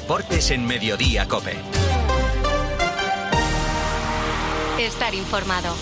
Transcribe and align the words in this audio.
Deportes 0.00 0.50
en 0.50 0.66
Mediodía 0.66 1.28
Cope. 1.28 1.54
Estar 4.78 5.14
informado. 5.14 5.74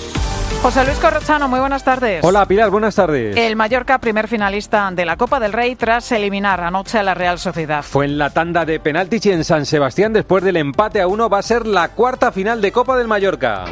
José 0.61 0.85
Luis 0.85 0.99
Corrochano, 0.99 1.47
muy 1.47 1.61
buenas 1.61 1.85
tardes. 1.85 2.25
Hola 2.25 2.45
Pilar, 2.47 2.69
buenas 2.71 2.97
tardes. 2.97 3.37
El 3.37 3.55
Mallorca, 3.55 4.01
primer 4.01 4.27
finalista 4.27 4.91
de 4.91 5.05
la 5.05 5.17
Copa 5.17 5.39
del 5.39 5.53
Rey 5.53 5.77
tras 5.77 6.11
eliminar 6.11 6.61
anoche 6.61 6.99
a 6.99 7.05
la 7.05 7.15
Real 7.15 7.39
Sociedad. 7.39 7.85
Fue 7.85 8.07
en 8.07 8.19
la 8.19 8.31
tanda 8.31 8.65
de 8.65 8.81
penaltis 8.81 9.25
y 9.27 9.31
en 9.31 9.45
San 9.45 9.65
Sebastián 9.65 10.13
después 10.13 10.43
del 10.43 10.57
empate 10.57 11.01
a 11.01 11.07
uno 11.07 11.31
va 11.31 11.39
a 11.39 11.43
ser 11.43 11.65
la 11.65 11.91
cuarta 11.91 12.33
final 12.33 12.61
de 12.61 12.73
Copa 12.73 12.99
del 12.99 13.07
Mallorca. 13.07 13.67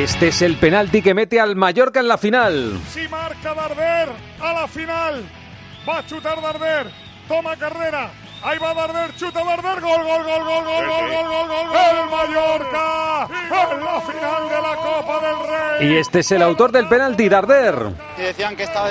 Este 0.00 0.28
es 0.28 0.40
el 0.40 0.56
penalti 0.56 1.02
que 1.02 1.12
mete 1.12 1.38
al 1.38 1.56
Mallorca 1.56 2.00
en 2.00 2.08
la 2.08 2.16
final. 2.16 2.80
Si 2.90 3.06
marca 3.08 3.52
Darder 3.52 4.08
a 4.40 4.52
la 4.54 4.66
final. 4.66 5.22
Va 5.86 5.98
a 5.98 6.06
chutar 6.06 6.40
Darder. 6.40 6.86
Toma 7.28 7.54
carrera. 7.54 8.10
Ahí 8.42 8.58
va 8.58 8.72
Darder, 8.72 9.14
chuta 9.16 9.44
Darder, 9.44 9.80
gol, 9.82 10.02
gol, 10.02 10.24
gol, 10.24 10.44
gol, 10.44 10.64
gol, 10.64 10.64
gol, 10.64 11.04
gol, 11.04 11.28
gol, 11.28 11.48
gol, 11.48 11.68
gol, 11.68 11.98
el 11.98 12.10
Mallorca 12.10 13.28
en 13.50 13.84
la 13.84 14.00
final 14.00 14.48
de 14.48 14.62
la 14.62 14.76
Copa 14.76 15.20
del 15.20 15.48
Rey. 15.48 15.92
Y 15.92 15.96
este 15.98 16.20
es 16.20 16.32
el 16.32 16.42
autor 16.42 16.72
del 16.72 16.88
penalti, 16.88 17.28
Darder. 17.28 17.92
Y 18.16 18.22
decían 18.22 18.56
que 18.56 18.62
estaba 18.62 18.88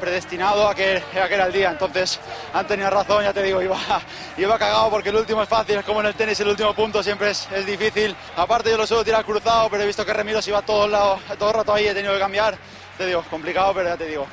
predestinado 0.00 0.68
a 0.68 0.74
que, 0.74 1.02
a 1.22 1.28
que 1.28 1.34
era 1.34 1.46
el 1.46 1.52
día, 1.52 1.70
entonces 1.70 2.18
han 2.52 2.66
tenido 2.66 2.90
razón, 2.90 3.22
ya 3.22 3.32
te 3.32 3.44
digo, 3.44 3.62
iba, 3.62 3.78
iba 4.36 4.58
cagado 4.58 4.90
porque 4.90 5.10
el 5.10 5.16
último 5.16 5.44
es 5.44 5.48
fácil, 5.48 5.76
es 5.76 5.84
como 5.84 6.00
en 6.00 6.06
el 6.06 6.14
tenis, 6.14 6.40
el 6.40 6.48
último 6.48 6.74
punto 6.74 7.00
siempre 7.00 7.30
es, 7.30 7.48
es 7.52 7.64
difícil. 7.64 8.16
Aparte 8.36 8.70
yo 8.70 8.76
lo 8.76 8.88
suelo 8.88 9.04
tirar 9.04 9.24
cruzado, 9.24 9.68
pero 9.70 9.84
he 9.84 9.86
visto 9.86 10.04
que 10.04 10.12
Remiro 10.12 10.42
se 10.42 10.50
iba 10.50 10.62
todo 10.62 10.88
lado, 10.88 11.20
todo 11.38 11.50
el 11.50 11.54
rato 11.54 11.74
ahí, 11.74 11.86
he 11.86 11.94
tenido 11.94 12.12
que 12.14 12.20
cambiar 12.20 12.58
te 13.00 13.06
digo, 13.06 13.24
complicado, 13.30 13.72
pero 13.74 13.88
ya 13.88 13.96
te 13.96 14.08
digo, 14.08 14.26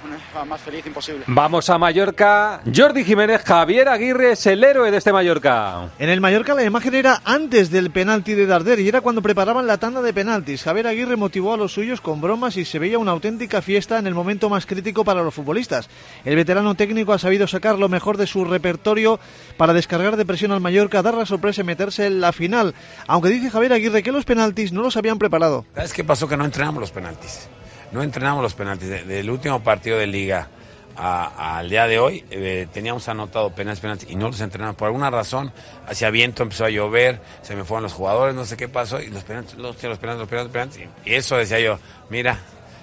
más 0.46 0.60
feliz 0.60 0.86
imposible. 0.86 1.24
Vamos 1.28 1.70
a 1.70 1.78
Mallorca. 1.78 2.60
Jordi 2.76 3.06
Jiménez, 3.06 3.42
Javier 3.46 3.88
Aguirre 3.88 4.34
es 4.34 4.46
el 4.46 4.62
héroe 4.62 4.92
de 4.92 4.98
este 4.98 5.14
Mallorca. 5.14 5.88
En 5.98 6.10
el 6.10 6.20
Mallorca 6.20 6.54
la 6.54 6.66
imagen 6.66 6.94
era 6.94 7.22
antes 7.24 7.72
del 7.72 7.92
penalti 7.92 8.34
de 8.34 8.46
Darder 8.46 8.82
y 8.82 8.90
era 8.90 9.00
cuando 9.00 9.22
preparaban 9.22 9.68
la 9.68 9.78
tanda 9.78 10.02
de 10.02 10.12
penaltis. 10.12 10.64
Javier 10.64 10.88
Aguirre 10.88 11.16
motivó 11.16 11.54
a 11.54 11.58
los 11.58 11.72
suyos 11.72 12.02
con 12.02 12.20
bromas 12.20 12.58
y 12.58 12.66
se 12.66 12.78
veía 12.78 13.00
una 13.00 13.12
auténtica 13.12 13.62
fiesta 13.62 14.00
en 14.00 14.08
el 14.08 14.14
momento 14.14 14.50
más 14.50 14.66
crítico 14.66 15.06
para 15.06 15.24
los 15.24 15.34
futbolistas. 15.34 15.90
El 16.26 16.36
veterano 16.36 16.76
técnico 16.76 17.14
ha 17.14 17.20
sabido 17.20 17.48
sacar 17.48 17.80
lo 17.80 17.88
mejor 17.88 18.18
de 18.18 18.28
su 18.28 18.44
repertorio 18.44 19.18
para 19.56 19.72
descargar 19.72 20.18
de 20.18 20.26
presión 20.26 20.52
al 20.52 20.60
Mallorca, 20.60 21.02
dar 21.02 21.14
la 21.14 21.26
sorpresa 21.26 21.62
y 21.62 21.64
meterse 21.64 22.06
en 22.06 22.20
la 22.20 22.34
final. 22.34 22.76
Aunque 23.08 23.30
dice 23.30 23.50
Javier 23.50 23.72
Aguirre 23.72 24.04
que 24.04 24.12
los 24.12 24.26
penaltis 24.26 24.74
no 24.74 24.82
los 24.82 24.98
habían 24.98 25.20
preparado. 25.20 25.64
¿Sabes 25.74 25.94
qué 25.94 26.04
pasó? 26.04 26.28
Que 26.28 26.36
no 26.36 26.44
entrenamos 26.44 26.82
los 26.82 26.92
penaltis 26.92 27.48
no 27.92 28.04
entrenamos 28.04 28.42
los 28.42 28.54
penaltis. 28.54 29.08
Del 29.08 29.30
último 29.30 29.64
partido 29.64 29.98
de 29.98 30.08
liga 30.08 30.50
al 30.98 31.70
día 31.70 31.86
de 31.86 32.00
hoy 32.00 32.26
eh, 32.32 32.68
teníamos 32.74 33.08
anotado 33.08 33.52
penaltis, 33.52 33.82
penaltis 33.82 34.10
y 34.10 34.16
no 34.16 34.28
los 34.28 34.42
entrenamos. 34.42 34.76
Por 34.76 34.88
alguna 34.88 35.10
razón, 35.10 35.52
hacía 35.88 36.10
viento, 36.10 36.44
empezó 36.44 36.66
a 36.66 36.70
llover, 36.70 37.20
se 37.44 37.56
me 37.56 37.64
fueron 37.64 37.84
los 37.84 37.94
jugadores, 37.94 38.34
no 38.34 38.46
sé 38.46 38.58
qué 38.58 38.68
pasó, 38.68 39.00
y 39.00 39.08
los 39.08 39.24
penaltis, 39.24 39.56
los, 39.56 39.82
los 39.84 40.00
penaltis, 40.00 40.20
los 40.20 40.28
penaltis, 40.28 40.52
penaltis. 40.52 40.82
Y 41.06 41.14
eso 41.14 41.38
decía 41.38 41.60
yo, 41.60 41.80
mira, 42.10 42.40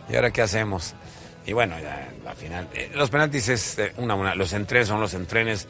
¿y 0.09 0.15
ahora 0.15 0.31
qué 0.31 0.43
hacemos? 0.43 0.95
Y 1.47 1.53
bueno, 1.53 1.77
ya, 1.81 2.09
al 2.27 2.37
final, 2.37 2.69
eh, 2.73 2.91
los 2.95 3.11
penaltis 3.11 3.49
es 3.49 3.79
eh, 3.79 3.93
una, 3.97 4.15
una, 4.15 4.35
los 4.35 4.53
entrenes 4.53 4.89
son 4.89 5.01
los 5.01 5.13
entrenes, 5.15 5.67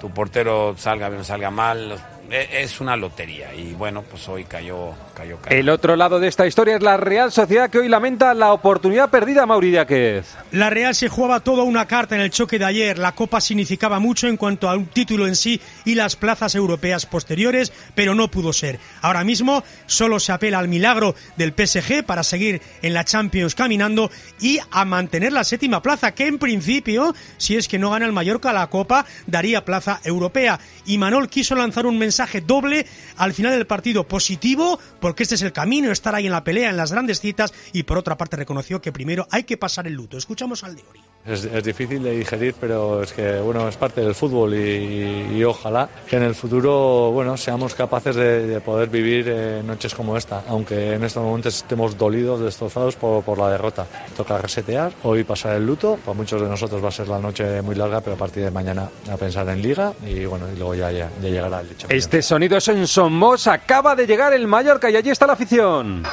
tu 0.00 0.10
portero 0.10 0.74
salga 0.76 1.08
bien 1.08 1.20
o 1.20 1.24
salga 1.24 1.50
mal, 1.50 1.88
los, 1.90 2.00
es 2.30 2.80
una 2.80 2.96
lotería 2.96 3.54
y 3.54 3.72
bueno, 3.74 4.02
pues 4.02 4.28
hoy 4.28 4.44
cayó, 4.44 4.94
cayó, 5.14 5.38
cayó, 5.40 5.56
El 5.56 5.68
otro 5.68 5.96
lado 5.96 6.18
de 6.18 6.28
esta 6.28 6.46
historia 6.46 6.76
es 6.76 6.82
la 6.82 6.96
Real 6.96 7.30
Sociedad 7.30 7.70
que 7.70 7.78
hoy 7.78 7.88
lamenta 7.88 8.34
la 8.34 8.52
oportunidad 8.52 9.10
perdida, 9.10 9.46
Mauridiáquez. 9.46 10.26
La 10.52 10.70
Real 10.70 10.94
se 10.94 11.08
jugaba 11.08 11.40
toda 11.40 11.62
una 11.62 11.86
carta 11.86 12.16
en 12.16 12.22
el 12.22 12.30
choque 12.30 12.58
de 12.58 12.64
ayer. 12.64 12.98
La 12.98 13.12
Copa 13.12 13.40
significaba 13.40 14.00
mucho 14.00 14.26
en 14.26 14.36
cuanto 14.36 14.68
a 14.68 14.76
un 14.76 14.86
título 14.86 15.26
en 15.26 15.36
sí 15.36 15.60
y 15.84 15.94
las 15.94 16.16
plazas 16.16 16.54
europeas 16.54 17.06
posteriores, 17.06 17.72
pero 17.94 18.14
no 18.14 18.28
pudo 18.28 18.52
ser. 18.52 18.80
Ahora 19.02 19.22
mismo 19.22 19.62
solo 19.86 20.18
se 20.18 20.32
apela 20.32 20.58
al 20.58 20.68
milagro 20.68 21.14
del 21.36 21.54
PSG 21.54 22.04
para 22.04 22.24
seguir 22.24 22.60
en 22.82 22.94
la 22.94 23.04
Champions 23.04 23.54
caminando 23.54 24.10
y 24.40 24.58
a 24.70 24.84
mantener 24.84 25.32
la 25.32 25.44
séptima 25.44 25.82
plaza, 25.82 26.12
que 26.12 26.26
en 26.26 26.38
principio, 26.38 27.14
si 27.36 27.56
es 27.56 27.68
que 27.68 27.78
no 27.78 27.90
gana 27.90 28.06
el 28.06 28.12
Mallorca 28.12 28.52
la 28.52 28.68
Copa, 28.68 29.06
daría 29.26 29.64
plaza 29.64 30.00
europea. 30.02 30.58
Y 30.84 30.98
Manol 30.98 31.28
quiso 31.28 31.54
lanzar 31.54 31.86
un 31.86 31.98
mensaje 31.98 32.15
mensaje 32.16 32.40
doble 32.40 32.86
al 33.18 33.34
final 33.34 33.52
del 33.52 33.66
partido 33.66 34.08
positivo, 34.08 34.78
porque 35.00 35.24
este 35.24 35.34
es 35.34 35.42
el 35.42 35.52
camino, 35.52 35.92
estar 35.92 36.14
ahí 36.14 36.24
en 36.24 36.32
la 36.32 36.44
pelea, 36.44 36.70
en 36.70 36.78
las 36.78 36.90
grandes 36.90 37.20
citas, 37.20 37.52
y 37.74 37.82
por 37.82 37.98
otra 37.98 38.16
parte 38.16 38.36
reconoció 38.36 38.80
que 38.80 38.90
primero 38.90 39.28
hay 39.30 39.44
que 39.44 39.58
pasar 39.58 39.86
el 39.86 39.92
luto. 39.92 40.16
Escuchamos 40.16 40.64
al 40.64 40.76
de 40.76 40.82
Ori. 40.88 41.05
Es, 41.26 41.44
es, 41.44 41.64
difícil 41.64 42.02
de 42.02 42.12
digerir, 42.12 42.54
pero 42.60 43.02
es 43.02 43.12
que 43.12 43.40
bueno 43.40 43.68
es 43.68 43.76
parte 43.76 44.00
del 44.00 44.14
fútbol 44.14 44.54
y, 44.54 45.36
y 45.36 45.44
ojalá 45.44 45.88
que 46.08 46.16
en 46.16 46.22
el 46.22 46.34
futuro 46.34 47.10
bueno 47.12 47.36
seamos 47.36 47.74
capaces 47.74 48.14
de, 48.14 48.46
de 48.46 48.60
poder 48.60 48.88
vivir 48.88 49.26
eh, 49.28 49.62
noches 49.64 49.94
como 49.94 50.16
esta, 50.16 50.42
aunque 50.48 50.94
en 50.94 51.04
estos 51.04 51.22
momentos 51.22 51.56
estemos 51.56 51.96
dolidos, 51.98 52.40
destrozados 52.40 52.96
por, 52.96 53.24
por, 53.24 53.38
la 53.38 53.50
derrota. 53.50 53.86
Toca 54.16 54.38
resetear, 54.38 54.92
hoy 55.02 55.24
pasar 55.24 55.56
el 55.56 55.66
luto, 55.66 55.98
para 56.04 56.16
muchos 56.16 56.40
de 56.40 56.48
nosotros 56.48 56.82
va 56.82 56.88
a 56.88 56.92
ser 56.92 57.08
la 57.08 57.18
noche 57.18 57.60
muy 57.62 57.74
larga, 57.74 58.00
pero 58.00 58.14
a 58.14 58.18
partir 58.18 58.44
de 58.44 58.50
mañana 58.50 58.88
a 59.10 59.16
pensar 59.16 59.48
en 59.48 59.62
liga 59.62 59.92
y 60.06 60.24
bueno 60.24 60.46
y 60.52 60.56
luego 60.56 60.74
ya, 60.74 60.90
ya, 60.90 61.10
ya 61.20 61.28
llegará 61.28 61.60
el 61.60 61.70
hecho. 61.70 61.86
Este 61.90 62.22
sonido 62.22 62.58
es 62.58 62.68
en 62.68 62.86
Somos, 62.86 63.46
acaba 63.46 63.94
de 63.96 64.06
llegar 64.06 64.32
el 64.32 64.46
Mallorca 64.46 64.90
y 64.90 64.96
allí 64.96 65.10
está 65.10 65.26
la 65.26 65.34
afición. 65.34 66.04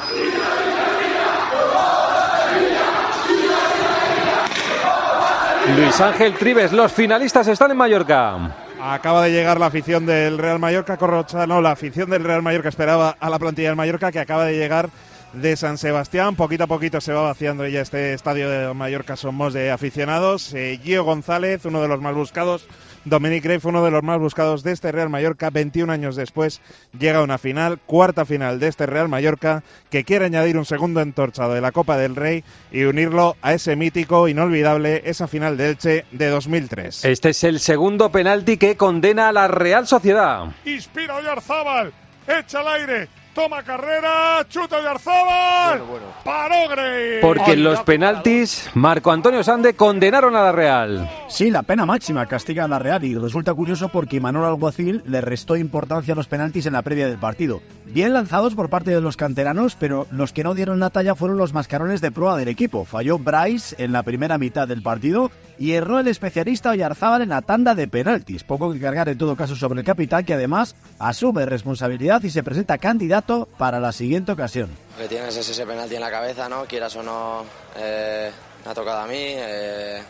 Luis 5.72 6.00
Ángel 6.02 6.34
Tribes, 6.34 6.74
los 6.74 6.92
finalistas 6.92 7.48
están 7.48 7.72
en 7.72 7.78
Mallorca. 7.78 8.54
Acaba 8.82 9.24
de 9.24 9.32
llegar 9.32 9.60
la 9.60 9.68
afición 9.68 10.06
del 10.06 10.38
Real 10.38 10.60
Mallorca, 10.60 10.98
Corrochano, 10.98 11.62
la 11.62 11.72
afición 11.72 12.10
del 12.10 12.26
Real 12.26 12.42
Mallorca 12.42 12.68
esperaba 12.68 13.16
a 13.18 13.30
la 13.30 13.40
plantilla 13.40 13.70
del 13.70 13.78
Mallorca 13.78 14.12
que 14.12 14.20
acaba 14.20 14.46
de 14.46 14.58
llegar 14.58 14.90
de 15.32 15.56
San 15.56 15.78
Sebastián. 15.78 16.36
Poquito 16.36 16.66
a 16.66 16.68
poquito 16.68 17.00
se 17.00 17.14
va 17.14 17.22
vaciando 17.22 17.66
ya 17.66 17.82
este 17.82 18.14
estadio 18.14 18.50
de 18.50 18.74
Mallorca 18.74 19.16
Somos 19.16 19.54
de 19.54 19.72
aficionados. 19.72 20.54
Eh, 20.54 20.80
Gio 20.84 21.06
González, 21.06 21.66
uno 21.66 21.82
de 21.82 21.88
los 21.88 22.02
más 22.02 22.14
buscados. 22.14 22.68
Dominic 23.06 23.46
Rey 23.46 23.60
fue 23.60 23.70
uno 23.70 23.84
de 23.84 23.92
los 23.92 24.04
más 24.04 24.20
buscados 24.20 24.64
de 24.64 24.72
este 24.72 24.92
Real 24.92 25.10
Mallorca. 25.10 25.50
21 25.50 25.92
años 25.92 26.16
después 26.16 26.62
llega 26.98 27.20
a 27.20 27.24
una 27.24 27.38
final, 27.38 27.80
cuarta 27.80 28.26
final 28.26 28.60
de 28.60 28.68
este 28.68 28.86
Real 28.86 29.10
Mallorca, 29.10 29.64
que 29.90 30.04
quiere 30.04 30.26
añadir 30.26 30.58
un 30.58 30.66
segundo 30.66 31.02
entorchado 31.02 31.54
de 31.54 31.62
la 31.62 31.72
Copa 31.72 31.98
del 31.98 32.16
Rey 32.16 32.44
y 32.72 32.84
unirlo 32.84 33.36
a 33.42 33.54
ese 33.54 33.76
mítico, 33.76 34.28
inolvidable, 34.28 35.02
esa 35.06 35.28
final 35.28 35.58
de 35.58 35.70
Elche 35.70 36.06
de 36.12 36.30
2003. 36.30 37.06
Este 37.06 37.30
es 37.30 37.44
el 37.44 37.60
segundo 37.60 38.12
penalti 38.12 38.58
que 38.58 38.78
condena 38.78 39.30
a 39.30 39.32
la 39.34 39.48
Real 39.48 39.88
Sociedad. 39.88 40.46
Inspira 40.66 41.16
Oyarzábal, 41.16 41.92
echa 42.28 42.62
al 42.62 42.68
aire, 42.68 43.08
toma 43.34 43.64
carrera, 43.64 44.46
chuta 44.48 44.82
de 44.82 44.88
Arzabal, 44.88 45.80
bueno, 45.80 45.86
bueno. 45.86 46.06
paró 46.24 46.70
Grey. 46.70 47.22
Porque 47.22 47.54
en 47.54 47.64
los 47.64 47.82
penaltis, 47.82 48.70
Marco 48.76 49.12
Antonio 49.12 49.44
Sande 49.44 49.74
condenaron 49.74 50.36
a 50.36 50.44
la 50.44 50.52
Real. 50.52 51.10
Sí, 51.28 51.50
la 51.50 51.64
pena 51.64 51.86
máxima 51.86 52.26
castiga 52.28 52.66
a 52.66 52.68
la 52.68 52.80
Real 52.80 53.04
y 53.04 53.16
resulta 53.16 53.54
curioso 53.54 53.90
porque 53.90 54.20
Manuel 54.20 54.46
Alguacil 54.46 55.02
le 55.06 55.22
restó 55.22 55.56
importancia 55.56 56.14
a 56.14 56.16
los 56.16 56.28
penaltis 56.28 56.66
en 56.66 56.74
la 56.74 56.82
previa 56.82 57.08
del 57.08 57.18
partido. 57.18 57.62
Bien 57.86 58.14
lanzados 58.14 58.56
por 58.56 58.70
parte 58.70 58.92
de 58.92 59.02
los 59.02 59.18
canteranos, 59.18 59.76
pero 59.80 60.08
los 60.12 60.34
que 60.34 60.44
no 60.44 60.54
dieron 60.54 60.80
la 60.80 60.90
talla 60.90 61.16
fueron 61.16 61.38
los 61.38 61.54
mascarones 61.54 62.02
de 62.02 62.12
proa 62.12 62.38
del 62.38 62.48
equipo. 62.48 62.86
Falló 62.86 63.18
Bryce 63.18 63.76
en 63.84 63.92
la 63.92 64.04
primera 64.04 64.38
mitad 64.38 64.68
del 64.68 64.82
partido 64.84 65.32
y 65.58 65.74
erró 65.74 66.00
el 66.00 66.08
especialista 66.08 66.72
Oyarzábal 66.72 67.22
en 67.22 67.30
la 67.30 67.42
tanda 67.42 67.76
de 67.76 67.88
penaltis. 67.88 68.44
Poco 68.44 68.72
que 68.74 68.80
cargar 68.80 69.10
en 69.10 69.18
todo 69.18 69.36
caso 69.36 69.56
sobre 69.56 69.80
el 69.80 69.86
capitán 69.86 70.26
que 70.26 70.34
además 70.34 70.76
asume 71.00 71.46
responsabilidad 71.46 72.22
y 72.24 72.30
se 72.30 72.44
presenta 72.44 72.78
candidato 72.78 73.48
para 73.58 73.80
la 73.80 73.92
siguiente 73.92 74.32
ocasión. 74.32 74.70
Que 74.98 75.08
tienes 75.08 75.36
es 75.38 75.50
ese 75.50 75.66
penalti 75.66 75.96
en 75.96 76.02
la 76.02 76.12
cabeza, 76.12 76.50
¿no? 76.50 76.66
Quieras 76.66 76.96
o 76.96 77.04
no, 77.04 77.44
eh, 77.76 78.32
me 78.66 78.72
ha 78.72 78.74
tocado 78.74 79.02
a 79.02 79.08
mí. 79.08 79.16
Eh, 79.18 80.02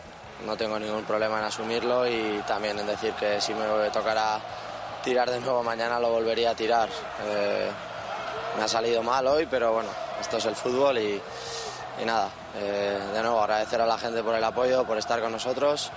no 0.46 0.58
tengo 0.58 0.78
ningún 0.78 1.04
problema 1.04 1.40
en 1.40 1.46
asumirlo 1.46 2.08
y 2.08 2.42
también 2.48 2.78
en 2.78 2.88
decir 2.88 3.14
que 3.14 3.40
si 3.40 3.54
me 3.54 3.66
tocara 3.94 4.40
tirar 5.04 5.30
de 5.30 5.40
nuevo 5.40 5.64
mañana 5.64 6.00
lo 6.00 6.10
volvería 6.10 6.52
a 6.52 6.56
tirar. 6.56 6.90
Eh, 7.26 7.70
me 8.58 8.64
ha 8.64 8.68
salido 8.68 9.02
mal 9.02 9.26
hoy, 9.28 9.48
pero 9.50 9.74
bueno, 9.74 9.90
esto 10.20 10.38
es 10.38 10.46
el 10.46 10.56
fútbol 10.56 10.98
y, 10.98 11.22
y 12.02 12.06
nada, 12.06 12.30
eh, 12.58 13.00
de 13.14 13.22
nuevo 13.22 13.42
agradecer 13.42 13.82
a 13.82 13.86
la 13.86 13.98
gente 13.98 14.24
por 14.24 14.36
el 14.36 14.44
apoyo, 14.44 14.84
por 14.86 14.98
estar 14.98 15.22
con 15.22 15.32
nosotros 15.32 15.92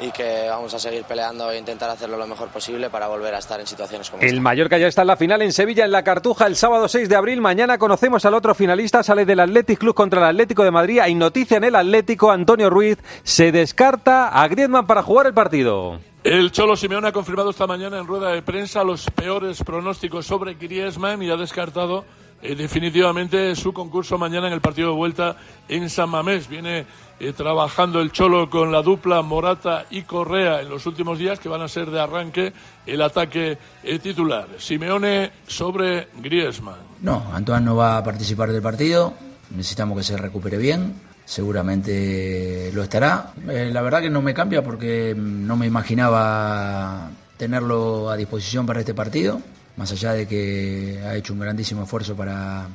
y 0.00 0.10
que 0.12 0.46
vamos 0.48 0.72
a 0.74 0.78
seguir 0.78 1.04
peleando 1.04 1.50
e 1.50 1.58
intentar 1.58 1.90
hacerlo 1.90 2.16
lo 2.16 2.26
mejor 2.26 2.48
posible 2.48 2.88
para 2.90 3.08
volver 3.08 3.34
a 3.34 3.38
estar 3.38 3.58
en 3.58 3.66
situaciones 3.66 4.08
como 4.08 4.22
El 4.22 4.28
esta. 4.28 4.40
Mallorca 4.40 4.78
ya 4.78 4.86
está 4.86 5.02
en 5.02 5.08
la 5.08 5.16
final 5.16 5.42
en 5.42 5.52
Sevilla, 5.52 5.84
en 5.84 5.92
la 5.92 6.04
Cartuja, 6.04 6.46
el 6.46 6.56
sábado 6.56 6.88
6 6.88 7.08
de 7.08 7.16
abril. 7.16 7.40
Mañana 7.40 7.78
conocemos 7.78 8.24
al 8.24 8.34
otro 8.34 8.54
finalista, 8.54 9.02
sale 9.02 9.24
del 9.24 9.40
Athletic 9.40 9.78
Club 9.78 9.94
contra 9.94 10.20
el 10.20 10.26
Atlético 10.26 10.64
de 10.64 10.70
Madrid. 10.70 11.00
Hay 11.00 11.14
noticia 11.14 11.56
en 11.56 11.64
el 11.64 11.74
Atlético, 11.74 12.30
Antonio 12.30 12.70
Ruiz 12.70 12.98
se 13.22 13.52
descarta 13.52 14.28
a 14.28 14.46
Griezmann 14.48 14.86
para 14.86 15.02
jugar 15.02 15.26
el 15.26 15.34
partido. 15.34 15.98
El 16.24 16.52
Cholo 16.52 16.76
Simeone 16.76 17.08
ha 17.08 17.12
confirmado 17.12 17.50
esta 17.50 17.66
mañana 17.66 17.98
en 17.98 18.06
rueda 18.06 18.30
de 18.32 18.42
prensa 18.42 18.84
los 18.84 19.06
peores 19.10 19.62
pronósticos 19.62 20.26
sobre 20.26 20.54
Griezmann 20.54 21.22
y 21.22 21.30
ha 21.30 21.36
descartado 21.36 22.04
eh, 22.40 22.54
definitivamente 22.54 23.56
su 23.56 23.72
concurso 23.72 24.16
mañana 24.16 24.46
en 24.46 24.52
el 24.52 24.60
partido 24.60 24.90
de 24.90 24.96
vuelta 24.96 25.36
en 25.68 25.90
San 25.90 26.10
Mamés. 26.10 26.48
Viene 26.48 26.86
eh, 27.18 27.32
trabajando 27.32 28.00
el 28.00 28.12
Cholo 28.12 28.48
con 28.48 28.70
la 28.70 28.82
dupla 28.82 29.22
Morata 29.22 29.86
y 29.90 30.02
Correa 30.02 30.60
en 30.60 30.68
los 30.68 30.86
últimos 30.86 31.18
días, 31.18 31.40
que 31.40 31.48
van 31.48 31.62
a 31.62 31.68
ser 31.68 31.90
de 31.90 32.00
arranque 32.00 32.52
el 32.86 33.02
ataque 33.02 33.58
eh, 33.82 33.98
titular. 33.98 34.46
Simeone 34.58 35.32
sobre 35.46 36.08
Griezmann. 36.20 36.78
No, 37.00 37.24
Antoine 37.32 37.64
no 37.64 37.76
va 37.76 37.98
a 37.98 38.04
participar 38.04 38.52
del 38.52 38.62
partido. 38.62 39.14
Necesitamos 39.50 39.96
que 39.98 40.04
se 40.04 40.16
recupere 40.16 40.58
bien. 40.58 40.94
Seguramente 41.24 42.70
lo 42.72 42.82
estará. 42.82 43.32
La 43.44 43.82
verdad 43.82 44.00
que 44.00 44.08
no 44.08 44.22
me 44.22 44.32
cambia 44.32 44.62
porque 44.62 45.14
no 45.14 45.56
me 45.56 45.66
imaginaba 45.66 47.10
tenerlo 47.38 48.10
a 48.10 48.16
disposición 48.16 48.66
para 48.66 48.80
este 48.80 48.92
partido, 48.92 49.40
más 49.78 49.92
allá 49.92 50.12
de 50.12 50.26
que 50.26 51.00
ha 51.06 51.14
hecho 51.14 51.32
un 51.32 51.38
grandísimo 51.38 51.84
esfuerzo 51.84 52.16
para, 52.16 52.66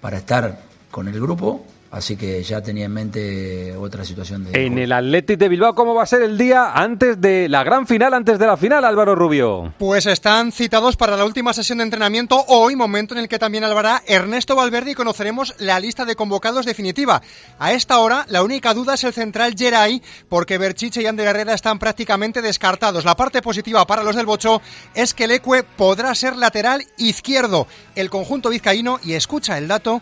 para 0.00 0.18
estar 0.18 0.62
con 0.92 1.08
el 1.08 1.20
grupo. 1.20 1.66
Así 1.92 2.16
que 2.16 2.42
ya 2.42 2.62
tenía 2.62 2.86
en 2.86 2.92
mente 2.92 3.76
otra 3.76 4.02
situación. 4.02 4.44
De 4.44 4.64
en 4.64 4.78
el 4.78 4.92
Athletic 4.92 5.38
de 5.38 5.50
Bilbao, 5.50 5.74
¿cómo 5.74 5.94
va 5.94 6.04
a 6.04 6.06
ser 6.06 6.22
el 6.22 6.38
día 6.38 6.72
antes 6.72 7.20
de 7.20 7.50
la 7.50 7.62
gran 7.64 7.86
final, 7.86 8.14
antes 8.14 8.38
de 8.38 8.46
la 8.46 8.56
final, 8.56 8.86
Álvaro 8.86 9.14
Rubio? 9.14 9.74
Pues 9.78 10.06
están 10.06 10.52
citados 10.52 10.96
para 10.96 11.18
la 11.18 11.26
última 11.26 11.52
sesión 11.52 11.76
de 11.78 11.84
entrenamiento 11.84 12.42
hoy, 12.48 12.76
momento 12.76 13.12
en 13.12 13.20
el 13.20 13.28
que 13.28 13.38
también 13.38 13.64
alvará 13.64 14.02
Ernesto 14.06 14.56
Valverde 14.56 14.92
y 14.92 14.94
conoceremos 14.94 15.54
la 15.58 15.78
lista 15.80 16.06
de 16.06 16.16
convocados 16.16 16.64
definitiva. 16.64 17.20
A 17.58 17.74
esta 17.74 17.98
hora, 17.98 18.24
la 18.30 18.42
única 18.42 18.72
duda 18.72 18.94
es 18.94 19.04
el 19.04 19.12
central 19.12 19.54
Geray, 19.54 20.02
porque 20.30 20.56
Berchiche 20.56 21.02
y 21.02 21.06
Ander 21.06 21.28
Herrera 21.28 21.52
están 21.52 21.78
prácticamente 21.78 22.40
descartados. 22.40 23.04
La 23.04 23.16
parte 23.16 23.42
positiva 23.42 23.86
para 23.86 24.02
los 24.02 24.16
del 24.16 24.24
Bocho 24.24 24.62
es 24.94 25.12
que 25.12 25.24
el 25.24 25.32
Ecue 25.32 25.62
podrá 25.62 26.14
ser 26.14 26.36
lateral 26.36 26.86
izquierdo. 26.96 27.66
El 27.94 28.08
conjunto 28.08 28.48
vizcaíno, 28.48 28.98
y 29.04 29.12
escucha 29.12 29.58
el 29.58 29.68
dato, 29.68 30.00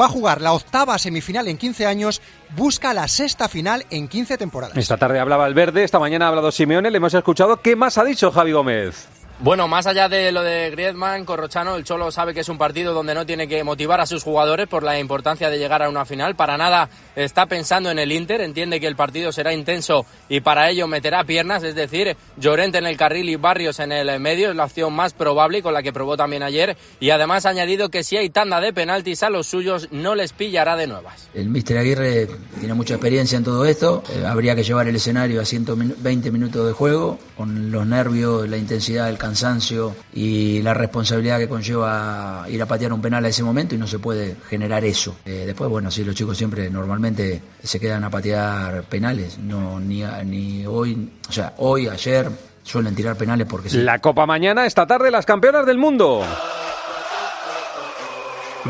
va 0.00 0.06
a 0.06 0.08
jugar 0.08 0.40
la 0.40 0.52
octava 0.52 0.98
semifinal 0.98 1.48
en 1.48 1.56
15 1.56 1.86
años, 1.86 2.22
busca 2.56 2.94
la 2.94 3.08
sexta 3.08 3.48
final 3.48 3.84
en 3.90 4.08
15 4.08 4.38
temporadas. 4.38 4.76
Esta 4.76 4.96
tarde 4.96 5.20
hablaba 5.20 5.46
el 5.46 5.54
verde, 5.54 5.84
esta 5.84 5.98
mañana 5.98 6.26
ha 6.26 6.28
hablado 6.28 6.52
Simeone, 6.52 6.90
le 6.90 6.96
hemos 6.98 7.14
escuchado. 7.14 7.60
¿Qué 7.60 7.76
más 7.76 7.98
ha 7.98 8.04
dicho 8.04 8.30
Javi 8.30 8.52
Gómez? 8.52 9.08
Bueno, 9.40 9.66
más 9.66 9.88
allá 9.88 10.08
de 10.08 10.30
lo 10.30 10.42
de 10.42 10.70
Griezmann, 10.70 11.24
Corrochano, 11.24 11.74
el 11.74 11.82
Cholo 11.82 12.12
sabe 12.12 12.32
que 12.32 12.40
es 12.40 12.48
un 12.48 12.56
partido 12.56 12.94
donde 12.94 13.14
no 13.14 13.26
tiene 13.26 13.48
que 13.48 13.64
motivar 13.64 14.00
a 14.00 14.06
sus 14.06 14.22
jugadores 14.22 14.68
por 14.68 14.84
la 14.84 14.98
importancia 15.00 15.50
de 15.50 15.58
llegar 15.58 15.82
a 15.82 15.88
una 15.88 16.04
final. 16.04 16.36
Para 16.36 16.56
nada 16.56 16.88
está 17.16 17.46
pensando 17.46 17.90
en 17.90 17.98
el 17.98 18.12
Inter, 18.12 18.40
entiende 18.40 18.78
que 18.78 18.86
el 18.86 18.94
partido 18.94 19.32
será 19.32 19.52
intenso 19.52 20.06
y 20.28 20.40
para 20.40 20.70
ello 20.70 20.86
meterá 20.86 21.24
piernas, 21.24 21.64
es 21.64 21.74
decir, 21.74 22.16
Llorente 22.36 22.78
en 22.78 22.86
el 22.86 22.96
carril 22.96 23.28
y 23.28 23.34
Barrios 23.34 23.80
en 23.80 23.90
el 23.90 24.20
medio 24.20 24.50
es 24.50 24.56
la 24.56 24.64
opción 24.64 24.92
más 24.92 25.14
probable 25.14 25.58
y 25.58 25.62
con 25.62 25.74
la 25.74 25.82
que 25.82 25.92
probó 25.92 26.16
también 26.16 26.44
ayer. 26.44 26.76
Y 27.00 27.10
además 27.10 27.44
ha 27.44 27.50
añadido 27.50 27.88
que 27.88 28.04
si 28.04 28.16
hay 28.16 28.30
tanda 28.30 28.60
de 28.60 28.72
penaltis 28.72 29.24
a 29.24 29.30
los 29.30 29.48
suyos 29.48 29.88
no 29.90 30.14
les 30.14 30.32
pillará 30.32 30.76
de 30.76 30.86
nuevas. 30.86 31.28
El 31.34 31.48
Mister 31.48 31.76
Aguirre 31.76 32.28
tiene 32.60 32.74
mucha 32.74 32.94
experiencia 32.94 33.36
en 33.36 33.44
todo 33.44 33.64
esto. 33.64 34.04
Eh, 34.10 34.24
habría 34.24 34.54
que 34.54 34.62
llevar 34.62 34.86
el 34.86 34.94
escenario 34.94 35.40
a 35.40 35.44
120 35.44 36.30
minutos 36.30 36.66
de 36.66 36.72
juego, 36.72 37.18
con 37.36 37.72
los 37.72 37.84
nervios, 37.84 38.48
la 38.48 38.56
intensidad 38.56 39.06
del 39.06 39.18
cansancio 39.24 39.96
y 40.12 40.60
la 40.60 40.74
responsabilidad 40.74 41.38
que 41.38 41.48
conlleva 41.48 42.44
ir 42.48 42.60
a 42.60 42.66
patear 42.66 42.92
un 42.92 43.00
penal 43.00 43.24
a 43.24 43.28
ese 43.28 43.42
momento 43.42 43.74
y 43.74 43.78
no 43.78 43.86
se 43.86 43.98
puede 43.98 44.36
generar 44.50 44.84
eso. 44.84 45.16
Eh, 45.24 45.44
después, 45.46 45.70
bueno, 45.70 45.90
sí, 45.90 46.04
los 46.04 46.14
chicos 46.14 46.36
siempre 46.36 46.68
normalmente 46.68 47.40
se 47.62 47.80
quedan 47.80 48.04
a 48.04 48.10
patear 48.10 48.82
penales, 48.82 49.38
no 49.38 49.80
ni, 49.80 50.02
ni 50.26 50.66
hoy, 50.66 51.10
o 51.26 51.32
sea, 51.32 51.54
hoy, 51.56 51.88
ayer 51.88 52.28
suelen 52.62 52.94
tirar 52.94 53.16
penales 53.16 53.46
porque. 53.48 53.70
La 53.78 53.98
Copa 53.98 54.26
mañana, 54.26 54.66
esta 54.66 54.86
tarde, 54.86 55.10
las 55.10 55.24
campeonas 55.24 55.64
del 55.64 55.78
mundo. 55.78 56.22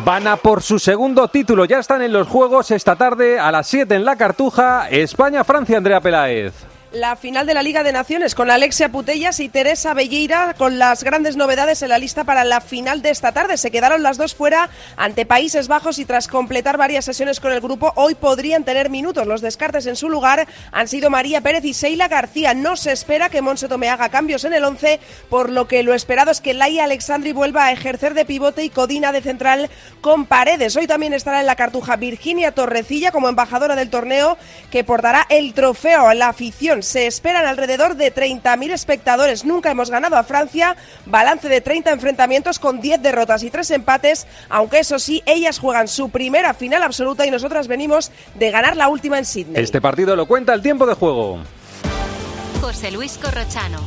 Van 0.05 0.27
a 0.29 0.37
por 0.37 0.63
su 0.63 0.79
segundo 0.79 1.27
título, 1.29 1.65
ya 1.65 1.81
están 1.81 2.03
en 2.03 2.13
los 2.13 2.29
juegos 2.29 2.71
esta 2.71 2.95
tarde 2.95 3.41
a 3.41 3.51
las 3.51 3.67
7 3.67 3.95
en 3.95 4.05
la 4.05 4.17
Cartuja, 4.17 4.89
España-Francia, 4.89 5.79
Andrea 5.79 6.01
Peláez 6.01 6.74
la 6.95 7.17
final 7.17 7.45
de 7.45 7.55
la 7.55 7.63
Liga 7.63 7.83
de 7.83 7.93
Naciones 7.93 8.37
con 8.37 8.51
Alexia 8.51 8.89
Putellas 8.89 9.41
y 9.41 9.49
Teresa 9.49 9.95
Belleira 9.95 10.55
con 10.57 10.79
las 10.79 11.03
grandes 11.03 11.37
novedades 11.37 11.83
en 11.83 11.89
la 11.89 11.99
lista 11.99 12.23
para 12.23 12.45
la 12.45 12.61
final 12.61 13.03
de 13.03 13.11
esta 13.11 13.33
tarde. 13.33 13.57
Se 13.57 13.73
quedaron 13.73 14.05
las 14.05 14.17
dos 14.17 14.35
fuera 14.35 14.71
ante 14.97 15.27
Países 15.27 15.67
Bajos 15.67 15.99
y 15.99 16.05
tras 16.05 16.29
completar 16.29 16.77
varias 16.77 17.05
sesiones 17.05 17.41
con 17.41 17.53
el 17.53 17.61
grupo, 17.61 17.93
hoy 17.97 18.15
podrían 18.15 18.65
tener 18.65 18.91
minutos. 18.91 19.27
Los 19.27 19.41
descartes 19.41 19.87
en 19.87 19.97
su 19.97 20.09
lugar 20.09 20.47
han 20.71 20.87
sido 20.87 21.11
María 21.11 21.41
Pérez 21.41 21.65
y 21.65 21.75
Seila 21.75 22.07
García. 22.07 22.55
No 22.55 22.77
se 22.77 22.93
espera 22.93 23.29
que 23.29 23.43
Monse 23.43 23.67
Tome 23.67 23.89
haga 23.89 24.09
cambios 24.09 24.45
en 24.45 24.55
el 24.55 24.65
11, 24.65 25.01
por 25.29 25.51
lo 25.51 25.67
que 25.67 25.83
lo 25.83 25.95
esperado 25.95 26.31
es 26.31 26.41
que 26.41 26.55
Laia 26.55 26.85
Alexandri 26.85 27.33
vuelva 27.33 27.67
a 27.67 27.73
ejercer 27.73 28.15
de 28.15 28.25
pivote 28.25 28.63
y 28.63 28.71
Codina 28.71 29.11
de 29.11 29.21
central 29.21 29.69
con 30.01 30.27
paredes. 30.27 30.77
Hoy 30.77 30.87
también 30.87 31.13
estará 31.13 31.41
en 31.41 31.47
la 31.47 31.57
cartuja 31.57 31.97
Virginia 31.97 32.53
Torrecilla 32.53 33.11
como 33.11 33.29
embajadora 33.29 33.75
del 33.75 33.91
torneo 33.91 34.39
que 34.71 34.85
portará 34.85 35.27
el 35.29 35.55
trofeo 35.55 36.07
a 36.07 36.15
la 36.15 36.29
afición 36.29 36.84
se 36.85 37.07
esperan 37.07 37.47
alrededor 37.47 37.97
de 37.97 38.15
30.000 38.15 38.71
espectadores. 38.71 39.45
Nunca 39.45 39.71
hemos 39.71 39.91
ganado 39.91 40.17
a 40.17 40.25
Francia. 40.25 40.77
Balance 41.07 41.49
de 41.49 41.61
30 41.61 41.93
enfrentamientos 41.93 42.59
con 42.59 42.81
10 42.81 43.03
derrotas 43.03 43.43
y 43.43 43.51
3 43.51 43.71
empates, 43.73 44.27
aunque 44.49 44.79
eso 44.79 44.99
sí, 44.99 45.23
ellas 45.27 45.59
juegan 45.59 45.89
su 45.89 46.11
primera 46.11 46.55
final 46.55 46.83
absoluta 46.83 47.27
y 47.27 47.31
nosotras 47.31 47.69
venimos 47.69 48.13
de 48.35 48.51
ganar 48.51 48.77
la 48.77 48.89
última 48.89 49.19
en 49.19 49.25
Sydney. 49.25 49.63
Este 49.63 49.81
partido 49.81 50.17
lo 50.17 50.27
cuenta 50.27 50.55
el 50.55 50.63
tiempo 50.63 50.87
de 50.87 50.95
juego. 50.95 51.39
José 52.61 52.91
Luis 52.91 53.19
Corrochano. 53.19 53.79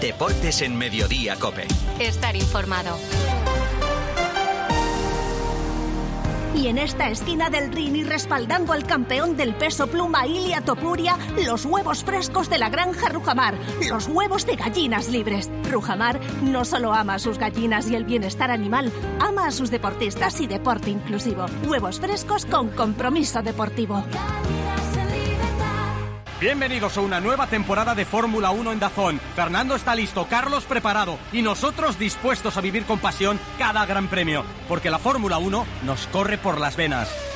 Deportes 0.00 0.62
en 0.62 0.76
Mediodía, 0.76 1.36
Cope. 1.36 1.66
Estar 2.00 2.36
informado. 2.36 2.98
Y 6.56 6.68
en 6.68 6.78
esta 6.78 7.10
esquina 7.10 7.50
del 7.50 7.70
ring 7.70 7.94
y 7.96 8.02
respaldando 8.02 8.72
al 8.72 8.86
campeón 8.86 9.36
del 9.36 9.54
peso 9.54 9.86
pluma 9.88 10.26
Ilia 10.26 10.62
Topuria, 10.62 11.18
los 11.44 11.66
huevos 11.66 12.02
frescos 12.02 12.48
de 12.48 12.56
la 12.56 12.70
granja 12.70 13.10
Rujamar, 13.10 13.54
los 13.90 14.08
huevos 14.08 14.46
de 14.46 14.56
gallinas 14.56 15.08
libres. 15.10 15.50
Rujamar 15.70 16.18
no 16.42 16.64
solo 16.64 16.94
ama 16.94 17.14
a 17.14 17.18
sus 17.18 17.36
gallinas 17.36 17.90
y 17.90 17.94
el 17.94 18.04
bienestar 18.04 18.50
animal, 18.50 18.90
ama 19.20 19.48
a 19.48 19.50
sus 19.50 19.70
deportistas 19.70 20.40
y 20.40 20.46
deporte 20.46 20.88
inclusivo. 20.88 21.44
Huevos 21.68 22.00
frescos 22.00 22.46
con 22.46 22.70
compromiso 22.70 23.42
deportivo. 23.42 24.02
Bienvenidos 26.38 26.98
a 26.98 27.00
una 27.00 27.18
nueva 27.18 27.46
temporada 27.46 27.94
de 27.94 28.04
Fórmula 28.04 28.50
1 28.50 28.72
en 28.72 28.78
Dazón. 28.78 29.18
Fernando 29.34 29.74
está 29.74 29.94
listo, 29.94 30.26
Carlos 30.28 30.64
preparado 30.64 31.18
y 31.32 31.40
nosotros 31.40 31.98
dispuestos 31.98 32.58
a 32.58 32.60
vivir 32.60 32.84
con 32.84 32.98
pasión 32.98 33.40
cada 33.58 33.86
gran 33.86 34.08
premio, 34.08 34.44
porque 34.68 34.90
la 34.90 34.98
Fórmula 34.98 35.38
1 35.38 35.66
nos 35.86 36.06
corre 36.08 36.36
por 36.36 36.60
las 36.60 36.76
venas. 36.76 37.35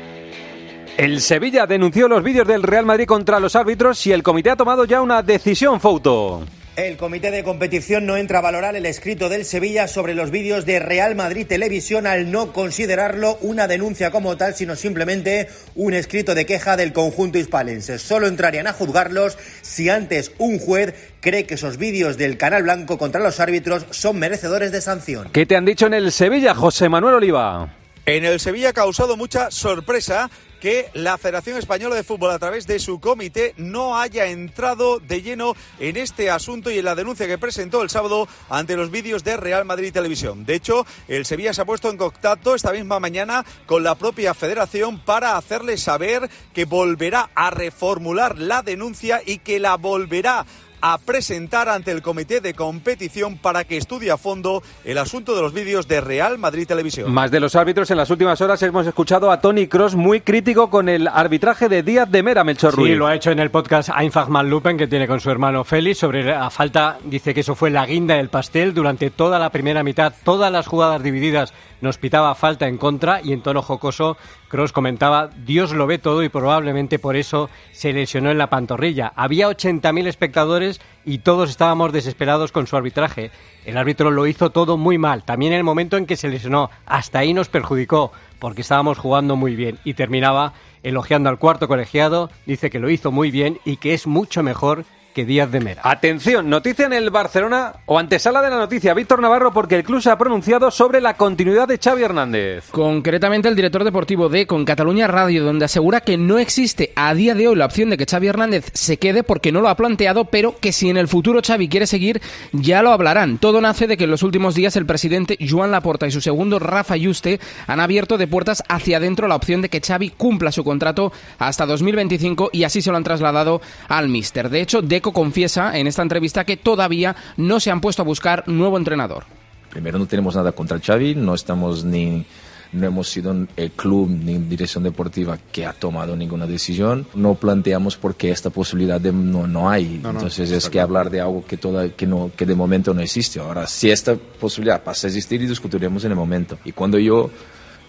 El 0.97 1.21
Sevilla 1.21 1.65
denunció 1.65 2.07
los 2.07 2.23
vídeos 2.23 2.47
del 2.47 2.63
Real 2.63 2.85
Madrid 2.85 3.05
contra 3.05 3.39
los 3.39 3.55
árbitros 3.55 4.05
y 4.05 4.11
el 4.11 4.23
comité 4.23 4.51
ha 4.51 4.55
tomado 4.55 4.85
ya 4.85 5.01
una 5.01 5.23
decisión, 5.23 5.79
Fouto. 5.79 6.43
El 6.77 6.95
comité 6.95 7.31
de 7.31 7.43
competición 7.43 8.05
no 8.05 8.15
entra 8.15 8.39
a 8.39 8.41
valorar 8.41 8.75
el 8.75 8.85
escrito 8.85 9.27
del 9.27 9.43
Sevilla 9.43 9.89
sobre 9.89 10.15
los 10.15 10.31
vídeos 10.31 10.65
de 10.65 10.79
Real 10.79 11.15
Madrid 11.15 11.45
Televisión 11.45 12.07
al 12.07 12.31
no 12.31 12.53
considerarlo 12.53 13.37
una 13.41 13.67
denuncia 13.67 14.09
como 14.09 14.37
tal, 14.37 14.55
sino 14.55 14.75
simplemente 14.75 15.49
un 15.75 15.93
escrito 15.93 16.33
de 16.33 16.45
queja 16.45 16.77
del 16.77 16.93
conjunto 16.93 17.37
hispalense. 17.37 17.99
Solo 17.99 18.27
entrarían 18.27 18.67
a 18.67 18.73
juzgarlos 18.73 19.37
si 19.61 19.89
antes 19.89 20.31
un 20.37 20.59
juez 20.59 20.93
cree 21.19 21.45
que 21.45 21.55
esos 21.55 21.77
vídeos 21.77 22.17
del 22.17 22.37
Canal 22.37 22.63
Blanco 22.63 22.97
contra 22.97 23.21
los 23.21 23.39
árbitros 23.39 23.85
son 23.89 24.17
merecedores 24.17 24.71
de 24.71 24.81
sanción. 24.81 25.29
¿Qué 25.33 25.45
te 25.45 25.57
han 25.57 25.65
dicho 25.65 25.87
en 25.87 25.93
el 25.93 26.11
Sevilla, 26.11 26.55
José 26.55 26.87
Manuel 26.87 27.15
Oliva? 27.15 27.80
En 28.11 28.25
el 28.25 28.41
Sevilla 28.41 28.71
ha 28.71 28.73
causado 28.73 29.15
mucha 29.15 29.51
sorpresa 29.51 30.29
que 30.59 30.89
la 30.93 31.17
Federación 31.17 31.57
Española 31.57 31.95
de 31.95 32.03
Fútbol 32.03 32.31
a 32.31 32.39
través 32.39 32.67
de 32.67 32.77
su 32.77 32.99
comité 32.99 33.53
no 33.55 33.97
haya 33.97 34.25
entrado 34.25 34.99
de 34.99 35.21
lleno 35.21 35.55
en 35.79 35.95
este 35.95 36.29
asunto 36.29 36.69
y 36.69 36.79
en 36.79 36.83
la 36.83 36.95
denuncia 36.95 37.25
que 37.25 37.37
presentó 37.37 37.81
el 37.81 37.89
sábado 37.89 38.27
ante 38.49 38.75
los 38.75 38.91
vídeos 38.91 39.23
de 39.23 39.37
Real 39.37 39.63
Madrid 39.63 39.93
Televisión. 39.93 40.45
De 40.45 40.55
hecho, 40.55 40.85
el 41.07 41.25
Sevilla 41.25 41.53
se 41.53 41.61
ha 41.61 41.65
puesto 41.65 41.89
en 41.89 41.95
contacto 41.95 42.53
esta 42.53 42.73
misma 42.73 42.99
mañana 42.99 43.45
con 43.65 43.81
la 43.81 43.95
propia 43.95 44.33
federación 44.33 44.99
para 44.99 45.37
hacerle 45.37 45.77
saber 45.77 46.29
que 46.53 46.65
volverá 46.65 47.29
a 47.33 47.49
reformular 47.49 48.37
la 48.37 48.61
denuncia 48.61 49.21
y 49.25 49.37
que 49.37 49.57
la 49.57 49.77
volverá 49.77 50.45
a 50.81 50.97
presentar 50.97 51.69
ante 51.69 51.91
el 51.91 52.01
comité 52.01 52.41
de 52.41 52.53
competición 52.53 53.37
para 53.37 53.63
que 53.63 53.77
estudie 53.77 54.11
a 54.11 54.17
fondo 54.17 54.63
el 54.83 54.97
asunto 54.97 55.35
de 55.35 55.41
los 55.41 55.53
vídeos 55.53 55.87
de 55.87 56.01
Real 56.01 56.37
Madrid 56.37 56.67
Televisión. 56.67 57.11
Más 57.11 57.31
de 57.31 57.39
los 57.39 57.55
árbitros, 57.55 57.91
en 57.91 57.97
las 57.97 58.09
últimas 58.09 58.41
horas 58.41 58.61
hemos 58.63 58.87
escuchado 58.87 59.31
a 59.31 59.39
Tony 59.41 59.67
Cross 59.67 59.95
muy 59.95 60.21
crítico 60.21 60.69
con 60.69 60.89
el 60.89 61.07
arbitraje 61.07 61.69
de 61.69 61.83
Díaz 61.83 62.09
de 62.09 62.23
Mera, 62.23 62.43
Melchor 62.43 62.75
Ruiz. 62.75 62.91
Sí, 62.91 62.95
lo 62.95 63.07
ha 63.07 63.15
hecho 63.15 63.31
en 63.31 63.39
el 63.39 63.51
podcast 63.51 63.89
Einfach 63.89 64.29
Lupen 64.43 64.77
que 64.77 64.87
tiene 64.87 65.07
con 65.07 65.19
su 65.19 65.29
hermano 65.29 65.63
Félix 65.63 65.99
sobre 65.99 66.23
la 66.23 66.49
falta, 66.49 66.97
dice 67.03 67.33
que 67.33 67.41
eso 67.41 67.55
fue 67.55 67.69
la 67.69 67.85
guinda 67.85 68.15
del 68.15 68.29
pastel 68.29 68.73
durante 68.73 69.09
toda 69.11 69.39
la 69.39 69.49
primera 69.49 69.83
mitad, 69.83 70.13
todas 70.23 70.51
las 70.51 70.67
jugadas 70.67 71.03
divididas 71.03 71.53
nos 71.81 71.97
pitaba 71.97 72.33
falta 72.35 72.67
en 72.67 72.77
contra 72.77 73.21
y 73.21 73.33
en 73.33 73.41
tono 73.41 73.61
jocoso 73.61 74.17
Cross 74.47 74.71
comentaba, 74.71 75.29
Dios 75.45 75.73
lo 75.73 75.87
ve 75.87 75.97
todo 75.97 76.23
y 76.23 76.29
probablemente 76.29 76.99
por 76.99 77.15
eso 77.15 77.49
se 77.71 77.93
lesionó 77.93 78.31
en 78.31 78.37
la 78.37 78.49
pantorrilla. 78.49 79.13
Había 79.15 79.47
80.000 79.49 80.07
espectadores 80.07 80.81
y 81.05 81.19
todos 81.19 81.49
estábamos 81.49 81.93
desesperados 81.93 82.51
con 82.51 82.67
su 82.67 82.75
arbitraje. 82.75 83.31
El 83.65 83.77
árbitro 83.77 84.11
lo 84.11 84.27
hizo 84.27 84.49
todo 84.49 84.77
muy 84.77 84.97
mal, 84.97 85.23
también 85.23 85.53
en 85.53 85.59
el 85.59 85.63
momento 85.63 85.97
en 85.97 86.05
que 86.05 86.17
se 86.17 86.29
lesionó. 86.29 86.69
Hasta 86.85 87.19
ahí 87.19 87.33
nos 87.33 87.49
perjudicó 87.49 88.11
porque 88.39 88.61
estábamos 88.61 88.97
jugando 88.97 89.35
muy 89.35 89.55
bien 89.55 89.79
y 89.83 89.93
terminaba 89.93 90.53
elogiando 90.83 91.29
al 91.29 91.39
cuarto 91.39 91.67
colegiado, 91.67 92.29
dice 92.45 92.69
que 92.69 92.79
lo 92.79 92.89
hizo 92.89 93.11
muy 93.11 93.31
bien 93.31 93.59
y 93.65 93.77
que 93.77 93.93
es 93.93 94.07
mucho 94.07 94.43
mejor 94.43 94.83
que 95.13 95.25
Díaz 95.25 95.51
de 95.51 95.59
Mera. 95.59 95.81
Atención, 95.83 96.49
noticia 96.49 96.85
en 96.85 96.93
el 96.93 97.09
Barcelona 97.09 97.73
o 97.85 97.99
antesala 97.99 98.41
de 98.41 98.49
la 98.49 98.57
noticia, 98.57 98.93
Víctor 98.93 99.21
Navarro, 99.21 99.51
porque 99.53 99.75
el 99.75 99.83
club 99.83 100.01
se 100.01 100.09
ha 100.09 100.17
pronunciado 100.17 100.71
sobre 100.71 101.01
la 101.01 101.15
continuidad 101.15 101.67
de 101.67 101.77
Xavi 101.77 102.03
Hernández. 102.03 102.69
Concretamente 102.71 103.49
el 103.49 103.55
director 103.55 103.83
deportivo 103.83 104.29
de 104.29 104.47
Con 104.47 104.65
Cataluña 104.65 105.07
Radio, 105.07 105.43
donde 105.43 105.65
asegura 105.65 106.01
que 106.01 106.17
no 106.17 106.39
existe 106.39 106.93
a 106.95 107.13
día 107.13 107.35
de 107.35 107.47
hoy 107.47 107.55
la 107.55 107.65
opción 107.65 107.89
de 107.89 107.97
que 107.97 108.05
Xavi 108.05 108.27
Hernández 108.27 108.71
se 108.73 108.97
quede 108.97 109.23
porque 109.23 109.51
no 109.51 109.61
lo 109.61 109.69
ha 109.69 109.75
planteado, 109.75 110.25
pero 110.25 110.55
que 110.59 110.71
si 110.71 110.89
en 110.89 110.97
el 110.97 111.07
futuro 111.07 111.41
Xavi 111.45 111.67
quiere 111.67 111.87
seguir, 111.87 112.21
ya 112.51 112.81
lo 112.81 112.91
hablarán. 112.91 113.37
Todo 113.37 113.61
nace 113.61 113.87
de 113.87 113.97
que 113.97 114.05
en 114.05 114.11
los 114.11 114.23
últimos 114.23 114.55
días 114.55 114.75
el 114.75 114.85
presidente 114.85 115.37
Joan 115.47 115.71
Laporta 115.71 116.07
y 116.07 116.11
su 116.11 116.21
segundo 116.21 116.59
Rafa 116.59 116.95
Yuste 116.95 117.39
han 117.67 117.79
abierto 117.79 118.17
de 118.17 118.27
puertas 118.27 118.63
hacia 118.69 118.97
adentro 118.97 119.27
la 119.27 119.35
opción 119.35 119.61
de 119.61 119.69
que 119.69 119.81
Xavi 119.81 120.11
cumpla 120.11 120.51
su 120.51 120.63
contrato 120.63 121.11
hasta 121.39 121.65
2025 121.65 122.49
y 122.53 122.63
así 122.63 122.81
se 122.81 122.91
lo 122.91 122.97
han 122.97 123.03
trasladado 123.03 123.61
al 123.87 124.07
míster. 124.07 124.49
De 124.49 124.61
hecho, 124.61 124.81
de 124.81 125.00
confiesa 125.01 125.77
en 125.77 125.87
esta 125.87 126.01
entrevista 126.01 126.45
que 126.45 126.57
todavía 126.57 127.15
no 127.37 127.59
se 127.59 127.71
han 127.71 127.81
puesto 127.81 128.03
a 128.03 128.05
buscar 128.05 128.47
nuevo 128.47 128.77
entrenador. 128.77 129.25
Primero 129.69 129.97
no 129.97 130.05
tenemos 130.05 130.35
nada 130.35 130.51
contra 130.51 130.79
Xavi, 130.79 131.15
no 131.15 131.33
estamos 131.33 131.83
ni 131.83 132.25
no 132.73 132.87
hemos 132.87 133.09
sido 133.09 133.35
el 133.57 133.71
club 133.71 134.09
ni 134.09 134.37
dirección 134.37 134.83
deportiva 134.83 135.37
que 135.51 135.65
ha 135.65 135.73
tomado 135.73 136.15
ninguna 136.15 136.47
decisión. 136.47 137.05
No 137.13 137.35
planteamos 137.35 137.97
porque 137.97 138.31
esta 138.31 138.49
posibilidad 138.49 138.99
de, 138.99 139.11
no, 139.11 139.45
no 139.45 139.69
hay. 139.69 140.01
Entonces 140.03 140.51
es 140.51 140.69
que 140.69 140.79
hablar 140.79 141.09
de 141.09 141.21
algo 141.21 141.45
que, 141.45 141.57
toda, 141.57 141.89
que, 141.89 142.07
no, 142.07 142.31
que 142.35 142.45
de 142.45 142.55
momento 142.55 142.93
no 142.93 143.01
existe. 143.01 143.39
Ahora, 143.39 143.67
si 143.67 143.91
esta 143.91 144.15
posibilidad 144.15 144.81
pasa 144.83 145.07
a 145.07 145.09
existir, 145.09 145.41
y 145.41 145.47
discutiremos 145.47 146.05
en 146.05 146.11
el 146.11 146.17
momento. 146.17 146.57
Y 146.63 146.71
cuando 146.71 146.97
yo 146.97 147.29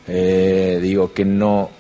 eh, 0.09 0.81
digo 0.83 1.13
que 1.13 1.25
no 1.25 1.71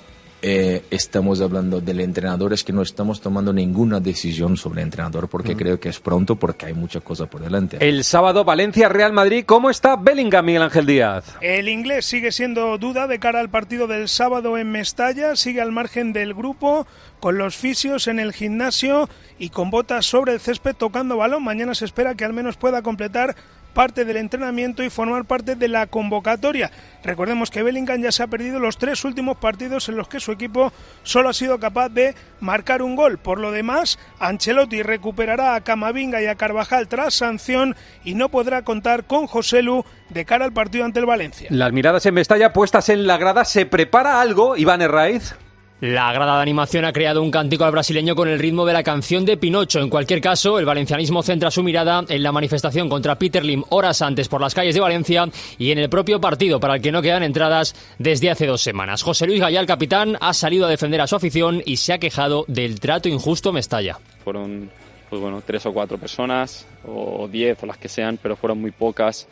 eh, 0.42 0.82
estamos 0.90 1.40
hablando 1.40 1.80
del 1.80 2.00
entrenador, 2.00 2.52
es 2.52 2.64
que 2.64 2.72
no 2.72 2.82
estamos 2.82 3.20
tomando 3.20 3.52
ninguna 3.52 4.00
decisión 4.00 4.56
sobre 4.56 4.80
el 4.80 4.86
entrenador 4.86 5.28
porque 5.28 5.56
creo 5.56 5.78
que 5.78 5.88
es 5.88 6.00
pronto 6.00 6.34
porque 6.34 6.66
hay 6.66 6.74
mucha 6.74 7.00
cosa 7.00 7.26
por 7.26 7.40
delante. 7.40 7.78
El 7.80 8.02
sábado 8.02 8.44
Valencia-Real 8.44 9.12
Madrid, 9.12 9.44
¿cómo 9.46 9.70
está 9.70 9.94
Bellingham, 9.94 10.44
Miguel 10.44 10.62
Ángel 10.62 10.84
Díaz? 10.84 11.36
El 11.40 11.68
inglés 11.68 12.06
sigue 12.06 12.32
siendo 12.32 12.76
duda 12.78 13.06
de 13.06 13.20
cara 13.20 13.38
al 13.38 13.50
partido 13.50 13.86
del 13.86 14.08
sábado 14.08 14.58
en 14.58 14.72
Mestalla, 14.72 15.36
sigue 15.36 15.60
al 15.60 15.70
margen 15.70 16.12
del 16.12 16.34
grupo 16.34 16.86
con 17.20 17.38
los 17.38 17.56
fisios 17.56 18.08
en 18.08 18.18
el 18.18 18.32
gimnasio 18.32 19.08
y 19.38 19.50
con 19.50 19.70
botas 19.70 20.06
sobre 20.06 20.32
el 20.32 20.40
césped 20.40 20.74
tocando 20.74 21.16
balón. 21.16 21.44
Mañana 21.44 21.76
se 21.76 21.84
espera 21.84 22.16
que 22.16 22.24
al 22.24 22.32
menos 22.32 22.56
pueda 22.56 22.82
completar 22.82 23.36
parte 23.72 24.04
del 24.04 24.16
entrenamiento 24.16 24.82
y 24.82 24.90
formar 24.90 25.24
parte 25.24 25.56
de 25.56 25.68
la 25.68 25.86
convocatoria. 25.86 26.70
Recordemos 27.02 27.50
que 27.50 27.62
Bellingham 27.62 28.02
ya 28.02 28.12
se 28.12 28.22
ha 28.22 28.26
perdido 28.26 28.58
los 28.58 28.78
tres 28.78 29.04
últimos 29.04 29.36
partidos 29.38 29.88
en 29.88 29.96
los 29.96 30.08
que 30.08 30.20
su 30.20 30.32
equipo 30.32 30.72
solo 31.02 31.30
ha 31.30 31.32
sido 31.32 31.58
capaz 31.58 31.88
de 31.88 32.14
marcar 32.40 32.82
un 32.82 32.96
gol. 32.96 33.18
Por 33.18 33.38
lo 33.38 33.50
demás, 33.50 33.98
Ancelotti 34.18 34.82
recuperará 34.82 35.54
a 35.54 35.62
Camavinga 35.62 36.22
y 36.22 36.26
a 36.26 36.36
Carvajal 36.36 36.88
tras 36.88 37.14
sanción 37.14 37.74
y 38.04 38.14
no 38.14 38.28
podrá 38.28 38.62
contar 38.62 39.04
con 39.04 39.26
José 39.26 39.62
Lu 39.62 39.84
de 40.10 40.24
cara 40.24 40.44
al 40.44 40.52
partido 40.52 40.84
ante 40.84 41.00
el 41.00 41.06
Valencia. 41.06 41.48
Las 41.50 41.72
miradas 41.72 42.06
en 42.06 42.14
Mestalla 42.14 42.52
puestas 42.52 42.88
en 42.88 43.06
la 43.06 43.16
grada, 43.16 43.44
¿se 43.44 43.66
prepara 43.66 44.20
algo, 44.20 44.56
Iván 44.56 44.82
Herraiz? 44.82 45.34
La 45.82 46.12
grada 46.12 46.36
de 46.36 46.42
animación 46.42 46.84
ha 46.84 46.92
creado 46.92 47.20
un 47.20 47.32
cántico 47.32 47.64
al 47.64 47.72
brasileño 47.72 48.14
con 48.14 48.28
el 48.28 48.38
ritmo 48.38 48.64
de 48.64 48.72
la 48.72 48.84
canción 48.84 49.24
de 49.24 49.36
Pinocho. 49.36 49.80
En 49.80 49.90
cualquier 49.90 50.20
caso, 50.20 50.60
el 50.60 50.64
valencianismo 50.64 51.24
centra 51.24 51.50
su 51.50 51.64
mirada 51.64 52.04
en 52.08 52.22
la 52.22 52.30
manifestación 52.30 52.88
contra 52.88 53.16
Peter 53.18 53.44
Lim 53.44 53.64
horas 53.70 54.00
antes 54.00 54.28
por 54.28 54.40
las 54.40 54.54
calles 54.54 54.76
de 54.76 54.80
Valencia 54.80 55.28
y 55.58 55.72
en 55.72 55.78
el 55.78 55.90
propio 55.90 56.20
partido 56.20 56.60
para 56.60 56.76
el 56.76 56.82
que 56.82 56.92
no 56.92 57.02
quedan 57.02 57.24
entradas 57.24 57.74
desde 57.98 58.30
hace 58.30 58.46
dos 58.46 58.62
semanas. 58.62 59.02
José 59.02 59.26
Luis 59.26 59.40
Gallá, 59.40 59.58
el 59.58 59.66
capitán, 59.66 60.16
ha 60.20 60.32
salido 60.34 60.66
a 60.66 60.70
defender 60.70 61.00
a 61.00 61.08
su 61.08 61.16
afición 61.16 61.60
y 61.66 61.78
se 61.78 61.92
ha 61.92 61.98
quejado 61.98 62.44
del 62.46 62.78
trato 62.78 63.08
injusto 63.08 63.52
Mestalla. 63.52 63.98
Fueron 64.22 64.70
pues 65.10 65.20
bueno, 65.20 65.42
tres 65.44 65.66
o 65.66 65.72
cuatro 65.72 65.98
personas, 65.98 66.64
o 66.86 67.26
diez 67.26 67.60
o 67.60 67.66
las 67.66 67.78
que 67.78 67.88
sean, 67.88 68.20
pero 68.22 68.36
fueron 68.36 68.60
muy 68.60 68.70
pocas 68.70 69.26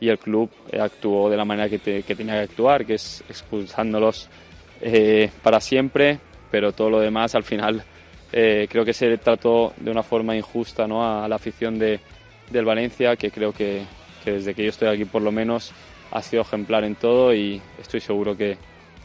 y 0.00 0.10
el 0.10 0.18
club 0.18 0.50
actuó 0.78 1.30
de 1.30 1.38
la 1.38 1.46
manera 1.46 1.70
que 1.70 1.78
tenía 1.78 2.34
que 2.34 2.40
actuar, 2.40 2.84
que 2.84 2.96
es 2.96 3.24
expulsándolos 3.26 4.28
eh, 4.80 5.30
para 5.42 5.60
siempre, 5.60 6.18
pero 6.50 6.72
todo 6.72 6.90
lo 6.90 7.00
demás 7.00 7.34
al 7.34 7.44
final 7.44 7.84
eh, 8.32 8.66
creo 8.68 8.84
que 8.84 8.92
se 8.92 9.16
trató 9.18 9.72
de 9.76 9.90
una 9.90 10.02
forma 10.02 10.36
injusta 10.36 10.86
¿no? 10.86 11.04
a, 11.04 11.28
la 11.28 11.36
afición 11.36 11.78
de, 11.78 12.00
del 12.50 12.64
Valencia, 12.64 13.16
que 13.16 13.30
creo 13.30 13.52
que, 13.52 13.84
desde 14.24 14.54
que 14.54 14.64
yo 14.64 14.70
estoy 14.70 14.88
aquí 14.88 15.04
por 15.04 15.22
lo 15.22 15.30
menos 15.30 15.72
ha 16.10 16.22
sido 16.22 16.42
ejemplar 16.42 16.84
en 16.84 16.96
todo 16.96 17.34
y 17.34 17.60
estoy 17.80 18.00
seguro 18.00 18.36
que, 18.36 18.56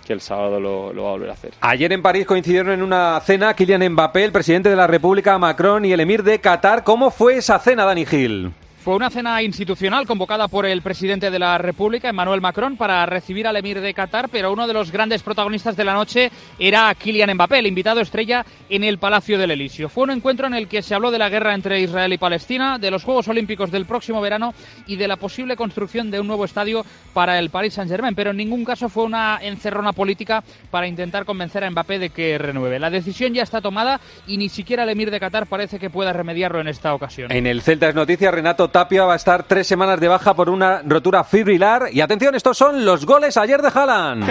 que 0.05 0.13
el 0.13 0.21
sábado 0.21 0.59
lo, 0.59 0.93
lo, 0.93 1.03
va 1.03 1.09
a 1.09 1.11
volver 1.13 1.29
a 1.29 1.33
hacer. 1.33 1.51
Ayer 1.61 1.91
en 1.93 2.01
París 2.01 2.25
coincidieron 2.25 2.71
en 2.71 2.81
una 2.81 3.19
cena 3.21 3.53
Kylian 3.53 3.89
Mbappé, 3.89 4.25
el 4.25 4.31
presidente 4.31 4.69
de 4.69 4.75
la 4.75 4.88
República, 4.88 5.38
Macron 5.38 5.85
y 5.85 5.91
el 5.91 5.99
emir 5.99 6.23
de 6.23 6.39
Qatar. 6.39 6.83
¿Cómo 6.83 7.11
fue 7.11 7.38
esa 7.38 7.59
cena, 7.59 7.85
Dani 7.85 8.05
Gil? 8.05 8.51
Fue 8.83 8.95
una 8.95 9.09
cena 9.09 9.43
institucional 9.43 10.07
convocada 10.07 10.48
por 10.48 10.65
el 10.65 10.81
presidente 10.81 11.29
de 11.29 11.38
la 11.38 11.57
República, 11.57 12.07
Emmanuel 12.07 12.39
Macron, 12.39 12.77
para 12.77 13.05
recibir 13.05 13.45
al 13.45 13.57
emir 13.57 13.81
de 13.81 13.93
Qatar, 13.93 14.29
pero 14.29 14.53
uno 14.53 14.67
de 14.67 14.74
los 14.74 14.89
grandes 14.89 15.21
protagonistas 15.21 15.75
de 15.75 15.83
la 15.83 15.93
noche 15.93 16.31
era 16.57 16.95
Kylian 16.95 17.33
Mbappé, 17.33 17.59
el 17.59 17.67
invitado 17.67 18.00
estrella 18.00 18.45
en 18.69 18.86
el 18.86 18.98
Palacio 18.98 19.38
del 19.38 19.51
Elíseo. 19.51 19.89
Fue 19.89 20.05
un 20.05 20.12
encuentro 20.12 20.48
en 20.48 20.53
el 20.53 20.69
que 20.69 20.81
se 20.81 20.95
habló 20.95 21.12
de 21.12 21.19
la 21.19 21.27
guerra 21.27 21.53
entre 21.53 21.81
Israel 21.81 22.13
y 22.13 22.17
Palestina, 22.17 22.79
de 22.79 22.89
los 22.89 23.03
Juegos 23.03 23.27
Olímpicos 23.27 23.69
del 23.69 23.86
próximo 23.86 24.21
verano 24.21 24.53
y 24.88 24.95
de 24.95 25.09
la 25.09 25.17
posible 25.17 25.57
construcción 25.57 26.09
de 26.09 26.21
un 26.21 26.27
nuevo 26.27 26.45
estadio 26.45 26.86
para 27.13 27.38
el 27.38 27.50
Paris 27.50 27.74
Saint-Germain, 27.74 28.15
pero 28.15 28.31
en 28.31 28.38
ningún 28.38 28.63
caso 28.63 28.88
fue 28.88 29.03
una 29.03 29.39
encerrona 29.41 29.91
política 29.91 30.41
para 30.71 30.88
intentar 30.88 31.25
convencer 31.25 31.65
a 31.65 31.69
Mbappé 31.69 32.00
de 32.00 32.09
que 32.12 32.38
renueve. 32.38 32.79
La 32.79 32.89
decisión 32.89 33.33
ya 33.33 33.43
está 33.43 33.59
tomada 33.59 34.00
y 34.25 34.38
ni 34.38 34.48
siquiera 34.48 34.83
el 34.83 34.89
emir 34.89 35.12
de 35.12 35.19
Qatar 35.19 35.48
parece 35.48 35.79
que 35.79 35.89
pueda 35.89 36.13
remediarlo 36.13 36.62
en 36.62 36.69
esta 36.69 36.93
ocasión. 36.93 37.29
En 37.29 37.45
el 37.45 37.62
Celta 37.62 37.89
es 37.89 37.95
noticia, 37.95 38.31
Renato 38.31 38.68
Tapia 38.69 39.05
va 39.05 39.13
a 39.13 39.15
estar 39.15 39.43
tres 39.43 39.67
semanas 39.67 39.99
de 39.99 40.07
baja 40.07 40.33
por 40.33 40.49
una 40.49 40.81
rotura 40.85 41.23
fibrilar. 41.23 41.88
Y 41.91 42.01
atención, 42.01 42.35
estos 42.35 42.57
son 42.57 42.85
los 42.85 43.05
goles 43.05 43.38
ayer 43.38 43.61
de 43.61 43.69
Haaland. 43.73 44.25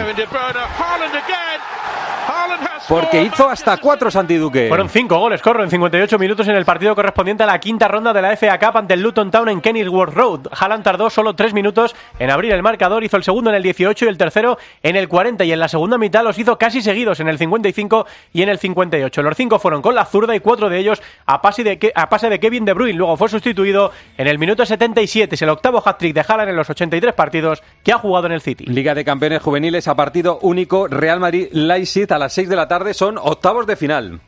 Porque 2.88 3.22
hizo 3.22 3.46
hasta 3.50 3.76
cuatro 3.76 4.10
Santi 4.10 4.36
Duque. 4.36 4.66
Fueron 4.66 4.88
cinco 4.88 5.18
goles, 5.18 5.42
corro, 5.42 5.62
en 5.62 5.68
58 5.68 6.18
minutos 6.18 6.48
en 6.48 6.56
el 6.56 6.64
partido 6.64 6.94
correspondiente 6.94 7.42
a 7.42 7.46
la 7.46 7.60
quinta 7.60 7.86
ronda 7.86 8.14
de 8.14 8.22
la 8.22 8.34
FA 8.34 8.58
Cup 8.58 8.78
ante 8.78 8.94
el 8.94 9.02
Luton 9.02 9.30
Town 9.30 9.50
en 9.50 9.60
Kenilworth 9.60 10.14
Road. 10.14 10.40
Haaland 10.58 10.84
tardó 10.84 11.10
solo 11.10 11.34
tres 11.34 11.52
minutos 11.52 11.94
en 12.18 12.30
abrir 12.30 12.50
el 12.52 12.62
marcador, 12.62 13.04
hizo 13.04 13.18
el 13.18 13.24
segundo 13.24 13.50
en 13.50 13.56
el 13.56 13.62
18 13.62 14.06
y 14.06 14.08
el 14.08 14.16
tercero 14.16 14.56
en 14.82 14.96
el 14.96 15.06
40 15.06 15.44
y 15.44 15.52
en 15.52 15.60
la 15.60 15.68
segunda 15.68 15.98
mitad 15.98 16.24
los 16.24 16.38
hizo 16.38 16.56
casi 16.56 16.80
seguidos 16.80 17.20
en 17.20 17.28
el 17.28 17.36
55 17.36 18.06
y 18.32 18.40
en 18.40 18.48
el 18.48 18.58
58. 18.58 19.20
Los 19.20 19.36
cinco 19.36 19.58
fueron 19.58 19.82
con 19.82 19.94
la 19.94 20.06
zurda 20.06 20.34
y 20.34 20.40
cuatro 20.40 20.70
de 20.70 20.78
ellos 20.78 21.02
a 21.26 21.42
pase 21.42 21.64
de, 21.64 21.92
a 21.94 22.08
pase 22.08 22.30
de 22.30 22.40
Kevin 22.40 22.64
De 22.64 22.72
Bruyne. 22.72 22.96
Luego 22.96 23.18
fue 23.18 23.28
sustituido 23.28 23.92
en 24.16 24.28
el 24.28 24.38
minuto 24.38 24.64
77. 24.64 25.34
Es 25.34 25.42
el 25.42 25.50
octavo 25.50 25.82
hat-trick 25.84 26.14
de 26.14 26.24
Haaland 26.26 26.48
en 26.48 26.56
los 26.56 26.70
83 26.70 27.12
partidos 27.12 27.62
que 27.84 27.92
ha 27.92 27.98
jugado 27.98 28.28
en 28.28 28.32
el 28.32 28.40
City. 28.40 28.64
Liga 28.64 28.94
de 28.94 29.04
Campeones 29.04 29.42
Juveniles 29.42 29.88
a 29.88 29.94
partido 29.94 30.38
único 30.40 30.88
Real 30.88 31.20
Madrid-Leipzig 31.20 32.10
a 32.10 32.18
las 32.18 32.32
6 32.32 32.48
de 32.48 32.56
la 32.56 32.66
tarde 32.66 32.77
son 32.94 33.18
octavos 33.18 33.66
de 33.66 33.76
final. 33.76 34.20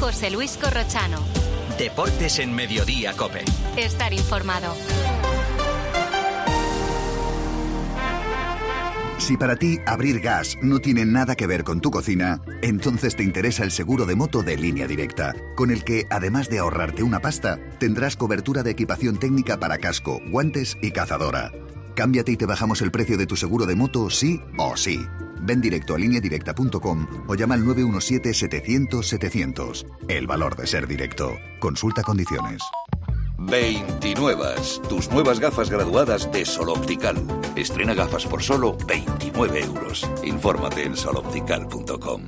José 0.00 0.30
Luis 0.30 0.58
Corrochano. 0.60 1.18
Deportes 1.78 2.38
en 2.38 2.54
Mediodía, 2.54 3.12
Cope. 3.16 3.44
Estar 3.76 4.12
informado. 4.12 4.74
Si 9.18 9.36
para 9.36 9.54
ti 9.54 9.78
abrir 9.86 10.20
gas 10.20 10.58
no 10.62 10.80
tiene 10.80 11.06
nada 11.06 11.36
que 11.36 11.46
ver 11.46 11.62
con 11.62 11.80
tu 11.80 11.92
cocina, 11.92 12.42
entonces 12.60 13.14
te 13.14 13.22
interesa 13.22 13.62
el 13.62 13.70
seguro 13.70 14.04
de 14.04 14.16
moto 14.16 14.42
de 14.42 14.56
línea 14.56 14.88
directa, 14.88 15.34
con 15.54 15.70
el 15.70 15.84
que, 15.84 16.06
además 16.10 16.48
de 16.48 16.58
ahorrarte 16.58 17.04
una 17.04 17.20
pasta, 17.20 17.60
tendrás 17.78 18.16
cobertura 18.16 18.64
de 18.64 18.72
equipación 18.72 19.18
técnica 19.18 19.58
para 19.58 19.78
casco, 19.78 20.20
guantes 20.32 20.76
y 20.82 20.90
cazadora. 20.90 21.52
Cámbiate 21.94 22.32
y 22.32 22.36
te 22.36 22.46
bajamos 22.46 22.82
el 22.82 22.90
precio 22.90 23.16
de 23.16 23.26
tu 23.26 23.36
seguro 23.36 23.64
de 23.66 23.76
moto 23.76 24.10
sí 24.10 24.40
o 24.58 24.76
sí. 24.76 25.06
Ven 25.40 25.60
directo 25.60 25.94
a 25.94 25.98
lineadirecta.com 25.98 27.06
o 27.28 27.34
llama 27.34 27.54
al 27.54 27.64
917-700-700. 27.64 29.86
El 30.08 30.26
valor 30.26 30.56
de 30.56 30.66
ser 30.66 30.86
directo. 30.86 31.30
Consulta 31.58 32.02
condiciones. 32.02 32.62
29. 33.38 34.54
Tus 34.88 35.10
nuevas 35.10 35.40
gafas 35.40 35.68
graduadas 35.68 36.30
de 36.30 36.44
Sol 36.44 36.68
Optical. 36.68 37.16
Estrena 37.56 37.94
gafas 37.94 38.24
por 38.26 38.40
solo 38.42 38.76
29 38.86 39.64
euros. 39.64 40.08
Infórmate 40.22 40.84
en 40.84 40.96
soloptical.com. 40.96 42.22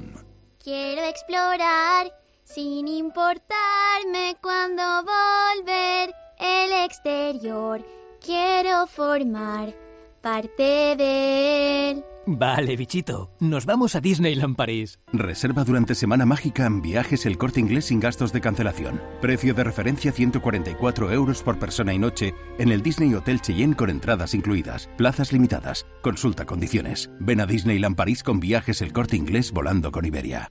Quiero 0.63 1.05
explorar 1.05 2.13
sin 2.45 2.89
importarme 2.89 4.37
cuando 4.41 4.83
volver 5.05 6.13
el 6.39 6.73
exterior. 6.85 7.85
Quiero 8.25 8.87
formar 8.87 9.75
parte 10.23 10.97
de 10.97 11.91
él. 11.91 12.05
Vale, 12.25 12.75
bichito. 12.75 13.31
Nos 13.39 13.67
vamos 13.67 13.95
a 13.97 14.01
Disneyland 14.01 14.57
París. 14.57 14.99
Reserva 15.13 15.63
durante 15.63 15.95
Semana 15.95 16.25
Mágica 16.25 16.65
en 16.65 16.81
viajes 16.81 17.27
el 17.27 17.37
corte 17.37 17.61
inglés 17.61 17.85
sin 17.85 18.01
gastos 18.01 18.33
de 18.33 18.41
cancelación. 18.41 19.03
Precio 19.21 19.53
de 19.53 19.65
referencia 19.65 20.11
144 20.11 21.13
euros 21.13 21.43
por 21.43 21.59
persona 21.59 21.93
y 21.93 21.99
noche 21.99 22.35
en 22.59 22.73
el 22.73 22.81
Disney 22.81 23.13
Hotel 23.13 23.43
Cheyenne 23.43 23.77
con 23.77 23.91
entradas 23.91 24.33
incluidas. 24.33 24.89
Plazas 24.97 25.31
limitadas. 25.31 25.85
Consulta 26.01 26.47
condiciones. 26.47 27.11
Ven 27.21 27.43
a 27.43 27.47
Disneyland 27.47 27.95
París 27.95 28.23
con 28.23 28.41
viajes 28.41 28.81
el 28.81 28.95
corte 28.95 29.17
inglés 29.17 29.53
volando 29.53 29.93
con 29.93 30.07
Iberia. 30.07 30.51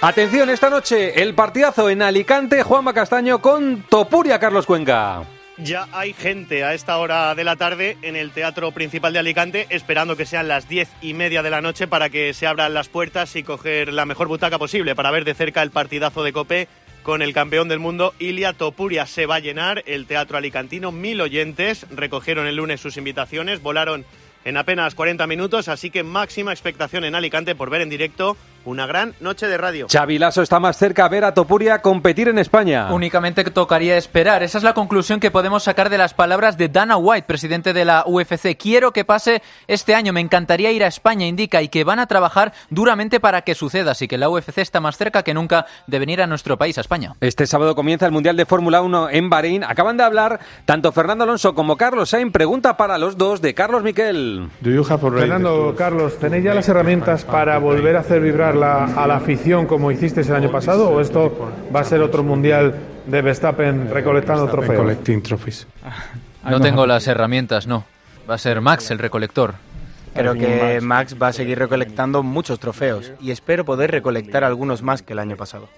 Atención, 0.00 0.48
esta 0.48 0.70
noche 0.70 1.22
el 1.22 1.34
partidazo 1.34 1.90
en 1.90 2.00
Alicante, 2.00 2.62
Juanma 2.62 2.94
Castaño 2.94 3.42
con 3.42 3.84
Topuria 3.90 4.38
Carlos 4.38 4.64
Cuenca. 4.64 5.26
Ya 5.62 5.88
hay 5.92 6.14
gente 6.14 6.64
a 6.64 6.72
esta 6.72 6.96
hora 6.96 7.34
de 7.34 7.44
la 7.44 7.56
tarde 7.56 7.98
en 8.00 8.16
el 8.16 8.30
Teatro 8.30 8.72
Principal 8.72 9.12
de 9.12 9.18
Alicante 9.18 9.66
esperando 9.68 10.16
que 10.16 10.24
sean 10.24 10.48
las 10.48 10.68
diez 10.68 10.88
y 11.02 11.12
media 11.12 11.42
de 11.42 11.50
la 11.50 11.60
noche 11.60 11.86
para 11.86 12.08
que 12.08 12.32
se 12.32 12.46
abran 12.46 12.72
las 12.72 12.88
puertas 12.88 13.36
y 13.36 13.42
coger 13.42 13.92
la 13.92 14.06
mejor 14.06 14.28
butaca 14.28 14.58
posible 14.58 14.94
para 14.94 15.10
ver 15.10 15.24
de 15.24 15.34
cerca 15.34 15.62
el 15.62 15.70
partidazo 15.70 16.24
de 16.24 16.32
Cope 16.32 16.68
con 17.02 17.20
el 17.20 17.34
campeón 17.34 17.68
del 17.68 17.78
mundo 17.78 18.14
Ilia 18.18 18.54
Topuria. 18.54 19.04
Se 19.04 19.26
va 19.26 19.36
a 19.36 19.40
llenar 19.40 19.82
el 19.86 20.06
Teatro 20.06 20.38
Alicantino, 20.38 20.92
mil 20.92 21.20
oyentes 21.20 21.86
recogieron 21.90 22.46
el 22.46 22.56
lunes 22.56 22.80
sus 22.80 22.96
invitaciones, 22.96 23.60
volaron 23.60 24.06
en 24.44 24.56
apenas 24.56 24.94
40 24.94 25.26
minutos, 25.26 25.68
así 25.68 25.90
que 25.90 26.02
máxima 26.02 26.52
expectación 26.52 27.04
en 27.04 27.14
Alicante 27.14 27.54
por 27.54 27.68
ver 27.68 27.82
en 27.82 27.90
directo 27.90 28.38
una 28.64 28.86
gran 28.86 29.14
noche 29.20 29.46
de 29.46 29.56
radio. 29.56 29.86
Xavi 29.90 30.18
Lasso 30.18 30.42
está 30.42 30.60
más 30.60 30.76
cerca 30.76 31.04
a 31.04 31.08
ver 31.08 31.24
a 31.24 31.34
Topuria 31.34 31.80
competir 31.80 32.28
en 32.28 32.38
España. 32.38 32.92
Únicamente 32.92 33.44
tocaría 33.44 33.96
esperar. 33.96 34.42
Esa 34.42 34.58
es 34.58 34.64
la 34.64 34.74
conclusión 34.74 35.20
que 35.20 35.30
podemos 35.30 35.62
sacar 35.62 35.90
de 35.90 35.98
las 35.98 36.14
palabras 36.14 36.56
de 36.58 36.68
Dana 36.68 36.96
White, 36.96 37.26
presidente 37.26 37.72
de 37.72 37.84
la 37.84 38.04
UFC. 38.06 38.56
Quiero 38.56 38.92
que 38.92 39.04
pase 39.04 39.42
este 39.66 39.94
año. 39.94 40.12
Me 40.12 40.20
encantaría 40.20 40.72
ir 40.72 40.84
a 40.84 40.88
España, 40.88 41.26
indica, 41.26 41.62
y 41.62 41.68
que 41.68 41.84
van 41.84 41.98
a 41.98 42.06
trabajar 42.06 42.52
duramente 42.68 43.20
para 43.20 43.42
que 43.42 43.54
suceda. 43.54 43.92
Así 43.92 44.08
que 44.08 44.18
la 44.18 44.28
UFC 44.28 44.58
está 44.58 44.80
más 44.80 44.96
cerca 44.96 45.22
que 45.22 45.34
nunca 45.34 45.66
de 45.86 45.98
venir 45.98 46.22
a 46.22 46.26
nuestro 46.26 46.58
país, 46.58 46.78
a 46.78 46.82
España. 46.82 47.14
Este 47.20 47.46
sábado 47.46 47.74
comienza 47.74 48.06
el 48.06 48.12
Mundial 48.12 48.36
de 48.36 48.46
Fórmula 48.46 48.82
1 48.82 49.10
en 49.10 49.30
Bahrein. 49.30 49.64
Acaban 49.64 49.96
de 49.96 50.04
hablar 50.04 50.40
tanto 50.64 50.92
Fernando 50.92 51.24
Alonso 51.24 51.54
como 51.54 51.76
Carlos 51.76 52.10
Sainz. 52.10 52.32
Pregunta 52.32 52.76
para 52.76 52.98
los 52.98 53.16
dos 53.16 53.40
de 53.40 53.54
Carlos 53.54 53.82
Miquel. 53.82 54.48
Fernando, 54.62 55.74
Carlos, 55.76 56.18
¿tenéis 56.18 56.44
ya 56.44 56.54
las 56.54 56.68
herramientas 56.68 57.24
para 57.24 57.58
volver 57.58 57.96
a 57.96 58.00
hacer 58.00 58.20
vibrar 58.20 58.49
a 58.50 59.06
la 59.06 59.16
afición 59.16 59.66
como 59.66 59.90
hicisteis 59.90 60.28
el 60.28 60.36
año 60.36 60.50
pasado 60.50 60.90
o 60.90 61.00
esto 61.00 61.52
va 61.74 61.80
a 61.80 61.84
ser 61.84 62.00
otro 62.02 62.22
mundial 62.22 62.74
de 63.06 63.22
Verstappen 63.22 63.90
recolectando 63.90 64.46
trofeos? 64.48 65.66
No 66.44 66.60
tengo 66.60 66.86
las 66.86 67.06
herramientas, 67.06 67.66
no. 67.66 67.84
Va 68.28 68.34
a 68.34 68.38
ser 68.38 68.60
Max 68.60 68.90
el 68.90 68.98
recolector. 68.98 69.54
Creo 70.14 70.34
que 70.34 70.80
Max 70.80 71.16
va 71.20 71.28
a 71.28 71.32
seguir 71.32 71.58
recolectando 71.58 72.22
muchos 72.22 72.58
trofeos 72.58 73.12
y 73.20 73.30
espero 73.30 73.64
poder 73.64 73.90
recolectar 73.90 74.44
algunos 74.44 74.82
más 74.82 75.02
que 75.02 75.12
el 75.12 75.18
año 75.20 75.36
pasado. 75.36 75.68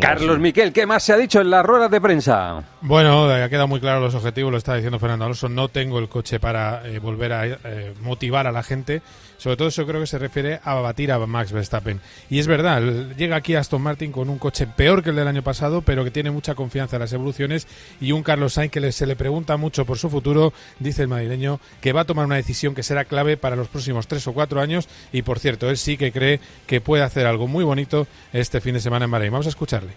Carlos 0.00 0.38
Miquel, 0.38 0.72
¿qué 0.72 0.86
más 0.86 1.02
se 1.02 1.12
ha 1.12 1.16
dicho 1.16 1.40
en 1.40 1.50
las 1.50 1.64
ruedas 1.64 1.90
de 1.90 2.00
prensa? 2.00 2.62
Bueno, 2.80 3.30
ha 3.30 3.48
quedado 3.48 3.68
muy 3.68 3.80
claro 3.80 4.00
los 4.00 4.14
objetivos, 4.14 4.52
lo 4.52 4.58
está 4.58 4.74
diciendo 4.74 4.98
Fernando 4.98 5.24
Alonso. 5.24 5.48
No 5.48 5.68
tengo 5.68 5.98
el 5.98 6.08
coche 6.08 6.38
para 6.38 6.86
eh, 6.86 6.98
volver 6.98 7.32
a 7.32 7.46
eh, 7.46 7.94
motivar 8.02 8.46
a 8.46 8.52
la 8.52 8.62
gente. 8.62 9.02
Sobre 9.38 9.56
todo 9.56 9.68
eso 9.68 9.86
creo 9.86 10.00
que 10.00 10.06
se 10.06 10.18
refiere 10.18 10.60
a 10.62 10.74
batir 10.74 11.12
a 11.12 11.18
Max 11.26 11.52
Verstappen. 11.52 12.00
Y 12.30 12.38
es 12.38 12.46
verdad, 12.46 12.82
llega 13.16 13.36
aquí 13.36 13.54
Aston 13.54 13.82
Martin 13.82 14.12
con 14.12 14.30
un 14.30 14.38
coche 14.38 14.66
peor 14.66 15.02
que 15.02 15.10
el 15.10 15.16
del 15.16 15.28
año 15.28 15.42
pasado, 15.42 15.82
pero 15.82 16.04
que 16.04 16.10
tiene 16.10 16.30
mucha 16.30 16.54
confianza 16.54 16.96
en 16.96 17.00
las 17.00 17.12
evoluciones 17.12 17.66
y 18.00 18.12
un 18.12 18.22
Carlos 18.22 18.54
Sainz 18.54 18.72
que 18.72 18.92
se 18.92 19.06
le 19.06 19.16
pregunta 19.16 19.56
mucho 19.56 19.84
por 19.84 19.98
su 19.98 20.08
futuro, 20.08 20.52
dice 20.78 21.02
el 21.02 21.08
madrileño, 21.08 21.60
que 21.80 21.92
va 21.92 22.02
a 22.02 22.04
tomar 22.04 22.26
una 22.26 22.36
decisión 22.36 22.74
que 22.74 22.82
será 22.82 23.04
clave 23.04 23.36
para 23.36 23.56
los 23.56 23.68
próximos 23.68 24.06
tres 24.06 24.26
o 24.26 24.32
cuatro 24.32 24.60
años 24.60 24.88
y 25.12 25.22
por 25.22 25.38
cierto, 25.38 25.68
él 25.70 25.76
sí 25.76 25.96
que 25.96 26.12
cree 26.12 26.40
que 26.66 26.80
puede 26.80 27.02
hacer 27.02 27.26
algo 27.26 27.46
muy 27.46 27.64
bonito 27.64 28.06
este 28.32 28.60
fin 28.60 28.74
de 28.74 28.80
semana 28.80 29.04
en 29.04 29.10
Bahrein. 29.10 29.32
Vamos 29.32 29.46
a 29.46 29.50
escucharle. 29.50 29.92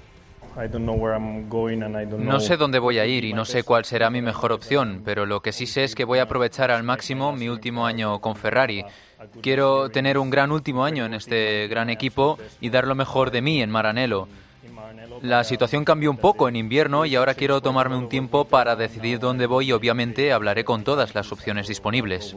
No 2.18 2.40
sé 2.40 2.58
dónde 2.58 2.80
voy 2.80 3.00
a 3.00 3.06
ir 3.06 3.24
y 3.24 3.34
no 3.34 3.46
sé 3.46 3.64
cuál 3.64 3.86
será 3.86 4.10
mi 4.10 4.22
mejor 4.22 4.52
opción, 4.52 5.02
pero 5.06 5.26
lo 5.26 5.42
que 5.42 5.54
sí 5.54 5.66
sé 5.66 5.84
es 5.84 5.96
que 5.96 6.04
voy 6.04 6.20
a 6.20 6.24
aprovechar 6.24 6.72
al 6.72 6.84
máximo 6.84 7.32
mi 7.32 7.48
último 7.48 7.86
año 7.86 8.20
con 8.20 8.36
Ferrari. 8.36 8.84
Quiero 9.42 9.90
tener 9.90 10.18
un 10.18 10.30
gran 10.30 10.52
último 10.52 10.86
año 10.86 11.06
en 11.06 11.14
este 11.14 11.68
gran 11.68 11.90
equipo 11.90 12.40
y 12.62 12.70
dar 12.70 12.88
lo 12.88 12.96
mejor 12.96 13.32
de 13.32 13.42
mí 13.42 13.62
en 13.62 13.70
Maranello. 13.70 14.28
La 15.22 15.44
situación 15.44 15.84
cambió 15.84 16.10
un 16.10 16.18
poco 16.18 16.48
en 16.48 16.56
invierno 16.56 17.06
y 17.06 17.16
ahora 17.16 17.34
quiero 17.34 17.60
tomarme 17.60 17.98
un 17.98 18.08
tiempo 18.08 18.46
para 18.46 18.78
decidir 18.78 19.20
dónde 19.20 19.48
voy 19.48 19.70
y 19.70 19.72
obviamente 19.74 20.32
hablaré 20.32 20.64
con 20.64 20.86
todas 20.86 21.14
las 21.14 21.32
opciones 21.34 21.68
disponibles. 21.68 22.34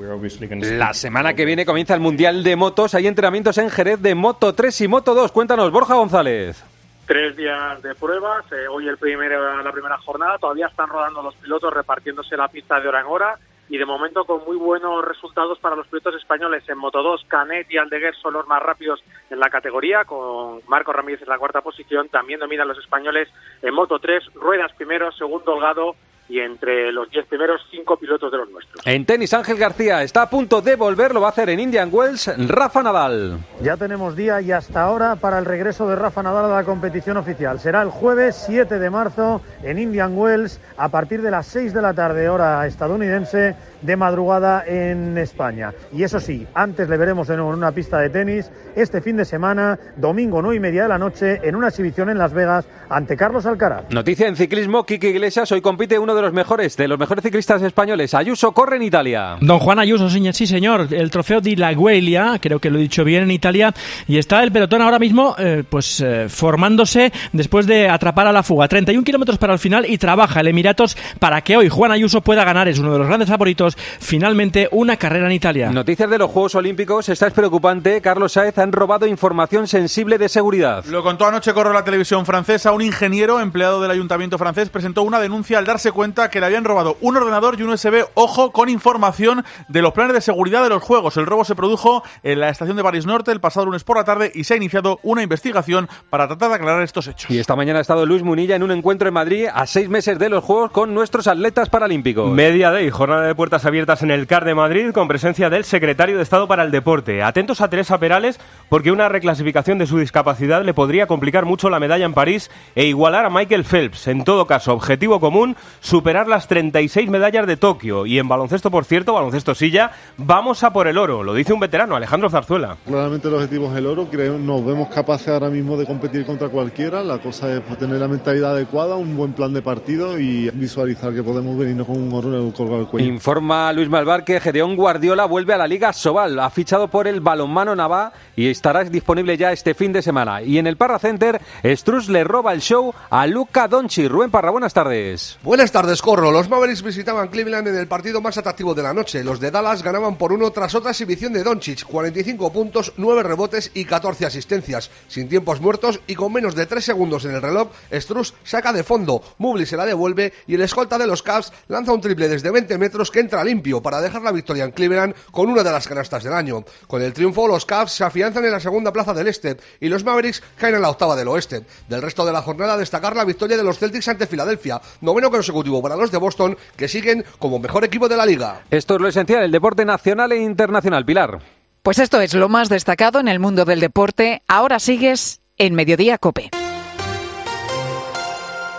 La 0.51 0.93
semana 0.93 1.35
que 1.35 1.45
viene 1.45 1.65
comienza 1.65 1.95
el 1.95 2.01
Mundial 2.01 2.43
de 2.43 2.57
Motos. 2.57 2.95
Hay 2.95 3.07
entrenamientos 3.07 3.57
en 3.59 3.71
Jerez 3.71 4.01
de 4.03 4.17
Moto 4.17 4.53
3 4.53 4.81
y 4.81 4.89
Moto 4.89 5.15
2. 5.15 5.31
Cuéntanos, 5.31 5.71
Borja 5.71 5.95
González. 5.95 6.65
Tres 7.07 7.37
días 7.37 7.83
de 7.83 7.95
pruebas, 7.95 8.45
eh, 8.53 8.67
hoy 8.69 8.89
el 8.89 8.97
primero, 8.97 9.63
la 9.63 9.73
primera 9.73 9.99
jornada, 9.99 10.39
todavía 10.39 10.67
están 10.67 10.89
rodando 10.89 11.23
los 11.23 11.35
pilotos 11.37 11.73
repartiéndose 11.73 12.37
la 12.37 12.49
pista 12.49 12.81
de 12.81 12.89
hora 12.89 13.01
en 13.01 13.07
hora 13.07 13.39
y 13.69 13.79
de 13.79 13.87
momento 13.87 14.25
con 14.25 14.45
muy 14.45 14.57
buenos 14.57 15.05
resultados 15.05 15.59
para 15.59 15.77
los 15.77 15.87
pilotos 15.87 16.15
españoles. 16.17 16.69
En 16.69 16.79
Moto 16.79 17.03
2, 17.03 17.25
Canet 17.29 17.71
y 17.71 17.79
Aldeguer 17.79 18.15
son 18.17 18.35
los 18.35 18.47
más 18.47 18.63
rápidos 18.63 19.03
en 19.31 19.41
la 19.41 19.51
categoría, 19.51 20.05
con 20.05 20.61
Marco 20.69 20.93
Ramírez 20.93 21.23
en 21.23 21.29
la 21.29 21.39
cuarta 21.39 21.61
posición. 21.61 22.09
También 22.09 22.41
dominan 22.41 22.69
los 22.69 22.79
españoles 22.79 23.29
en 23.63 23.75
Moto 23.75 23.99
3, 23.99 24.35
Ruedas 24.35 24.73
primero, 24.75 25.11
segundo 25.13 25.55
Holgado 25.55 25.97
y 26.33 26.41
entre 26.41 26.91
los 26.93 27.11
diez 27.11 27.27
primeros 27.27 27.61
cinco 27.71 27.99
pilotos 27.99 28.33
de 28.33 28.39
los 28.39 28.49
nuestros. 28.49 28.87
En 28.87 29.05
tenis, 29.05 29.35
Ángel 29.35 29.59
García 29.59 30.03
está 30.03 30.23
a 30.23 30.31
punto 30.31 30.63
de 30.63 30.77
volver, 30.77 31.13
lo 31.13 31.21
va 31.21 31.27
a 31.27 31.31
hacer 31.31 31.51
en 31.51 31.61
Indian 31.61 31.91
Wells, 31.93 32.33
Rafa 32.49 32.83
Nadal. 32.83 33.39
Ya 33.61 33.77
tenemos 33.77 34.17
día 34.17 34.41
y 34.41 34.51
hasta 34.51 34.83
ahora 34.83 35.17
para 35.17 35.39
el 35.39 35.45
regreso 35.45 35.87
de 35.87 35.95
Rafa 35.95 36.23
Nadal 36.23 36.51
a 36.51 36.55
la 36.55 36.65
competición 36.65 37.19
oficial. 37.19 37.61
Será 37.61 37.83
el 37.83 37.91
jueves 37.91 38.45
7 38.47 38.79
de 38.79 38.89
marzo 38.89 39.43
en 39.63 39.79
Indian 39.79 40.17
Wells 40.17 40.59
a 40.79 40.89
partir 40.89 41.21
de 41.21 41.31
las 41.31 41.47
6 41.49 41.75
de 41.75 41.83
la 41.83 41.93
tarde 41.93 42.27
hora 42.31 42.67
estadounidense 42.67 43.55
de 43.83 43.97
madrugada 43.97 44.65
en 44.67 45.19
España. 45.19 45.73
Y 45.93 46.03
eso 46.03 46.21
sí, 46.21 46.47
antes 46.55 46.89
le 46.89 46.97
veremos 46.97 47.29
en 47.31 47.41
una 47.41 47.73
pista 47.73 47.99
de 47.99 48.11
tenis 48.11 48.51
este 48.75 49.01
fin 49.01 49.17
de 49.17 49.25
semana, 49.25 49.79
domingo 49.97 50.41
9 50.41 50.57
y 50.57 50.61
media 50.61 50.83
de 50.85 50.89
la 50.89 50.99
noche, 50.99 51.41
en 51.43 51.57
una 51.57 51.69
exhibición 51.69 52.09
en 52.09 52.19
Las 52.19 52.33
Vegas 52.33 52.65
ante 52.89 53.17
Carlos 53.17 53.45
Alcaraz. 53.47 53.85
Noticia 53.91 54.27
en 54.27 54.37
ciclismo, 54.37 54.85
Kiki 54.85 55.09
Iglesias 55.09 55.53
hoy 55.53 55.61
compite 55.61 55.99
uno 55.99 56.15
de 56.15 56.23
los 56.23 56.33
mejores, 56.33 56.77
de 56.77 56.89
los 56.89 56.99
mejores 56.99 57.23
ciclistas 57.23 57.63
españoles. 57.63 58.15
Ayuso 58.15 58.53
corre 58.53 58.77
en 58.77 58.83
Italia. 58.83 59.37
Don 59.41 59.59
Juan 59.59 59.79
Ayuso, 59.79 60.09
sí 60.09 60.47
señor, 60.47 60.89
el 60.91 61.11
trofeo 61.11 61.41
de 61.41 61.57
la 61.57 61.75
Guelia, 61.75 62.39
creo 62.41 62.59
que 62.59 62.71
lo 62.71 62.79
he 62.79 62.83
dicho 62.83 63.05
bien 63.05 63.25
en 63.25 63.31
Italia, 63.31 63.75
y 64.07 64.19
está 64.19 64.43
el 64.43 64.53
pelotón 64.53 64.83
ahora 64.83 64.99
mismo 64.99 65.35
eh, 65.39 65.65
pues 65.69 66.01
eh, 66.01 66.27
formándose 66.29 67.13
después 67.33 67.67
de 67.67 67.89
atrapar 67.89 68.27
a 68.27 68.33
la 68.33 68.43
fuga. 68.43 68.69
31 68.69 69.05
kilómetros 69.05 69.39
para 69.39 69.53
el 69.53 69.59
final 69.59 69.85
y 69.89 69.99
trabaja 69.99 70.41
el 70.41 70.49
Emiratos 70.49 70.97
para 71.19 71.41
que 71.43 71.57
hoy 71.57 71.69
Juan 71.69 71.93
Ayuso 71.93 72.21
pueda 72.21 72.45
ganar, 72.45 72.69
es 72.69 72.79
uno 72.79 72.93
de 72.93 72.99
los 72.99 73.09
grandes 73.09 73.29
favoritos 73.29 73.72
finalmente 73.77 74.69
una 74.73 74.97
carrera 74.97 75.27
en 75.27 75.33
Italia. 75.33 75.71
Noticias 75.71 76.09
de 76.09 76.19
los 76.19 76.31
Juegos 76.31 76.55
Olímpicos, 76.55 77.09
esta 77.09 77.27
es 77.27 77.33
preocupante. 77.33 78.01
Carlos 78.01 78.33
Saez 78.33 78.59
han 78.59 78.73
robado 78.73 79.07
información 79.07 79.67
sensible 79.67 80.19
de 80.19 80.29
seguridad. 80.29 80.85
Lo 80.87 81.03
contó 81.03 81.27
anoche 81.27 81.53
corre 81.53 81.73
la 81.73 81.85
televisión 81.85 82.27
francesa. 82.27 82.73
Un 82.73 82.83
ingeniero 82.83 83.41
empleado 83.41 83.81
del 83.81 83.91
ayuntamiento 83.91 84.39
francés 84.39 84.71
presentó 84.71 85.03
una 85.03 85.21
denuncia 85.21 85.59
al 85.59 85.67
darse 85.67 85.93
cuenta 85.93 86.31
que 86.31 86.41
le 86.41 86.47
habían 86.47 86.65
robado 86.65 86.97
un 87.01 87.17
ordenador 87.17 87.59
y 87.59 87.63
un 87.63 87.71
USB, 87.71 88.05
ojo, 88.15 88.53
con 88.53 88.69
información 88.69 89.45
de 89.69 89.83
los 89.83 89.93
planes 89.93 90.15
de 90.15 90.21
seguridad 90.21 90.63
de 90.63 90.69
los 90.69 90.83
Juegos. 90.83 91.17
El 91.17 91.27
robo 91.27 91.45
se 91.45 91.55
produjo 91.55 92.03
en 92.23 92.41
la 92.41 92.49
estación 92.49 92.77
de 92.77 92.83
París 92.83 93.07
Norte 93.07 93.31
el 93.31 93.41
pasado 93.41 93.67
lunes 93.67 93.85
por 93.85 93.97
la 93.97 94.05
tarde 94.05 94.33
y 94.35 94.45
se 94.45 94.55
ha 94.55 94.57
iniciado 94.57 95.01
una 95.03 95.23
investigación 95.23 95.89
para 96.11 96.27
tratar 96.29 96.51
de 96.51 96.55
aclarar 96.57 96.83
estos 96.83 97.07
hechos. 97.07 97.31
Y 97.31 97.39
esta 97.39 97.57
mañana 97.57 97.79
ha 97.79 97.83
estado 97.83 98.07
Luis 98.07 98.23
Munilla 98.23 98.57
en 98.57 98.63
un 98.63 98.71
encuentro 98.71 99.09
en 99.09 99.15
Madrid 99.15 99.47
a 99.53 99.67
seis 99.67 99.89
meses 99.89 100.19
de 100.19 100.29
los 100.29 100.45
Juegos 100.45 100.71
con 100.71 100.95
nuestros 100.95 101.27
atletas 101.27 101.69
paralímpicos. 101.69 102.31
Media 102.31 102.71
day, 102.71 102.91
jornada 102.91 103.27
de 103.27 103.35
puertas 103.35 103.62
puertas 103.63 103.69
abiertas 103.69 104.03
en 104.03 104.11
el 104.11 104.27
CAR 104.27 104.45
de 104.45 104.55
Madrid 104.55 104.91
con 104.93 105.09
presencia 105.09 105.49
del 105.49 105.65
secretario 105.65 106.17
de 106.17 106.23
Estado 106.23 106.49
para 106.49 106.65
el 106.65 106.73
Deporte. 106.73 107.23
Atentos 107.23 107.61
a 107.61 107.71
Teresa 107.71 107.99
Perales 107.99 108.41
porque 108.69 108.91
una 108.91 109.09
reclasificación 109.09 109.79
de 109.79 109.87
su 109.87 109.99
discapacidad 109.99 110.65
le 110.65 110.75
podría 110.75 111.07
complicar 111.07 111.45
mucho 111.45 111.71
la 111.71 111.79
medalla 111.79 112.05
en 112.05 112.15
París 112.15 112.51
e 112.75 112.87
igualar 112.87 113.25
a 113.25 113.31
Michael 113.31 113.65
Phelps. 113.65 114.09
En 114.09 114.25
todo 114.25 114.47
caso, 114.47 114.73
objetivo 114.73 115.21
común, 115.21 115.57
superar 115.81 116.27
las 116.27 116.49
36 116.49 117.09
medallas 117.09 117.47
de 117.47 117.57
Tokio. 117.57 118.05
Y 118.07 118.19
en 118.19 118.27
baloncesto, 118.27 118.71
por 118.71 118.85
cierto, 118.85 119.13
baloncesto 119.13 119.55
silla, 119.55 119.93
vamos 120.17 120.65
a 120.65 120.73
por 120.73 120.89
el 120.89 120.99
oro. 120.99 121.23
Lo 121.23 121.35
dice 121.35 121.53
un 121.53 121.61
veterano, 121.61 121.95
Alejandro 121.95 122.31
Zarzuela. 122.31 122.79
Claramente 122.87 123.29
el 123.29 123.35
objetivo 123.35 123.71
es 123.71 123.77
el 123.77 123.87
oro. 123.87 124.09
Creo, 124.11 124.39
nos 124.39 124.65
vemos 124.65 124.89
capaces 124.89 125.29
ahora 125.29 125.51
mismo 125.51 125.77
de 125.77 125.87
competir 125.87 126.27
contra 126.27 126.49
cualquiera. 126.49 127.05
La 127.05 127.19
cosa 127.19 127.53
es 127.53 127.61
pues, 127.61 127.79
tener 127.79 128.01
la 128.01 128.09
mentalidad 128.09 128.53
adecuada, 128.53 128.97
un 128.97 129.17
buen 129.17 129.35
plan 129.35 129.53
de 129.53 129.63
partido 129.63 130.19
y 130.19 130.51
visualizar 130.51 131.15
que 131.15 131.23
podemos 131.23 131.57
venirnos 131.57 131.87
con 131.87 132.03
un 132.03 132.13
oro 132.13 132.29
en 132.29 132.47
el 132.47 132.53
colgado 132.53 132.79
del 132.79 132.89
cuello. 132.89 133.07
Informa 133.07 133.52
Luis 133.53 133.91
Malvar 133.91 134.25
que 134.25 134.41
Gedeón 134.41 134.77
Guardiola 134.77 135.27
vuelve 135.27 135.53
a 135.53 135.59
la 135.59 135.67
Liga 135.67 135.93
Sobal. 135.93 136.39
Ha 136.39 136.49
fichado 136.49 136.89
por 136.89 137.07
el 137.07 137.21
balonmano 137.21 137.77
Navá 137.77 138.11
y 138.35 138.49
estará 138.49 138.83
disponible 138.83 139.37
ya 139.37 139.53
este 139.53 139.75
fin 139.75 139.93
de 139.93 140.01
semana. 140.01 140.41
Y 140.41 140.57
en 140.57 140.67
el 140.67 140.79
Parra 140.79 140.99
Center, 140.99 141.39
Struz 141.63 142.09
le 142.09 142.25
roba 142.25 142.55
el 142.55 142.63
show 142.63 142.95
a 143.11 143.27
Luca 143.27 143.69
Donchi. 143.69 144.09
Rubén 144.09 144.31
Parra, 144.31 144.51
buenas 144.51 144.73
tardes. 144.73 145.39
Buenas 145.43 145.71
tardes, 145.71 146.01
Corro. 146.01 146.33
Los 146.33 146.49
Mavericks 146.49 146.83
visitaban 146.83 147.29
Cleveland 147.29 147.69
en 147.69 147.77
el 147.77 147.89
partido 147.89 148.23
más 148.23 148.39
atractivo 148.39 148.75
de 148.75 148.85
la 148.85 148.95
noche. 148.95 149.23
Los 149.23 149.39
de 149.39 149.51
Dallas 149.51 149.83
ganaban 149.83 150.17
por 150.17 150.33
uno 150.33 150.51
tras 150.51 150.75
otra 150.75 150.93
exhibición 150.93 151.35
de 151.35 151.43
Doncic. 151.43 151.85
45 151.85 152.53
puntos, 152.55 152.95
9 152.97 153.23
rebotes 153.23 153.71
y 153.75 153.85
14 153.85 154.25
asistencias. 154.25 154.91
Sin 155.09 155.29
tiempos 155.29 155.61
muertos 155.61 156.01
y 156.07 156.15
con 156.15 156.33
menos 156.33 156.55
de 156.55 156.65
3 156.65 156.83
segundos 156.83 157.27
en 157.27 157.35
el 157.35 157.43
reloj, 157.43 157.69
Struz 157.93 158.33
saca 158.45 158.73
de 158.73 158.83
fondo. 158.83 159.23
Mubli 159.37 159.67
se 159.67 159.77
la 159.77 159.85
devuelve 159.85 160.33
y 160.47 160.55
el 160.55 160.63
escolta 160.63 160.97
de 160.97 161.07
los 161.07 161.23
Cavs 161.23 161.53
lanza 161.69 161.93
un 161.93 162.01
triple 162.01 162.29
desde 162.29 162.51
20 162.51 162.79
metros 162.79 163.11
que 163.11 163.21
entra 163.21 163.42
limpio 163.45 163.83
para 163.83 164.01
dejar 164.01 164.23
la 164.23 164.33
victoria 164.33 164.65
en 164.65 164.73
Cleveland 164.73 165.15
con 165.31 165.49
una 165.49 165.63
de 165.63 165.71
las 165.71 165.87
canastas 165.87 166.25
del 166.25 166.33
año. 166.33 166.65
Con 166.87 167.03
el 167.03 167.13
triunfo, 167.13 167.47
los 167.47 167.67
Cavs 167.67 167.93
se 167.93 168.05
afianzan 168.05 168.45
en 168.45 168.53
la 168.53 168.61
segunda 168.61 168.93
plaza 168.93 169.15
del 169.15 169.29
este 169.29 169.57
y 169.81 169.89
los 169.89 170.05
Mavericks 170.05 170.43
caen 170.57 170.75
en 170.75 170.83
la 170.83 170.91
octava 170.91 171.17
del 171.17 171.29
oeste. 171.29 171.65
Del 171.89 172.03
resto 172.03 172.25
de 172.25 172.33
la 172.33 172.43
jornada, 172.43 172.77
destacar 172.77 173.17
la 173.17 173.25
victoria 173.25 173.57
de 173.57 173.65
los 173.65 173.79
Celtics 173.79 174.09
ante 174.09 174.27
Filadelfia, 174.27 174.81
noveno 175.01 175.31
consecutivo 175.31 175.83
para 175.83 175.97
los 175.97 176.11
de 176.11 176.19
Boston, 176.19 176.57
que 176.77 176.89
siguen 176.89 177.25
como 177.39 177.59
mejor 177.59 177.85
equipo 177.85 178.09
de 178.09 178.17
la 178.17 178.27
liga. 178.27 178.63
Esto 178.71 178.95
es 178.95 179.01
lo 179.01 179.09
esencial, 179.09 179.43
el 179.43 179.53
deporte 179.53 179.85
nacional 179.85 180.33
e 180.33 180.39
internacional. 180.39 181.05
Pilar. 181.05 181.41
Pues 181.83 181.99
esto 181.99 182.21
es 182.21 182.35
lo 182.35 182.49
más 182.49 182.69
destacado 182.69 183.19
en 183.19 183.29
el 183.29 183.41
mundo 183.41 183.65
del 183.65 183.81
deporte. 183.81 184.43
Ahora 184.47 184.79
sigues 184.79 185.41
en 185.59 185.75
Mediodía 185.75 186.19
Cope. 186.19 186.51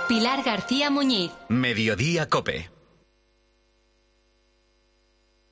Pilar 0.07 0.43
García 0.43 0.89
Muñiz. 0.89 1.31
Mediodía 1.49 2.29
Cope. 2.29 2.69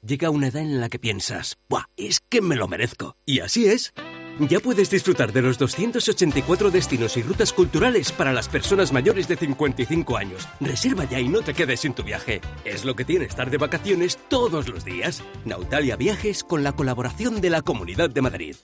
Llega 0.04 0.32
una 0.32 0.48
edad 0.48 0.64
en 0.64 0.80
la 0.80 0.90
que 0.90 0.98
piensas, 0.98 1.60
¡buah! 1.70 1.84
Es 1.96 2.22
que 2.28 2.42
me 2.42 2.56
lo 2.56 2.68
merezco. 2.68 3.16
Y 3.24 3.42
así 3.42 3.68
es. 3.68 3.94
Ya 4.40 4.60
puedes 4.60 4.90
disfrutar 4.90 5.32
de 5.32 5.44
los 5.44 5.60
284 5.60 6.72
destinos 6.72 7.18
y 7.18 7.22
rutas 7.22 7.54
culturales 7.54 8.12
para 8.12 8.34
las 8.34 8.50
personas 8.50 8.92
mayores 8.92 9.28
de 9.28 9.36
55 9.36 10.18
años. 10.18 10.48
Reserva 10.60 11.06
ya 11.06 11.20
y 11.20 11.30
no 11.30 11.42
te 11.42 11.54
quedes 11.54 11.82
sin 11.82 11.94
tu 11.94 12.02
viaje. 12.02 12.42
Es 12.66 12.84
lo 12.84 12.96
que 12.96 13.06
tiene 13.06 13.26
estar 13.26 13.52
de 13.52 13.58
vacaciones 13.58 14.18
todos 14.28 14.68
los 14.70 14.84
días. 14.84 15.22
Nautalia 15.46 15.98
Viajes 15.98 16.44
con 16.44 16.64
la 16.64 16.72
colaboración 16.72 17.40
de 17.40 17.52
la 17.52 17.62
Comunidad 17.62 18.10
de 18.10 18.22
Madrid. 18.24 18.56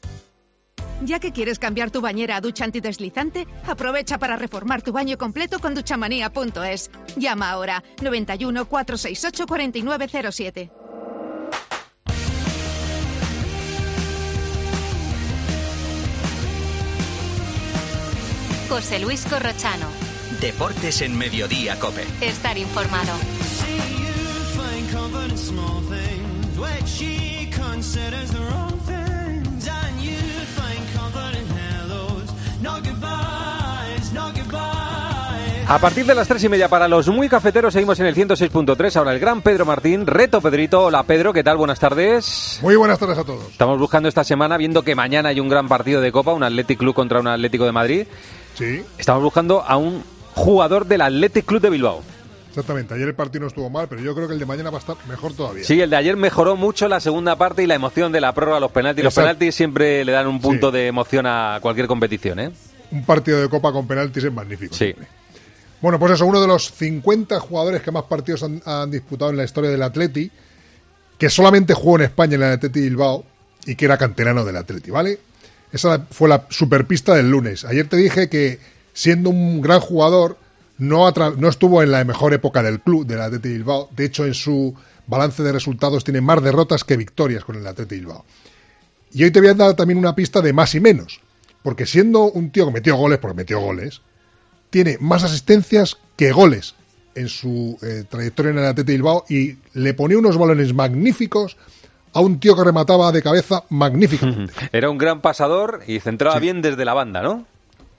Ya 1.04 1.20
que 1.20 1.32
quieres 1.32 1.60
cambiar 1.60 1.92
tu 1.92 2.02
bañera 2.02 2.38
a 2.38 2.42
ducha 2.42 2.66
antideslizante, 2.66 3.46
aprovecha 3.68 4.18
para 4.18 4.38
reformar 4.38 4.82
tu 4.82 4.92
baño 4.92 5.20
completo 5.20 5.60
con 5.60 5.76
duchamanía.es. 5.76 6.90
Llama 7.16 7.52
ahora 7.52 7.84
91 8.02 8.66
468 8.66 9.46
4907. 9.46 10.87
José 18.70 19.00
Luis 19.00 19.26
Corrochano. 19.26 19.88
Deportes 20.42 21.02
en 21.02 21.18
Mediodía 21.18 21.80
Cope. 21.80 22.04
Estar 22.22 22.58
informado. 22.58 23.14
A 35.70 35.80
partir 35.80 36.06
de 36.06 36.16
las 36.16 36.30
tres 36.30 36.42
y 36.46 36.50
media 36.50 36.70
para 36.70 36.88
los 36.88 37.10
muy 37.10 37.28
cafeteros 37.28 37.74
seguimos 37.74 38.00
en 38.00 38.06
el 38.06 38.16
106.3. 38.16 38.96
Ahora 38.96 39.12
el 39.12 39.20
gran 39.20 39.42
Pedro 39.42 39.66
Martín, 39.66 40.08
reto 40.08 40.40
Pedrito. 40.40 40.86
Hola 40.86 41.04
Pedro, 41.04 41.34
¿qué 41.34 41.44
tal? 41.44 41.58
Buenas 41.58 41.78
tardes. 41.78 42.60
Muy 42.62 42.78
buenas 42.78 42.98
tardes 42.98 43.18
a 43.18 43.26
todos. 43.26 43.52
Estamos 43.52 43.78
buscando 43.78 44.08
esta 44.08 44.24
semana, 44.24 44.56
viendo 44.56 44.84
que 44.84 44.96
mañana 44.96 45.28
hay 45.30 45.42
un 45.42 45.50
gran 45.50 45.68
partido 45.68 46.00
de 46.00 46.10
Copa, 46.14 46.32
un 46.32 46.44
Athletic 46.44 46.80
Club 46.80 46.96
contra 46.96 47.20
un 47.20 47.28
Atlético 47.28 47.66
de 47.66 47.72
Madrid. 47.74 48.08
Sí. 48.58 48.84
Estamos 48.98 49.22
buscando 49.22 49.62
a 49.62 49.78
un 49.78 50.04
jugador 50.34 50.86
del 50.88 51.02
Athletic 51.02 51.46
Club 51.46 51.62
de 51.62 51.70
Bilbao. 51.70 52.02
Exactamente, 52.50 52.96
ayer 52.96 53.08
el 53.08 53.14
partido 53.14 53.42
no 53.42 53.48
estuvo 53.50 53.70
mal, 53.70 53.88
pero 53.88 54.02
yo 54.02 54.16
creo 54.16 54.28
que 54.28 54.34
el 54.34 54.40
de 54.40 54.46
mañana 54.48 54.72
va 54.72 54.78
a 54.78 54.80
estar 54.80 54.96
mejor 55.08 55.34
todavía. 55.34 55.64
Sí, 55.64 55.80
el 55.80 55.92
de 55.92 55.96
ayer 55.96 56.18
mejoró 56.18 56.56
mucho 56.56 56.88
la 56.88 57.00
segunda 57.00 57.36
parte 57.36 57.62
y 57.62 57.68
la 57.68 57.76
emoción 57.76 58.12
de 58.12 58.20
la 58.20 58.34
prórroga, 58.34 58.60
los 58.60 58.72
penaltis. 58.72 59.04
Los 59.04 59.14
penaltis 59.14 59.54
siempre 59.54 60.04
le 60.04 60.12
dan 60.12 60.26
un 60.26 60.42
punto 60.42 60.72
de 60.72 60.88
emoción 60.88 61.28
a 61.28 61.60
cualquier 61.62 61.86
competición, 61.86 62.40
¿eh? 62.40 62.52
Un 62.90 63.06
partido 63.06 63.40
de 63.40 63.48
Copa 63.48 63.72
con 63.72 63.86
penaltis 63.86 64.24
es 64.24 64.34
magnífico. 64.34 64.74
Sí. 64.74 64.96
Bueno, 65.82 66.00
pues 66.00 66.14
eso, 66.14 66.26
uno 66.26 66.42
de 66.42 66.48
los 66.48 66.72
50 66.72 67.40
jugadores 67.40 67.84
que 67.84 67.92
más 67.92 68.06
partidos 68.06 68.42
han, 68.42 68.60
han 68.66 68.90
disputado 68.90 69.30
en 69.30 69.38
la 69.38 69.44
historia 69.44 69.70
del 69.70 69.84
Atleti, 69.84 70.32
que 71.20 71.30
solamente 71.30 71.76
jugó 71.76 71.98
en 71.98 72.06
España 72.06 72.36
en 72.36 72.42
el 72.42 72.54
Atleti 72.54 72.82
Bilbao 72.82 73.24
y 73.68 73.76
que 73.76 73.86
era 73.86 74.00
canterano 74.00 74.44
del 74.44 74.58
Atleti, 74.58 74.90
¿vale? 74.90 75.20
Esa 75.72 76.06
fue 76.12 76.30
la 76.30 76.46
superpista 76.50 77.16
del 77.16 77.30
lunes. 77.30 77.66
Ayer 77.66 77.88
te 77.88 77.98
dije 77.98 78.30
que 78.30 78.60
siendo 78.94 79.30
un 79.30 79.62
gran 79.62 79.80
jugador 79.80 80.38
no, 80.78 81.12
no 81.12 81.50
estuvo 81.50 81.84
en 81.84 81.92
la 81.92 82.04
mejor 82.04 82.34
época 82.34 82.64
del 82.64 82.80
club 82.80 83.06
del 83.06 83.22
Atleti 83.22 83.50
Bilbao. 83.50 83.90
De 83.96 84.06
hecho, 84.06 84.26
en 84.26 84.34
su 84.34 84.76
balance 85.08 85.44
de 85.44 85.52
resultados 85.52 86.04
tiene 86.04 86.22
más 86.22 86.42
derrotas 86.42 86.84
que 86.84 86.98
victorias 86.98 87.44
con 87.44 87.56
el 87.56 87.68
Atleti 87.68 87.96
Bilbao. 87.96 88.26
Y 89.14 89.24
hoy 89.24 89.32
te 89.32 89.40
voy 89.40 89.50
a 89.50 89.54
dar 89.54 89.76
también 89.76 89.98
una 89.98 90.16
pista 90.16 90.42
de 90.42 90.54
más 90.54 90.76
y 90.76 90.80
menos. 90.80 91.22
Porque 91.64 91.86
siendo 91.86 92.32
un 92.32 92.52
tío 92.52 92.66
que 92.68 92.74
metió 92.74 92.96
goles, 92.96 93.20
porque 93.20 93.38
metió 93.38 93.60
goles, 93.60 94.02
tiene 94.70 94.98
más 95.00 95.24
asistencias 95.24 95.98
que 96.16 96.32
goles 96.32 96.76
en 97.16 97.30
su 97.30 97.78
eh, 97.82 98.04
trayectoria 98.08 98.52
en 98.52 98.60
el 98.60 98.66
Atleti 98.66 98.92
Bilbao 98.94 99.26
y 99.28 99.58
le 99.74 99.94
ponía 99.94 100.20
unos 100.20 100.38
balones 100.38 100.74
magníficos 100.74 101.58
a 102.18 102.22
un 102.22 102.40
tío 102.40 102.56
que 102.56 102.64
remataba 102.64 103.12
de 103.12 103.22
cabeza 103.22 103.64
magníficamente. 103.70 104.52
Era 104.72 104.90
un 104.90 104.98
gran 104.98 105.22
pasador 105.22 105.82
y 105.86 106.00
centraba 106.00 106.40
bien 106.40 106.64
desde 106.64 106.84
la 106.84 106.96
banda, 106.96 107.22
¿no? 107.22 107.46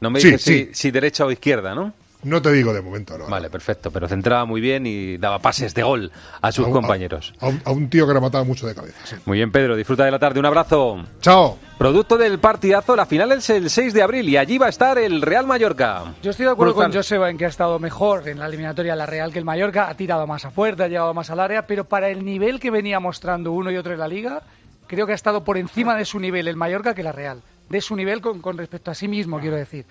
No 0.01 0.11
me 0.11 0.21
Sí, 0.21 0.33
dices 0.33 0.43
sí. 0.43 0.65
si, 0.73 0.75
si 0.75 0.91
derecha 0.91 1.25
o 1.25 1.31
izquierda, 1.31 1.73
¿no? 1.77 1.93
No 2.25 2.43
te 2.43 2.51
digo 2.53 2.73
de 2.75 2.83
momento, 2.83 3.17
no. 3.17 3.27
Vale, 3.29 3.49
perfecto, 3.49 3.93
pero 3.93 4.09
centraba 4.09 4.45
muy 4.45 4.61
bien 4.61 4.85
y 4.87 5.19
daba 5.19 5.39
pases 5.39 5.73
de 5.73 5.85
gol 5.85 6.11
a 6.43 6.51
sus 6.51 6.65
A 6.65 6.69
un- 6.69 6.75
compañeros. 6.75 7.33
A 7.39 7.47
un, 7.47 7.63
a 7.65 7.71
un 7.71 7.89
tío 7.89 8.07
que 8.09 8.13
remataba 8.13 8.43
mucho 8.43 8.67
de 8.67 8.75
cabeza. 8.75 8.99
sí. 9.05 9.17
Muy 9.25 9.39
bien, 9.39 9.53
Pedro, 9.53 9.77
disfruta 9.77 10.05
de 10.05 10.11
la 10.11 10.19
tarde. 10.19 10.41
Un 10.41 10.47
abrazo. 10.47 11.05
Chao. 11.21 11.59
Producto 11.79 12.19
del 12.19 12.41
partidazo, 12.41 12.97
la 12.97 13.07
final 13.07 13.31
es 13.33 13.49
el 13.51 13.71
6 13.71 13.95
de 13.95 14.03
abril 14.03 14.29
y 14.29 14.37
allí 14.37 14.59
va 14.59 14.67
a 14.67 14.71
estar 14.71 14.99
el 14.99 15.23
Real 15.23 15.47
Mallorca. 15.47 16.15
Yo 16.21 16.31
estoy 16.33 16.47
de 16.47 16.53
acuerdo 16.53 16.75
Brutal. 16.75 16.91
con 16.91 16.99
Joseba 16.99 17.31
en 17.31 17.39
que 17.39 17.45
ha 17.45 17.49
estado 17.49 17.79
mejor 17.79 18.29
en 18.29 18.41
la 18.41 18.47
eliminatoria 18.47 18.97
la 18.97 19.07
Real 19.07 19.33
que 19.33 19.39
el 19.39 19.45
Mallorca, 19.45 19.89
ha 19.89 19.95
tirado 19.97 20.27
más 20.27 20.45
a 20.45 20.51
puerta, 20.51 20.85
ha 20.85 20.89
llegado 20.89 21.15
más 21.15 21.31
al 21.31 21.39
área, 21.39 21.69
pero 21.69 21.85
para 21.85 22.09
el 22.09 22.25
nivel 22.25 22.59
que 22.59 22.73
venía 22.73 22.99
mostrando 22.99 23.53
uno 23.53 23.71
y 23.71 23.77
otro 23.77 23.93
en 23.93 24.01
la 24.01 24.09
liga, 24.09 24.43
creo 24.89 25.07
que 25.07 25.13
ha 25.13 25.15
estado 25.15 25.45
por 25.45 25.57
encima 25.57 25.95
de 25.95 26.05
su 26.05 26.19
nivel 26.19 26.49
el 26.49 26.57
Mallorca 26.57 26.95
que 26.97 27.05
la 27.05 27.13
Real. 27.13 27.43
De 27.69 27.81
su 27.81 27.95
nivel 27.95 28.21
con, 28.21 28.41
con 28.41 28.59
respecto 28.59 28.91
a 28.91 28.95
sí 28.97 29.07
mismo, 29.07 29.39
quiero 29.39 29.55
decir. 29.57 29.85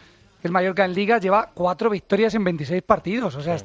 El 0.43 0.51
Mallorca 0.51 0.85
en 0.85 0.93
liga 0.93 1.17
lleva 1.17 1.49
cuatro 1.53 1.89
victorias 1.89 2.33
en 2.35 2.43
26 2.43 2.83
partidos. 2.83 3.35
O 3.35 3.41
sea, 3.41 3.57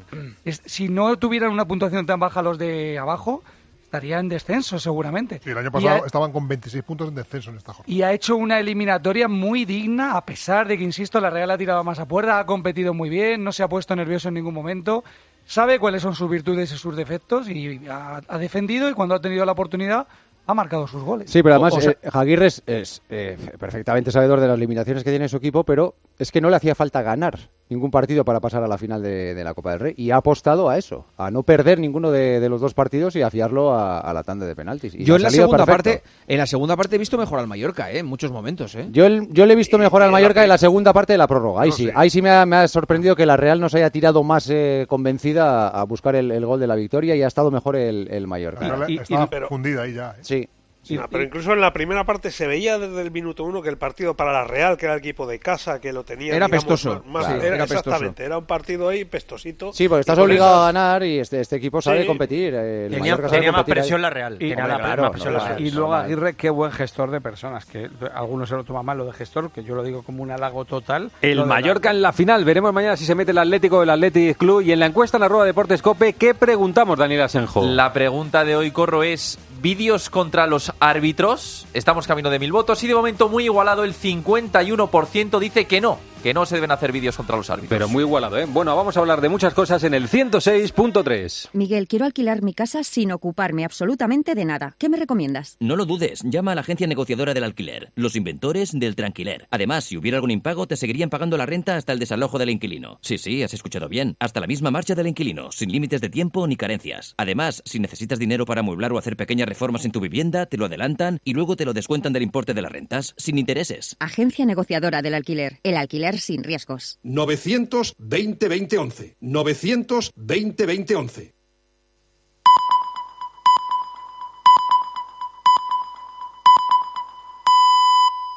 es- 0.45 0.63
si 0.65 0.89
no 0.89 1.17
tuvieran 1.17 1.51
una 1.51 1.67
puntuación 1.67 2.07
tan 2.07 2.19
baja 2.19 2.41
los 2.43 2.59
de 2.59 2.99
abajo, 2.99 3.43
estaría 3.83 4.19
en 4.19 4.29
descenso 4.31 4.79
seguramente. 4.79 5.41
Sí, 5.45 5.51
el 5.51 5.59
año 5.59 5.71
pasado 5.71 6.03
ha- 6.03 6.07
estaban 6.07 6.33
con 6.33 6.49
26 6.49 6.83
puntos 6.83 7.09
en 7.09 7.15
descenso 7.15 7.51
en 7.51 7.59
esta 7.59 7.75
jornada. 7.75 7.93
y 7.95 8.01
ha 8.03 8.13
hecho 8.13 8.37
una 8.37 8.59
eliminatoria 8.59 9.29
muy 9.29 9.67
digna, 9.67 10.17
a 10.17 10.25
pesar 10.25 10.67
de 10.67 10.79
que, 10.79 10.85
insisto, 10.85 11.21
la 11.21 11.29
Real 11.29 11.51
ha 11.51 11.59
tirado 11.59 11.85
más 11.85 11.99
a 11.99 12.07
puerta, 12.09 12.39
ha 12.39 12.47
competido 12.47 12.95
muy 12.95 13.11
bien, 13.11 13.45
no 13.45 13.53
se 13.53 13.63
ha 13.63 13.69
puesto 13.69 13.95
nervioso 13.95 14.29
en 14.29 14.35
ningún 14.35 14.55
momento, 14.55 15.05
sabe 15.45 15.79
cuáles 15.79 16.01
son 16.01 16.15
sus 16.15 16.31
virtudes 16.31 16.73
y 16.73 16.79
sus 16.79 16.97
defectos 16.97 17.51
y 17.51 17.83
ha, 17.87 18.23
ha 18.27 18.39
defendido 18.39 18.89
y 18.89 18.95
cuando 18.95 19.15
ha 19.15 19.21
tenido 19.21 19.45
la 19.45 19.53
oportunidad 19.53 20.07
ha 20.47 20.55
marcado 20.55 20.87
sus 20.87 21.03
goles. 21.03 21.31
Sí, 21.31 21.43
pero 21.43 21.55
además 21.55 21.75
O- 21.75 21.79
o 21.79 21.81
sea, 21.81 21.93
eh, 21.93 22.11
Jaguirre 22.11 22.47
es, 22.47 22.63
es, 22.67 23.03
eh, 23.11 23.37
perfectamente 23.59 24.11
sabedor 24.11 24.41
de 24.41 24.49
las 24.49 24.59
limitaciones 24.59 25.05
que 25.05 25.11
tiene 25.11 25.29
su 25.29 25.37
equipo, 25.37 25.65
pero 25.65 25.95
es 26.19 26.31
que 26.33 26.41
no 26.41 26.51
le 26.51 26.57
hacía 26.57 26.75
falta 26.75 27.03
ganar. 27.03 27.39
Ningún 27.73 27.91
partido 27.91 28.25
para 28.25 28.41
pasar 28.41 28.63
a 28.63 28.69
la 28.69 28.79
final 28.79 29.03
de, 29.03 29.35
de 29.35 29.45
la 29.45 29.55
Copa 29.55 29.71
del 29.73 29.81
Rey 29.81 29.95
y 29.97 30.11
ha 30.11 30.17
apostado 30.17 30.69
a 30.69 30.79
eso, 30.79 31.07
a 31.17 31.31
no 31.31 31.43
perder 31.43 31.79
ninguno 31.79 32.11
de, 32.11 32.39
de 32.41 32.49
los 32.49 32.61
dos 32.61 32.75
partidos 32.75 33.17
y 33.17 33.23
a 33.23 33.31
fiarlo 33.31 33.73
a, 33.73 33.99
a 34.01 34.13
la 34.13 34.23
tanda 34.23 34.47
de 34.47 34.55
penaltis. 34.55 34.95
Y 34.95 35.05
Yo 35.05 35.15
le 35.15 35.19
en 35.19 35.23
la 35.25 35.31
segunda 35.31 35.67
perfecto. 35.67 35.91
parte, 35.91 36.03
en 36.29 36.39
la 36.39 36.47
segunda 36.47 36.77
parte 36.77 36.97
he 36.97 36.99
visto 36.99 37.19
mejor 37.19 37.39
al 37.41 37.47
Mallorca, 37.47 37.91
¿eh? 37.91 37.99
en 37.99 38.07
muchos 38.07 38.31
momentos, 38.31 38.75
¿eh? 38.75 38.89
Yo, 38.93 39.07
el- 39.07 39.29
yo 39.33 39.47
le 39.47 39.55
he 39.55 39.57
visto 39.57 39.79
mejor 39.79 40.03
al 40.03 40.11
Mallorca 40.13 40.43
en 40.43 40.49
la 40.49 40.59
segunda 40.59 40.93
parte 40.93 41.13
de 41.15 41.19
la 41.19 41.27
prórroga. 41.27 41.63
Ahí 41.63 41.73
sí, 41.73 41.89
ahí 41.95 42.11
sí 42.11 42.23
me 42.23 42.31
ha, 42.31 42.47
me 42.47 42.57
ha 42.57 42.69
sorprendido 42.69 43.17
que 43.17 43.27
la 43.27 43.37
Real 43.37 43.61
nos 43.61 43.75
haya 43.75 43.91
tirado 43.91 44.23
más 44.23 44.49
eh, 44.51 44.87
convencida 44.89 45.69
a, 45.69 45.81
a 45.81 45.85
buscar 45.85 46.15
el, 46.17 46.31
el 46.31 46.45
gol 46.47 46.61
de 46.61 46.67
la 46.67 46.75
victoria 46.75 47.17
y 47.17 47.23
ha 47.23 47.27
estado 47.29 47.51
mejor 47.51 47.77
el, 47.77 48.09
el 48.11 48.27
Mallorca. 48.27 48.61
Pero 48.61 48.87
le- 48.87 48.95
estaba 49.03 49.29
fundida 49.49 49.83
ahí 49.83 49.95
ya. 49.95 50.11
¿eh? 50.11 50.49
Sí. 50.83 50.97
No, 50.97 51.07
pero 51.09 51.23
incluso 51.23 51.53
en 51.53 51.61
la 51.61 51.73
primera 51.73 52.05
parte 52.05 52.31
se 52.33 52.47
veía 52.47 52.77
desde 52.77 53.01
el 53.03 53.13
minuto 53.13 53.45
uno 53.45 53.63
que 53.63 53.69
el 53.69 53.79
partido 53.79 54.15
para 54.15 54.33
la 54.33 54.45
Real, 54.45 54.77
que 54.77 54.87
era 54.87 54.95
el 54.95 54.99
equipo 54.99 55.29
de 55.29 55.39
casa, 55.39 55.81
que 55.81 55.93
lo 55.93 56.03
tenía. 56.03 56.35
Era 56.35 56.47
digamos, 56.47 56.65
pestoso. 56.65 57.03
más- 57.07 57.25
Claro. 57.27 57.41
era, 57.43 57.55
Era 57.55 57.65
pestoso. 57.67 57.79
exactamente, 57.91 58.25
era 58.25 58.39
un 58.39 58.45
partido 58.47 58.89
ahí 58.89 59.05
pestosito. 59.05 59.73
Sí, 59.73 59.89
porque 59.89 60.01
estás 60.01 60.19
obligado 60.19 60.51
esas- 60.51 60.63
a 60.63 60.67
ganar 60.67 61.03
y 61.05 61.21
este, 61.21 61.41
este 61.41 61.55
equipo 61.57 61.81
sabe 61.81 62.01
Sí. 62.03 62.07
competir. 62.09 62.53
eh, 62.55 62.87
el 62.87 62.93
Tenía, 62.95 63.13
más 63.17 63.21
competir 63.31 63.55
ahí. 63.55 63.65
presión 63.65 64.03
la 64.03 64.11
Real. 64.11 64.35
Y, 64.35 64.39
tenía 64.39 64.57
hombre, 64.65 64.73
la- 64.73 64.79
claro, 64.85 65.03
más 65.03 65.11
presión 65.13 65.33
la 65.35 65.39
normal, 65.39 65.57
Real. 65.59 65.69
Y 65.69 65.71
luego. 65.71 65.95
Aguirre, 65.95 66.35
qué 66.35 66.51
buen 66.51 66.73
gestor 66.73 67.11
de 67.13 67.21
personas, 67.21 67.65
que 67.65 67.89
algunos 68.15 68.49
se 68.49 68.57
lo 68.57 68.65
toman 68.65 68.85
mal 68.85 68.99
lo 68.99 69.05
de 69.07 69.13
gestor, 69.13 69.53
que 69.53 69.63
yo 69.63 69.75
lo 69.77 69.85
digo 69.85 70.03
como 70.03 70.23
un 70.25 70.33
halago 70.33 70.65
total. 70.65 71.11
El 71.21 71.39
la- 71.39 71.45
Mallorca 71.45 71.91
en 71.93 72.03
la 72.03 72.13
final. 72.13 72.45
Veremos 72.45 72.73
mañana 72.73 72.97
si 72.97 73.05
se 73.07 73.15
mete 73.15 73.31
el 73.31 73.39
Atlético 73.39 73.79
o 73.79 73.83
el 73.85 73.91
Athletic 73.91 74.37
Club. 74.37 74.63
Y 74.63 74.73
en 74.73 74.81
la 74.81 74.87
encuesta 74.87 75.17
en 75.17 75.21
la 75.21 75.29
Rueda 75.29 75.45
Deportes 75.45 75.81
Cope, 75.81 76.15
¿qué 76.15 76.35
preguntamos, 76.35 76.99
Daniel 76.99 77.23
Asenjo? 77.23 77.65
La 77.65 77.93
pregunta 77.93 78.45
de 78.45 78.57
hoy, 78.57 78.71
Corro, 78.73 79.03
es 79.05 79.39
vídeos 79.63 80.11
contra 80.11 80.47
los 80.47 80.73
árbitros. 80.81 81.67
Estamos 81.73 82.07
camino 82.07 82.29
de 82.29 82.41
mil 82.41 82.53
votos 82.53 82.83
y 82.83 82.89
de 82.89 82.95
momento 82.95 83.29
muy 83.29 83.45
igualado. 83.45 83.85
El 83.85 83.95
51% 83.95 85.39
dice 85.39 85.67
que 85.67 85.81
no, 85.81 85.99
que 86.23 86.35
no 86.35 86.45
se 86.47 86.57
deben 86.57 86.73
hacer 86.73 86.91
vídeos 86.91 87.17
contra 87.17 87.37
los 87.37 87.49
árbitros. 87.49 87.71
Pero 87.71 87.89
muy 87.89 88.03
igualado, 88.03 88.39
¿eh? 88.39 88.47
Bueno, 88.49 88.75
vamos 88.77 88.97
a 88.97 89.01
hablar 89.01 89.21
de 89.21 89.29
muchas 89.29 89.55
cosas 89.55 89.85
en 89.85 89.95
el 89.95 90.09
106.3. 90.09 91.51
Miguel, 91.53 91.87
quiero 91.87 92.05
alquilar 92.05 92.43
mi 92.43 92.55
casa 92.55 92.83
sin 92.83 93.13
ocuparme 93.13 93.65
absolutamente 93.65 94.35
de 94.35 94.45
nada. 94.45 94.75
¿Qué 94.79 94.89
me 94.89 94.97
recomiendas? 94.97 95.57
No 95.61 95.77
lo 95.77 95.87
dudes, 95.87 96.23
llama 96.25 96.53
a 96.53 96.55
la 96.57 96.63
agencia 96.63 96.89
negociadora 96.89 97.33
del 97.33 97.45
alquiler, 97.45 97.93
los 97.95 98.17
inventores 98.17 98.73
del 98.73 98.97
tranquiler. 98.97 99.47
Además, 99.51 99.85
si 99.85 99.97
hubiera 99.97 100.17
algún 100.17 100.33
impago, 100.33 100.67
te 100.67 100.77
seguirían 100.77 101.09
pagando 101.09 101.37
la 101.37 101.47
renta 101.47 101.77
hasta 101.77 101.93
el 101.93 102.01
desalojo 102.01 102.39
del 102.39 102.51
inquilino. 102.51 102.99
Sí, 103.01 103.17
sí, 103.17 103.45
has 103.45 103.55
escuchado 103.55 103.89
bien. 103.89 104.17
Hasta 104.19 104.41
la 104.41 104.49
misma 104.49 104.73
marcha 104.73 104.97
del 104.97 105.07
inquilino, 105.07 105.53
sin 105.53 105.71
límites 105.71 106.01
de 106.01 106.11
tiempo 106.11 106.49
ni 106.49 106.57
carencias. 106.57 107.15
Además, 107.17 107.63
si 107.65 107.79
necesitas 107.79 108.19
dinero 108.19 108.45
para 108.45 108.61
amueblar 108.61 108.93
o 108.93 108.99
hacer 108.99 109.17
pequeñas 109.17 109.52
reformas 109.53 109.85
en 109.85 109.93
tu 109.93 110.01
vivienda, 110.01 110.47
te 110.47 110.57
lo 110.57 110.65
adelantan 110.65 111.21
y 111.25 111.35
luego 111.35 111.57
te 111.57 111.65
lo 111.65 111.75
descuentan 111.75 112.13
del 112.13 112.23
importe 112.23 112.55
de 112.55 112.63
las 112.63 112.73
rentas, 112.73 113.15
sin 113.19 113.37
intereses. 113.39 113.97
Agencia 114.01 114.47
negociadora 114.47 115.03
del 115.03 115.15
alquiler. 115.15 115.61
El 115.63 115.77
alquiler 115.77 116.19
sin 116.19 116.43
riesgos. 116.43 116.99
920 117.03 118.49
2011. 118.49 119.17
920 119.21 120.67
2011. 120.67 121.35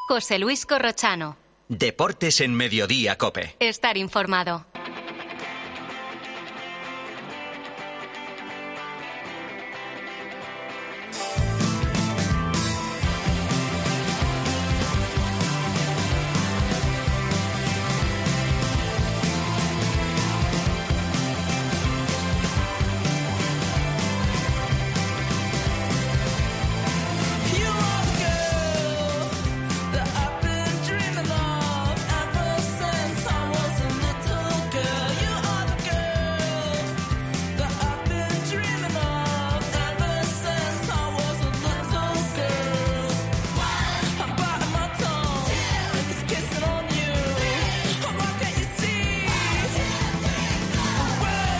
José 0.07 0.37
Luis 0.37 0.65
Corrochano. 0.65 1.35
Deportes 1.67 2.41
en 2.41 2.53
Mediodía, 2.53 3.17
Cope. 3.17 3.55
Estar 3.59 3.97
informado. 3.97 4.65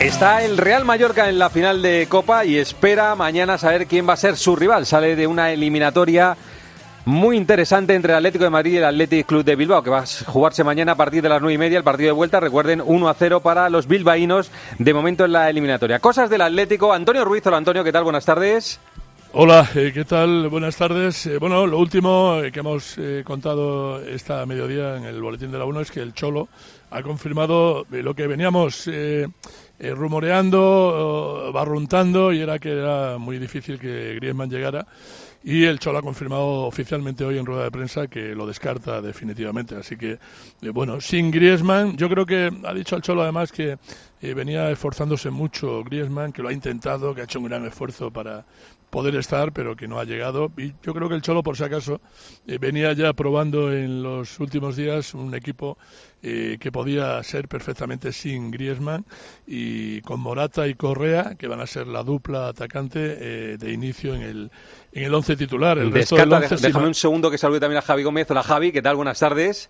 Está 0.05 0.43
el 0.43 0.57
Real 0.59 0.85
Mallorca 0.85 1.29
en 1.29 1.39
la 1.39 1.49
final 1.49 1.81
de 1.81 2.05
Copa 2.07 2.45
y 2.45 2.57
espera 2.57 3.15
mañana 3.15 3.57
saber 3.57 3.87
quién 3.87 4.07
va 4.07 4.13
a 4.13 4.17
ser 4.17 4.37
su 4.37 4.55
rival. 4.55 4.85
Sale 4.85 5.15
de 5.15 5.25
una 5.25 5.51
eliminatoria 5.51 6.37
muy 7.05 7.35
interesante 7.35 7.95
entre 7.95 8.11
el 8.11 8.17
Atlético 8.17 8.43
de 8.43 8.51
Madrid 8.51 8.73
y 8.73 8.77
el 8.77 8.85
Athletic 8.85 9.25
Club 9.25 9.43
de 9.43 9.55
Bilbao, 9.55 9.81
que 9.81 9.89
va 9.89 10.01
a 10.01 10.05
jugarse 10.27 10.63
mañana 10.63 10.91
a 10.91 10.95
partir 10.95 11.23
de 11.23 11.29
las 11.29 11.41
nueve 11.41 11.55
y 11.55 11.57
media 11.57 11.79
el 11.79 11.83
partido 11.83 12.09
de 12.09 12.11
vuelta. 12.13 12.39
Recuerden, 12.39 12.83
1 12.85 13.09
a 13.09 13.15
0 13.15 13.39
para 13.39 13.67
los 13.67 13.87
bilbaínos 13.87 14.51
de 14.77 14.93
momento 14.93 15.25
en 15.25 15.31
la 15.31 15.49
eliminatoria. 15.49 15.97
Cosas 15.97 16.29
del 16.29 16.41
Atlético. 16.41 16.93
Antonio 16.93 17.25
Ruiz, 17.25 17.43
hola 17.47 17.57
Antonio, 17.57 17.83
¿qué 17.83 17.91
tal? 17.91 18.03
Buenas 18.03 18.25
tardes. 18.25 18.79
Hola, 19.37 19.69
eh, 19.75 19.91
¿qué 19.93 20.05
tal? 20.05 20.47
Buenas 20.49 20.77
tardes. 20.77 21.25
Eh, 21.25 21.39
bueno, 21.39 21.65
lo 21.65 21.79
último 21.79 22.41
eh, 22.41 22.53
que 22.53 22.59
hemos 22.59 22.97
contado 23.25 23.99
esta 24.01 24.45
mediodía 24.45 24.95
en 24.95 25.03
el 25.03 25.19
Boletín 25.21 25.51
de 25.51 25.57
la 25.57 25.65
1 25.65 25.81
es 25.81 25.91
que 25.91 25.99
el 25.99 26.13
Cholo 26.13 26.47
ha 26.91 27.01
confirmado 27.01 27.85
lo 27.89 28.13
que 28.13 28.27
veníamos 28.27 28.87
eh, 29.79 29.91
rumoreando, 29.91 31.51
barruntando, 31.53 32.31
y 32.31 32.39
era 32.39 32.59
que 32.59 32.71
era 32.71 33.17
muy 33.17 33.39
difícil 33.39 33.79
que 33.79 34.15
Griezmann 34.15 34.49
llegara. 34.49 34.85
Y 35.47 35.65
el 35.65 35.77
Cholo 35.77 35.99
ha 35.99 36.01
confirmado 36.01 36.63
oficialmente 36.63 37.23
hoy 37.23 37.37
en 37.37 37.45
rueda 37.45 37.65
de 37.65 37.71
prensa 37.71 38.07
que 38.07 38.33
lo 38.33 38.47
descarta 38.47 38.99
definitivamente. 38.99 39.75
Así 39.75 39.95
que, 39.95 40.13
eh, 40.13 40.69
bueno, 40.69 40.99
sin 40.99 41.29
Griezmann, 41.29 41.95
yo 41.97 42.09
creo 42.09 42.25
que 42.25 42.51
ha 42.63 42.73
dicho 42.73 42.95
el 42.95 43.03
Cholo 43.03 43.21
además 43.21 43.51
que 43.51 43.77
eh, 44.21 44.33
venía 44.33 44.71
esforzándose 44.71 45.29
mucho 45.29 45.83
Griezmann, 45.83 46.33
que 46.33 46.41
lo 46.41 46.49
ha 46.49 46.53
intentado, 46.53 47.13
que 47.13 47.21
ha 47.21 47.25
hecho 47.25 47.37
un 47.37 47.45
gran 47.45 47.63
esfuerzo 47.63 48.09
para 48.09 48.43
poder 48.89 49.15
estar, 49.15 49.51
pero 49.51 49.75
que 49.75 49.87
no 49.87 49.99
ha 49.99 50.05
llegado. 50.05 50.51
Y 50.57 50.73
yo 50.83 50.93
creo 50.93 51.09
que 51.09 51.15
el 51.15 51.21
Cholo, 51.21 51.43
por 51.43 51.57
si 51.57 51.63
acaso, 51.63 52.01
eh, 52.47 52.57
venía 52.57 52.93
ya 52.93 53.13
probando 53.13 53.73
en 53.73 54.03
los 54.03 54.39
últimos 54.39 54.75
días 54.75 55.13
un 55.13 55.33
equipo 55.35 55.77
eh, 56.23 56.57
que 56.59 56.71
podía 56.71 57.21
ser 57.23 57.47
perfectamente 57.47 58.11
sin 58.11 58.51
Griezmann 58.51 59.05
y 59.45 60.01
con 60.01 60.19
Morata 60.19 60.67
y 60.67 60.75
Correa, 60.75 61.35
que 61.35 61.47
van 61.47 61.61
a 61.61 61.67
ser 61.67 61.87
la 61.87 62.03
dupla 62.03 62.47
atacante 62.47 63.17
eh, 63.19 63.57
de 63.57 63.71
inicio 63.71 64.15
en 64.15 64.21
el, 64.21 64.51
en 64.91 65.03
el 65.03 65.13
once 65.13 65.35
titular. 65.35 65.77
El 65.77 65.91
resto 65.91 66.15
del 66.15 66.31
once, 66.31 66.55
déjame 66.55 66.87
un 66.87 66.95
segundo 66.95 67.29
que 67.29 67.37
salude 67.37 67.59
también 67.59 67.79
a 67.79 67.81
Javi 67.81 68.03
Gómez. 68.03 68.29
Hola 68.31 68.43
Javi, 68.43 68.71
¿qué 68.71 68.81
tal? 68.81 68.95
Buenas 68.95 69.19
tardes. 69.19 69.69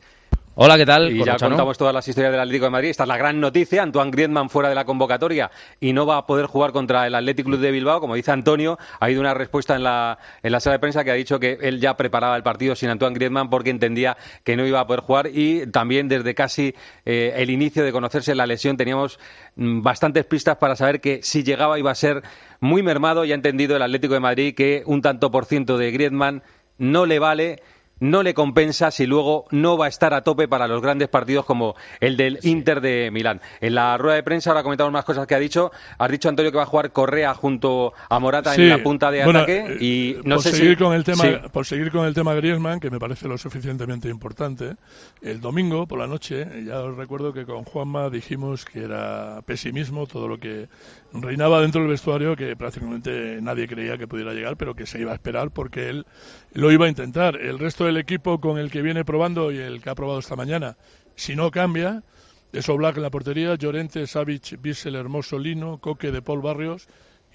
Hola, 0.58 0.78
¿qué 0.78 0.86
tal? 0.86 1.12
Y 1.12 1.22
ya 1.22 1.36
contamos 1.36 1.78
todas 1.78 1.94
las 1.94 2.08
historias 2.08 2.32
del 2.32 2.40
Atlético 2.40 2.64
de 2.64 2.72
Madrid. 2.72 2.90
Esta 2.90 3.04
es 3.04 3.10
la 3.10 3.18
gran 3.18 3.42
noticia. 3.42 3.84
Antoine 3.84 4.10
Griezmann 4.10 4.50
fuera 4.50 4.70
de 4.70 4.76
la 4.76 4.86
convocatoria 4.86 5.52
y 5.82 5.92
no 5.92 6.06
va 6.06 6.16
a 6.16 6.26
poder 6.26 6.46
jugar 6.46 6.72
contra 6.72 7.06
el 7.06 7.14
Athletic 7.14 7.46
Club 7.46 7.60
de 7.60 7.72
Bilbao. 7.72 8.00
Como 8.00 8.16
dice 8.16 8.32
Antonio, 8.32 8.78
ha 8.98 9.04
habido 9.04 9.20
una 9.20 9.34
respuesta 9.34 9.76
en 9.76 9.84
la, 9.84 10.18
en 10.42 10.54
la 10.54 10.62
sala 10.62 10.76
de 10.76 10.80
prensa 10.80 11.04
que 11.04 11.12
ha 11.12 11.16
dicho 11.16 11.42
que 11.42 11.58
él 11.62 11.82
ya 11.82 11.98
preparaba 11.98 12.38
el 12.38 12.44
partido 12.44 12.74
sin 12.74 12.88
Antoine 12.88 13.16
Griezmann 13.16 13.50
porque 13.50 13.70
entendía 13.70 14.16
que 14.46 14.56
no 14.56 14.66
iba 14.66 14.80
a 14.80 14.88
poder 14.88 15.02
jugar. 15.02 15.28
Y 15.28 15.68
también 15.68 16.08
desde 16.08 16.34
casi 16.34 16.74
eh, 17.04 17.34
el 17.36 17.50
inicio 17.50 17.84
de 17.84 17.92
conocerse 17.92 18.34
la 18.34 18.48
lesión 18.48 18.78
teníamos 18.78 19.20
mm, 19.58 19.82
bastantes 19.82 20.24
pistas 20.24 20.56
para 20.56 20.78
saber 20.78 21.02
que 21.02 21.20
si 21.22 21.44
llegaba 21.44 21.78
iba 21.80 21.92
a 21.92 21.96
ser 21.96 22.24
muy 22.62 22.82
mermado. 22.82 23.26
Y 23.26 23.34
ha 23.34 23.36
entendido 23.36 23.76
el 23.76 23.82
Atlético 23.82 24.14
de 24.14 24.22
Madrid 24.22 24.56
que 24.56 24.84
un 24.86 25.02
tanto 25.02 25.32
por 25.32 25.44
ciento 25.44 25.78
de 25.78 25.92
Griezmann 25.92 26.44
no 26.78 27.06
le 27.06 27.20
vale 27.20 27.62
no 28.00 28.24
le 28.24 28.34
compensa 28.34 28.92
si 28.92 29.06
luego 29.06 29.46
no 29.52 29.78
va 29.78 29.86
a 29.86 29.90
estar 29.90 30.14
a 30.14 30.22
tope 30.24 30.48
para 30.48 30.68
los 30.68 30.82
grandes 30.82 31.08
partidos 31.08 31.46
como 31.46 31.76
el 32.00 32.18
del 32.18 32.40
Inter 32.44 32.82
de 32.82 33.10
Milán. 33.12 33.42
En 33.62 33.76
la 33.76 33.98
rueda 33.98 34.16
de 34.16 34.24
prensa 34.24 34.50
ahora 34.50 34.64
comentamos 34.64 34.92
más 34.92 35.06
cosas 35.06 35.26
que 35.28 35.36
ha 35.36 35.40
dicho. 35.40 35.72
Has 35.98 36.12
dicho 36.12 36.28
Antonio 36.30 36.52
que 36.52 36.58
va 36.58 36.64
a 36.64 36.68
jugar 36.68 36.92
Correa 36.92 37.34
junto 37.34 37.94
a 38.10 38.20
Morata 38.20 38.54
Sí, 38.54 38.64
en 38.64 38.70
la 38.70 38.84
punta 38.84 39.12
de 39.12 39.24
bueno, 39.24 39.40
ataque 39.40 39.66
eh, 39.70 39.78
y 39.84 40.16
no 40.24 40.36
por 40.36 40.44
sé 40.44 40.52
seguir 40.52 40.78
si 40.78 40.84
con 40.84 40.94
el 40.94 41.04
tema 41.04 41.24
Sí. 41.24 41.36
por 41.52 41.66
seguir 41.66 41.92
con 41.92 42.06
el 42.06 42.14
tema 42.14 42.34
Griezmann 42.34 42.80
que 42.80 42.90
me 42.90 43.00
parece 43.00 43.28
lo 43.28 43.38
suficientemente 43.38 44.10
importante 44.10 44.76
el 45.22 45.40
domingo 45.42 45.88
por 45.88 46.00
la 46.00 46.08
noche 46.08 46.46
ya 46.66 46.80
os 46.82 46.96
recuerdo 46.98 47.34
que 47.34 47.46
con 47.46 47.64
Juanma 47.64 48.10
dijimos 48.10 48.66
que 48.66 48.84
era 48.84 49.42
pesimismo 49.46 50.06
todo 50.08 50.28
lo 50.28 50.38
que 50.38 50.68
reinaba 51.14 51.62
dentro 51.62 51.82
del 51.82 51.90
vestuario 51.90 52.36
que 52.36 52.56
prácticamente 52.56 53.40
nadie 53.42 53.68
creía 53.68 53.98
que 53.98 54.08
pudiera 54.08 54.34
llegar 54.34 54.58
pero 54.58 54.76
que 54.76 54.86
se 54.86 55.00
iba 55.00 55.12
a 55.12 55.16
esperar 55.16 55.52
porque 55.52 55.90
él 55.90 56.06
lo 56.54 56.72
iba 56.72 56.86
a 56.86 56.90
intentar 56.90 57.36
el 57.38 57.58
resto 57.60 57.85
del 57.86 57.98
equipo 57.98 58.40
con 58.40 58.58
el 58.58 58.72
que 58.72 58.82
viene 58.82 59.06
probando 59.06 59.52
y 59.52 59.58
el 59.58 59.82
que 59.82 59.90
ha 59.90 59.96
probado 59.96 60.20
esta 60.20 60.36
mañana 60.36 60.78
si 61.16 61.36
no 61.36 61.52
cambia 61.52 62.04
es 62.52 62.70
Oblak 62.70 62.98
en 62.98 63.04
la 63.04 63.10
portería 63.10 63.56
Llorente, 63.56 64.08
Savic, 64.08 64.62
Bissell, 64.62 64.96
Hermoso, 64.96 65.38
Lino, 65.38 65.80
Coque 65.80 66.12
de 66.12 66.22
Paul 66.22 66.42
Barrios 66.42 66.88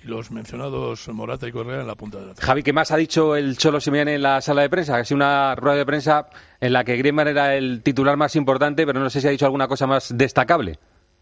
y 0.02 0.08
los 0.08 0.30
mencionados 0.30 1.08
Morata 1.08 1.46
y 1.46 1.52
Correa 1.52 1.80
en 1.80 1.86
la 1.86 1.94
punta 1.94 2.18
de 2.18 2.26
la 2.26 2.34
Javi, 2.34 2.62
¿qué 2.62 2.72
más 2.72 2.90
ha 2.90 2.96
dicho 2.96 3.36
el 3.36 3.56
Cholo 3.56 3.80
Simeone 3.80 4.14
en 4.14 4.22
la 4.22 4.40
sala 4.40 4.62
de 4.62 4.70
prensa? 4.70 4.96
Ha 4.96 5.04
sido 5.04 5.16
una 5.16 5.54
rueda 5.54 5.76
de 5.76 5.86
prensa 5.86 6.28
en 6.60 6.72
la 6.72 6.84
que 6.84 6.96
Griezmann 6.96 7.28
era 7.28 7.54
el 7.54 7.82
titular 7.82 8.16
más 8.16 8.34
importante, 8.36 8.86
pero 8.86 9.00
no 9.00 9.10
sé 9.10 9.20
si 9.20 9.26
ha 9.26 9.30
dicho 9.30 9.44
alguna 9.44 9.68
cosa 9.68 9.86
más 9.86 10.16
destacable. 10.16 10.78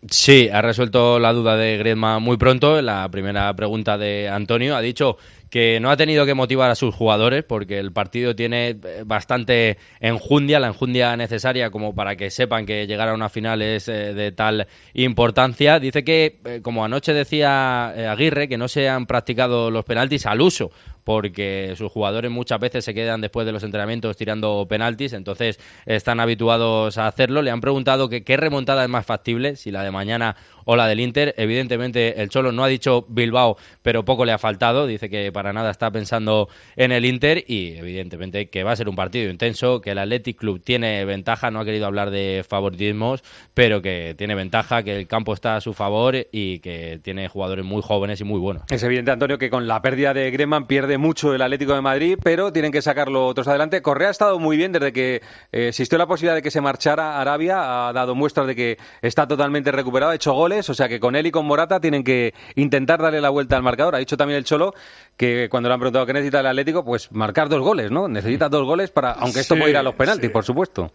Sí, 0.07 0.49
ha 0.53 0.63
resuelto 0.63 1.19
la 1.19 1.33
duda 1.33 1.57
de 1.57 1.77
Griezmann 1.77 2.23
muy 2.23 2.37
pronto. 2.37 2.81
La 2.81 3.09
primera 3.11 3.53
pregunta 3.57 3.99
de 3.99 4.29
Antonio 4.29 4.77
ha 4.77 4.81
dicho 4.81 5.17
que 5.51 5.81
no 5.81 5.91
ha 5.91 5.97
tenido 5.97 6.25
que 6.25 6.35
motivar 6.35 6.71
a 6.71 6.77
sus 6.77 6.95
jugadores 6.95 7.43
porque 7.43 7.81
el 7.81 7.91
partido 7.91 8.37
tiene 8.37 8.69
eh, 8.69 9.03
bastante 9.05 9.77
enjundia, 9.99 10.61
la 10.61 10.69
enjundia 10.69 11.17
necesaria 11.17 11.71
como 11.71 11.97
para 11.97 12.15
que 12.15 12.31
sepan 12.31 12.65
que 12.65 12.87
llegar 12.87 13.09
a 13.09 13.15
una 13.15 13.29
final 13.29 13.61
es 13.61 13.89
eh, 13.89 14.15
de 14.15 14.31
tal 14.31 14.69
importancia. 14.95 15.81
Dice 15.81 16.05
que, 16.05 16.39
eh, 16.45 16.61
como 16.63 16.85
anoche 16.85 17.13
decía 17.13 17.89
Aguirre, 18.13 18.49
que 18.49 18.57
no 18.59 18.69
se 18.69 18.89
han 18.89 19.07
practicado 19.07 19.69
los 19.69 19.85
penaltis 19.85 20.27
al 20.27 20.41
uso 20.41 20.71
porque 21.09 21.73
sus 21.75 21.90
jugadores 21.90 22.31
muchas 22.31 22.61
veces 22.61 22.85
se 22.85 22.92
quedan 22.92 23.23
después 23.23 23.47
de 23.47 23.53
los 23.53 23.62
entrenamientos 23.62 24.14
tirando 24.14 24.66
penaltis, 24.68 25.14
entonces 25.14 25.59
están 25.87 26.21
habituados 26.21 26.99
a 26.99 27.07
hacerlo. 27.07 27.40
Le 27.40 27.51
han 27.51 27.62
preguntado 27.62 28.11
qué 28.11 28.37
remontada 28.37 28.83
es 28.83 28.90
más 28.90 29.07
factible, 29.07 29.57
si 29.57 29.71
la 29.71 29.83
de 29.83 29.90
mañana 29.90 30.37
o 30.66 30.77
la 30.77 30.87
del 30.87 31.01
Inter. 31.01 31.35
Evidentemente, 31.38 32.21
el 32.21 32.29
Cholo 32.29 32.53
no 32.53 32.62
ha 32.62 32.68
dicho 32.68 33.07
Bilbao, 33.09 33.57
pero 33.81 34.05
poco 34.05 34.27
le 34.27 34.33
ha 34.33 34.38
faltado. 34.38 34.87
Dice 34.87 35.09
que 35.09 35.33
para 35.33 35.55
nada 35.55 35.71
está 35.71 35.90
pensando 35.90 36.51
en 36.77 36.92
el 36.92 37.07
Inter 37.07 37.42
y, 37.47 37.79
evidentemente, 37.79 38.51
que 38.51 38.62
va 38.62 38.73
a 38.73 38.77
ser 38.77 38.90
un 38.90 38.94
partido 38.94 39.31
intenso, 39.31 39.81
que 39.81 39.92
el 39.92 39.99
Athletic 39.99 40.37
Club 40.37 40.62
tiene 40.62 41.07
ventaja. 41.07 41.51
No 41.51 41.61
ha 41.61 41.64
querido 41.64 41.87
hablar 41.87 42.11
de 42.11 42.44
favoritismos, 42.47 43.25
pero 43.55 43.81
que 43.81 44.14
tiene 44.18 44.35
ventaja, 44.35 44.83
que 44.83 44.94
el 44.94 45.07
campo 45.07 45.33
está 45.33 45.57
a 45.57 45.62
su 45.62 45.73
favor 45.73 46.16
y 46.33 46.59
que 46.59 47.01
tiene 47.03 47.29
jugadores 47.29 47.64
muy 47.64 47.81
jóvenes 47.81 48.21
y 48.21 48.25
muy 48.25 48.38
buenos. 48.38 48.64
Es 48.68 48.83
evidente, 48.83 49.11
Antonio, 49.11 49.38
que 49.38 49.49
con 49.49 49.66
la 49.66 49.81
pérdida 49.81 50.12
de 50.12 50.31
Greman 50.31 50.66
pierde 50.66 50.98
mucho 50.99 51.35
el 51.35 51.41
Atlético 51.41 51.75
de 51.75 51.81
Madrid, 51.81 52.19
pero 52.23 52.53
tienen 52.53 52.73
que 52.73 52.83
sacarlo 52.83 53.27
otros 53.27 53.49
adelante. 53.49 53.81
Correa 53.81 54.09
ha 54.09 54.11
estado 54.11 54.39
muy 54.39 54.57
bien 54.57 54.73
desde 54.73 54.93
que 54.93 55.23
eh, 55.53 55.69
existió 55.69 55.97
la 55.97 56.07
posibilidad 56.07 56.35
de 56.35 56.43
que 56.43 56.51
se 56.51 56.61
marchara 56.61 57.17
a 57.17 57.21
Arabia. 57.21 57.89
Ha 57.89 57.93
dado 57.93 58.15
muestras 58.15 58.47
de 58.47 58.55
que 58.55 58.79
está 59.01 59.27
totalmente 59.27 59.73
recuperado, 59.73 60.13
ha 60.13 60.15
hecho 60.15 60.33
goles 60.33 60.69
o 60.69 60.75
sea 60.75 60.89
que 60.89 61.01
con 61.01 61.17
él 61.17 61.27
y 61.27 61.31
con 61.31 61.47
Morata 61.47 61.81
tienen 61.81 62.05
que 62.05 62.35
intentar 62.55 63.01
darle 63.01 63.21
la 63.21 63.31
vuelta 63.31 63.57
al 63.57 63.63
marcador. 63.63 63.95
Ha 63.95 63.99
dicho 63.99 64.17
también 64.17 64.39
el 64.39 64.45
Cholo 64.45 64.75
que 65.17 65.49
cuando 65.51 65.69
le 65.69 65.75
han 65.75 65.81
preguntado 65.81 66.07
qué 66.07 66.13
necesita 66.13 66.41
el 66.41 66.47
Atlético, 66.47 66.85
pues 66.85 67.11
marcar 67.13 67.49
dos 67.49 67.61
goles, 67.61 67.91
¿no? 67.91 68.09
Necesita 68.09 68.49
dos 68.49 68.65
goles 68.65 68.91
para, 68.91 69.13
aunque 69.13 69.41
esto 69.41 69.57
puede 69.57 69.71
ir 69.71 69.77
a 69.77 69.83
los 69.83 69.95
penaltis, 69.95 70.31
por 70.31 70.45
supuesto. 70.45 70.91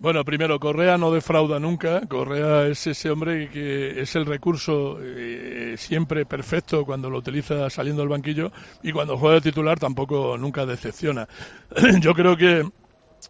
Bueno, 0.00 0.24
primero, 0.24 0.58
Correa 0.58 0.96
no 0.96 1.12
defrauda 1.12 1.60
nunca. 1.60 2.00
Correa 2.08 2.66
es 2.68 2.86
ese 2.86 3.10
hombre 3.10 3.50
que 3.50 4.00
es 4.00 4.16
el 4.16 4.24
recurso 4.24 4.98
eh, 4.98 5.74
siempre 5.76 6.24
perfecto 6.24 6.86
cuando 6.86 7.10
lo 7.10 7.18
utiliza 7.18 7.68
saliendo 7.68 8.00
del 8.00 8.08
banquillo 8.08 8.50
y 8.82 8.92
cuando 8.92 9.18
juega 9.18 9.34
de 9.34 9.40
titular 9.42 9.78
tampoco 9.78 10.38
nunca 10.38 10.64
decepciona. 10.64 11.28
Yo 12.00 12.14
creo 12.14 12.34
que 12.34 12.66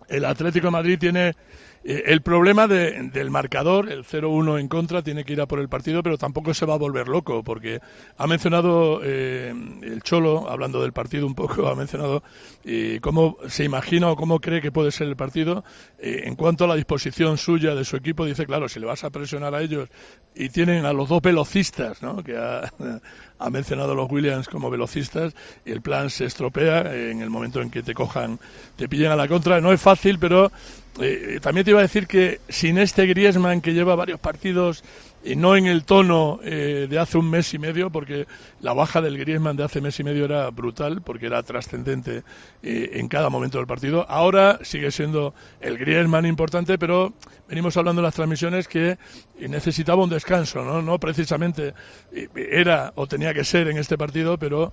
el 0.09 0.25
Atlético 0.25 0.69
de 0.69 0.71
Madrid 0.71 0.97
tiene 0.97 1.35
eh, 1.83 2.05
el 2.07 2.21
problema 2.21 2.69
del 2.69 3.31
marcador, 3.31 3.91
el 3.91 4.05
0-1 4.05 4.61
en 4.61 4.69
contra, 4.69 5.03
tiene 5.03 5.25
que 5.25 5.33
ir 5.33 5.41
a 5.41 5.47
por 5.47 5.61
el 5.61 5.69
partido, 5.69 6.03
pero 6.03 6.19
tampoco 6.19 6.53
se 6.53 6.67
va 6.67 6.75
a 6.75 6.79
volver 6.79 7.09
loco, 7.09 7.43
porque 7.43 7.81
ha 8.19 8.27
mencionado 8.27 9.01
eh, 9.03 9.55
el 9.83 10.03
Cholo, 10.03 10.51
hablando 10.51 10.83
del 10.83 10.93
partido 10.93 11.27
un 11.27 11.35
poco, 11.35 11.69
ha 11.69 11.75
mencionado 11.75 12.23
eh, 12.65 12.99
cómo 13.01 13.39
se 13.49 13.65
imagina 13.65 14.11
o 14.11 14.17
cómo 14.17 14.41
cree 14.41 14.61
que 14.61 14.73
puede 14.73 14.91
ser 14.91 15.09
el 15.09 15.17
partido. 15.17 15.65
en 15.99 16.35
cuanto 16.37 16.65
a 16.65 16.69
la 16.69 16.75
disposición 16.75 17.39
suya 17.39 17.75
de 17.75 17.85
su 17.85 17.97
equipo, 17.97 18.27
dice, 18.27 18.45
claro, 18.47 18.69
si 18.69 18.79
le 18.79 18.87
vas 18.87 19.05
a 19.05 19.11
presionar 19.11 19.55
a 19.55 19.63
ellos 19.63 19.89
y 20.35 20.51
tienen 20.51 20.85
a 20.85 20.93
los 20.93 21.09
dos 21.09 21.23
velocistas, 21.23 22.03
¿no? 22.03 22.23
que 22.23 22.37
ha, 22.37 22.71
mencionado 23.51 23.95
los 23.95 24.11
Williams 24.11 24.49
como 24.49 24.71
velocistas, 24.71 25.35
y 25.65 25.73
el 25.73 25.81
plan 25.81 26.11
se 26.11 26.27
estropea 26.27 26.95
en 26.95 27.23
el 27.23 27.31
momento 27.31 27.63
en 27.63 27.71
que 27.71 27.83
te 27.83 27.95
cojan, 27.95 28.39
te 28.77 28.87
pillan 28.89 29.13
a 29.13 29.17
la 29.17 29.27
contra. 29.29 29.61
No 29.61 29.73
es 29.73 29.81
fácil, 29.81 30.19
pero 30.19 30.53
eh, 31.01 31.39
también 31.41 31.65
te 31.65 31.71
iba 31.71 31.81
a 31.81 31.83
decir 31.83 32.07
que 32.07 32.41
sin 32.49 32.79
este 32.79 33.07
Griezmann 33.07 33.61
que 33.61 33.73
lleva 33.73 33.95
varios 33.95 34.21
partidos 34.21 34.83
y 35.23 35.37
no 35.37 35.57
en 35.57 35.67
el 35.67 35.85
tono 35.85 36.41
eh, 36.43 36.87
de 36.89 36.99
hace 36.99 37.19
un 37.19 37.29
mes 37.29 37.53
y 37.53 37.59
medio, 37.59 37.91
porque 37.91 38.27
la 38.61 38.73
baja 38.73 39.01
del 39.01 39.19
Griezmann 39.19 39.57
de 39.57 39.65
hace 39.65 39.81
mes 39.81 39.99
y 40.01 40.05
medio 40.05 40.25
era 40.25 40.51
brutal, 40.51 41.03
porque 41.03 41.27
era 41.27 41.43
trascendente 41.43 42.23
eh, 42.63 42.91
en 42.95 43.09
cada 43.09 43.29
momento 43.29 43.59
del 43.59 43.67
partido. 43.67 44.07
Ahora 44.09 44.59
sigue 44.63 44.91
siendo 44.91 45.35
el 45.61 45.77
Griezmann 45.79 46.27
importante, 46.27 46.79
pero 46.79 47.13
venimos 47.49 47.77
hablando 47.77 48.01
en 48.01 48.05
las 48.05 48.15
transmisiones 48.15 48.67
que 48.67 48.99
necesitaba 49.39 50.03
un 50.03 50.11
descanso, 50.11 50.65
¿no? 50.65 50.81
No 50.83 50.99
precisamente 50.99 51.75
eh, 52.13 52.29
era 52.35 52.93
o 52.95 53.07
tenía 53.07 53.35
que 53.35 53.45
ser 53.45 53.69
en 53.69 53.79
este 53.79 53.99
partido, 53.99 54.39
pero 54.39 54.73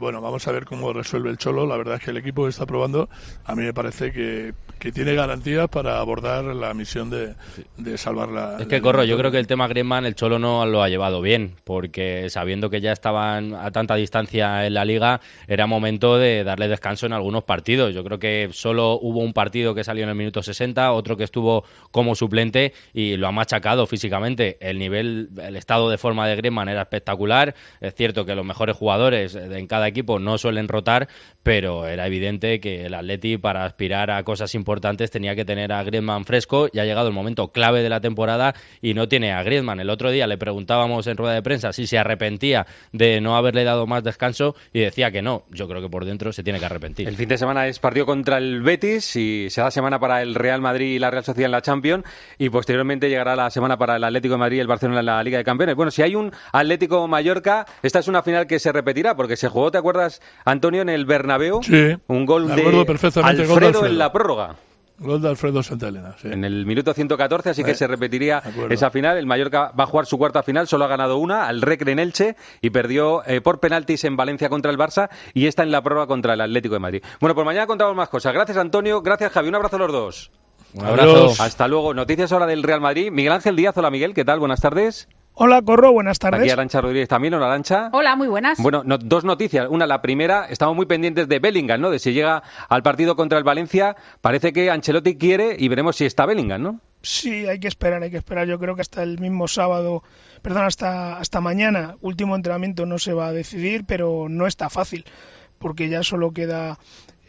bueno, 0.00 0.20
vamos 0.20 0.46
a 0.48 0.52
ver 0.52 0.64
cómo 0.64 0.92
resuelve 0.92 1.30
el 1.30 1.38
Cholo. 1.38 1.66
La 1.66 1.76
verdad 1.76 1.96
es 1.96 2.02
que 2.02 2.10
el 2.10 2.16
equipo 2.16 2.48
está 2.48 2.66
probando, 2.66 3.08
a 3.44 3.54
mí 3.54 3.62
me 3.62 3.72
parece 3.72 4.12
que, 4.12 4.54
que 4.78 4.92
tiene 4.92 5.14
garantías 5.14 5.68
para 5.68 5.98
abordar 5.98 6.44
la 6.44 6.74
misión 6.74 7.10
de, 7.10 7.34
de 7.76 7.98
salvar 7.98 8.28
la... 8.28 8.58
Es 8.58 8.66
que, 8.66 8.80
corro, 8.80 9.04
yo 9.04 9.16
creo 9.16 9.30
que 9.30 9.38
el 9.38 9.46
tema 9.46 9.61
Griezmann 9.68 10.06
el 10.06 10.14
Cholo 10.14 10.38
no 10.38 10.64
lo 10.64 10.82
ha 10.82 10.88
llevado 10.88 11.20
bien, 11.20 11.56
porque 11.64 12.30
sabiendo 12.30 12.70
que 12.70 12.80
ya 12.80 12.92
estaban 12.92 13.54
a 13.54 13.70
tanta 13.70 13.94
distancia 13.94 14.66
en 14.66 14.74
la 14.74 14.84
liga, 14.84 15.20
era 15.46 15.66
momento 15.66 16.16
de 16.16 16.42
darle 16.42 16.68
descanso 16.68 17.06
en 17.06 17.12
algunos 17.12 17.44
partidos. 17.44 17.94
Yo 17.94 18.02
creo 18.02 18.18
que 18.18 18.48
solo 18.52 18.98
hubo 19.00 19.20
un 19.20 19.32
partido 19.32 19.74
que 19.74 19.84
salió 19.84 20.04
en 20.04 20.08
el 20.08 20.14
minuto 20.14 20.42
60, 20.42 20.92
otro 20.92 21.16
que 21.16 21.24
estuvo 21.24 21.64
como 21.90 22.14
suplente 22.14 22.72
y 22.94 23.16
lo 23.16 23.28
ha 23.28 23.32
machacado 23.32 23.86
físicamente. 23.86 24.56
El 24.60 24.78
nivel, 24.78 25.28
el 25.42 25.56
estado 25.56 25.90
de 25.90 25.98
forma 25.98 26.26
de 26.26 26.36
Griezmann 26.36 26.68
era 26.68 26.82
espectacular. 26.82 27.54
Es 27.80 27.94
cierto 27.94 28.24
que 28.24 28.34
los 28.34 28.46
mejores 28.46 28.76
jugadores 28.76 29.34
en 29.34 29.66
cada 29.66 29.86
equipo 29.86 30.18
no 30.18 30.38
suelen 30.38 30.66
rotar, 30.68 31.08
pero 31.42 31.86
era 31.86 32.06
evidente 32.06 32.58
que 32.58 32.86
el 32.86 32.94
Atleti 32.94 33.36
para 33.36 33.64
aspirar 33.64 34.10
a 34.10 34.22
cosas 34.22 34.54
importantes 34.54 35.10
tenía 35.10 35.36
que 35.36 35.44
tener 35.44 35.72
a 35.72 35.82
Griezmann 35.84 36.24
fresco 36.24 36.68
y 36.72 36.78
ha 36.78 36.84
llegado 36.84 37.08
el 37.08 37.14
momento 37.14 37.52
clave 37.52 37.82
de 37.82 37.90
la 37.90 38.00
temporada 38.00 38.54
y 38.80 38.94
no 38.94 39.08
tiene 39.08 39.30
a. 39.32 39.42
El 39.52 39.90
otro 39.90 40.10
día 40.10 40.26
le 40.26 40.38
preguntábamos 40.38 41.06
en 41.06 41.16
rueda 41.16 41.34
de 41.34 41.42
prensa 41.42 41.72
si 41.72 41.86
se 41.86 41.98
arrepentía 41.98 42.66
de 42.92 43.20
no 43.20 43.36
haberle 43.36 43.64
dado 43.64 43.86
más 43.86 44.02
descanso 44.02 44.54
y 44.72 44.80
decía 44.80 45.10
que 45.10 45.20
no. 45.20 45.44
Yo 45.50 45.68
creo 45.68 45.82
que 45.82 45.88
por 45.88 46.04
dentro 46.04 46.32
se 46.32 46.42
tiene 46.42 46.58
que 46.58 46.64
arrepentir. 46.64 47.06
El 47.06 47.16
fin 47.16 47.28
de 47.28 47.36
semana 47.36 47.66
es 47.66 47.78
partido 47.78 48.06
contra 48.06 48.38
el 48.38 48.62
Betis 48.62 49.14
y 49.16 49.50
se 49.50 49.60
da 49.60 49.70
semana 49.70 49.98
para 49.98 50.22
el 50.22 50.34
Real 50.34 50.60
Madrid 50.60 50.94
y 50.94 50.98
la 50.98 51.10
Real 51.10 51.24
Sociedad 51.24 51.46
en 51.46 51.52
la 51.52 51.60
Champions 51.60 52.04
y 52.38 52.48
posteriormente 52.48 53.08
llegará 53.10 53.36
la 53.36 53.50
semana 53.50 53.76
para 53.76 53.96
el 53.96 54.04
Atlético 54.04 54.34
de 54.34 54.38
Madrid 54.38 54.56
y 54.56 54.60
el 54.60 54.66
Barcelona 54.66 55.00
en 55.00 55.06
la 55.06 55.22
Liga 55.22 55.38
de 55.38 55.44
Campeones. 55.44 55.76
Bueno, 55.76 55.90
si 55.90 56.02
hay 56.02 56.14
un 56.14 56.32
Atlético 56.52 57.06
Mallorca, 57.06 57.66
esta 57.82 57.98
es 57.98 58.08
una 58.08 58.22
final 58.22 58.46
que 58.46 58.58
se 58.58 58.72
repetirá 58.72 59.16
porque 59.16 59.36
se 59.36 59.48
jugó, 59.48 59.70
¿te 59.70 59.78
acuerdas, 59.78 60.22
Antonio, 60.44 60.82
en 60.82 60.88
el 60.88 61.04
Bernabéu? 61.04 61.62
Sí. 61.62 61.96
Un 62.06 62.24
gol 62.24 62.48
de 62.48 62.86
Alfredo 63.22 63.86
en 63.86 63.98
la 63.98 64.12
prórroga. 64.12 64.56
Gol 65.02 65.20
de 65.20 65.28
Alfredo 65.28 65.62
Santa 65.62 65.88
Elena, 65.88 66.14
En 66.22 66.44
el 66.44 66.64
minuto 66.64 66.94
114, 66.94 67.50
así 67.50 67.64
que 67.64 67.74
se 67.74 67.86
repetiría 67.86 68.42
esa 68.70 68.90
final. 68.90 69.18
El 69.18 69.26
Mallorca 69.26 69.72
va 69.78 69.84
a 69.84 69.86
jugar 69.86 70.06
su 70.06 70.18
cuarta 70.18 70.42
final, 70.42 70.68
solo 70.68 70.84
ha 70.84 70.88
ganado 70.88 71.18
una, 71.18 71.46
al 71.46 71.60
Recre 71.60 71.92
en 71.92 71.98
Elche, 71.98 72.36
y 72.60 72.70
perdió 72.70 73.24
eh, 73.26 73.40
por 73.40 73.60
penaltis 73.60 74.04
en 74.04 74.16
Valencia 74.16 74.48
contra 74.48 74.70
el 74.70 74.78
Barça, 74.78 75.10
y 75.34 75.46
está 75.46 75.62
en 75.62 75.72
la 75.72 75.82
prórroga 75.82 76.06
contra 76.06 76.34
el 76.34 76.40
Atlético 76.40 76.74
de 76.74 76.80
Madrid. 76.80 77.02
Bueno, 77.20 77.34
pues 77.34 77.44
mañana 77.44 77.66
contamos 77.66 77.94
más 77.96 78.08
cosas. 78.08 78.32
Gracias, 78.32 78.56
Antonio. 78.56 79.02
Gracias, 79.02 79.32
Javi. 79.32 79.48
Un 79.48 79.56
abrazo 79.56 79.76
a 79.76 79.78
los 79.80 79.92
dos. 79.92 80.30
Un 80.74 80.86
abrazo. 80.86 81.34
Hasta 81.42 81.68
luego. 81.68 81.94
Noticias 81.94 82.32
ahora 82.32 82.46
del 82.46 82.62
Real 82.62 82.80
Madrid. 82.80 83.10
Miguel 83.10 83.32
Ángel 83.32 83.56
Díaz. 83.56 83.76
Hola, 83.76 83.90
Miguel. 83.90 84.14
¿Qué 84.14 84.24
tal? 84.24 84.38
Buenas 84.38 84.60
tardes. 84.60 85.08
Hola, 85.34 85.62
Corro, 85.62 85.92
buenas 85.92 86.18
tardes. 86.18 86.42
Aquí 86.42 86.50
Arancha 86.50 86.80
Rodríguez 86.80 87.08
también, 87.08 87.32
hola 87.32 87.46
Arancha. 87.46 87.88
Hola, 87.92 88.16
muy 88.16 88.28
buenas. 88.28 88.58
Bueno, 88.60 88.82
dos 88.84 89.24
noticias. 89.24 89.66
Una, 89.70 89.86
la 89.86 90.02
primera, 90.02 90.46
estamos 90.50 90.76
muy 90.76 90.84
pendientes 90.84 91.26
de 91.26 91.38
Bellingham, 91.38 91.80
¿no? 91.80 91.90
De 91.90 91.98
si 91.98 92.12
llega 92.12 92.42
al 92.68 92.82
partido 92.82 93.16
contra 93.16 93.38
el 93.38 93.44
Valencia. 93.44 93.96
Parece 94.20 94.52
que 94.52 94.70
Ancelotti 94.70 95.16
quiere 95.16 95.56
y 95.58 95.68
veremos 95.68 95.96
si 95.96 96.04
está 96.04 96.26
Bellingham, 96.26 96.62
¿no? 96.62 96.80
Sí, 97.00 97.46
hay 97.46 97.58
que 97.58 97.68
esperar, 97.68 98.02
hay 98.02 98.10
que 98.10 98.18
esperar. 98.18 98.46
Yo 98.46 98.58
creo 98.58 98.76
que 98.76 98.82
hasta 98.82 99.02
el 99.02 99.18
mismo 99.18 99.48
sábado, 99.48 100.02
perdón, 100.42 100.64
hasta, 100.66 101.18
hasta 101.18 101.40
mañana, 101.40 101.96
último 102.02 102.36
entrenamiento 102.36 102.84
no 102.84 102.98
se 102.98 103.14
va 103.14 103.28
a 103.28 103.32
decidir, 103.32 103.84
pero 103.86 104.26
no 104.28 104.46
está 104.46 104.68
fácil, 104.68 105.06
porque 105.58 105.88
ya 105.88 106.02
solo 106.02 106.32
queda 106.32 106.78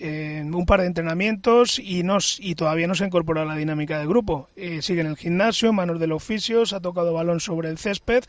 en 0.03 0.53
un 0.53 0.65
par 0.65 0.81
de 0.81 0.87
entrenamientos 0.87 1.79
y, 1.79 2.03
nos, 2.03 2.37
y 2.41 2.55
todavía 2.55 2.87
no 2.87 2.95
se 2.95 3.05
ha 3.05 3.07
incorporado 3.07 3.49
a 3.49 3.53
la 3.53 3.57
dinámica 3.57 3.97
del 3.99 4.09
grupo. 4.09 4.49
Eh, 4.57 4.81
sigue 4.81 4.99
en 4.99 5.07
el 5.07 5.15
gimnasio, 5.15 5.71
manos 5.71 5.97
del 5.97 6.11
oficio, 6.11 6.65
se 6.65 6.75
ha 6.75 6.81
tocado 6.81 7.13
balón 7.13 7.39
sobre 7.39 7.69
el 7.69 7.77
césped, 7.77 8.25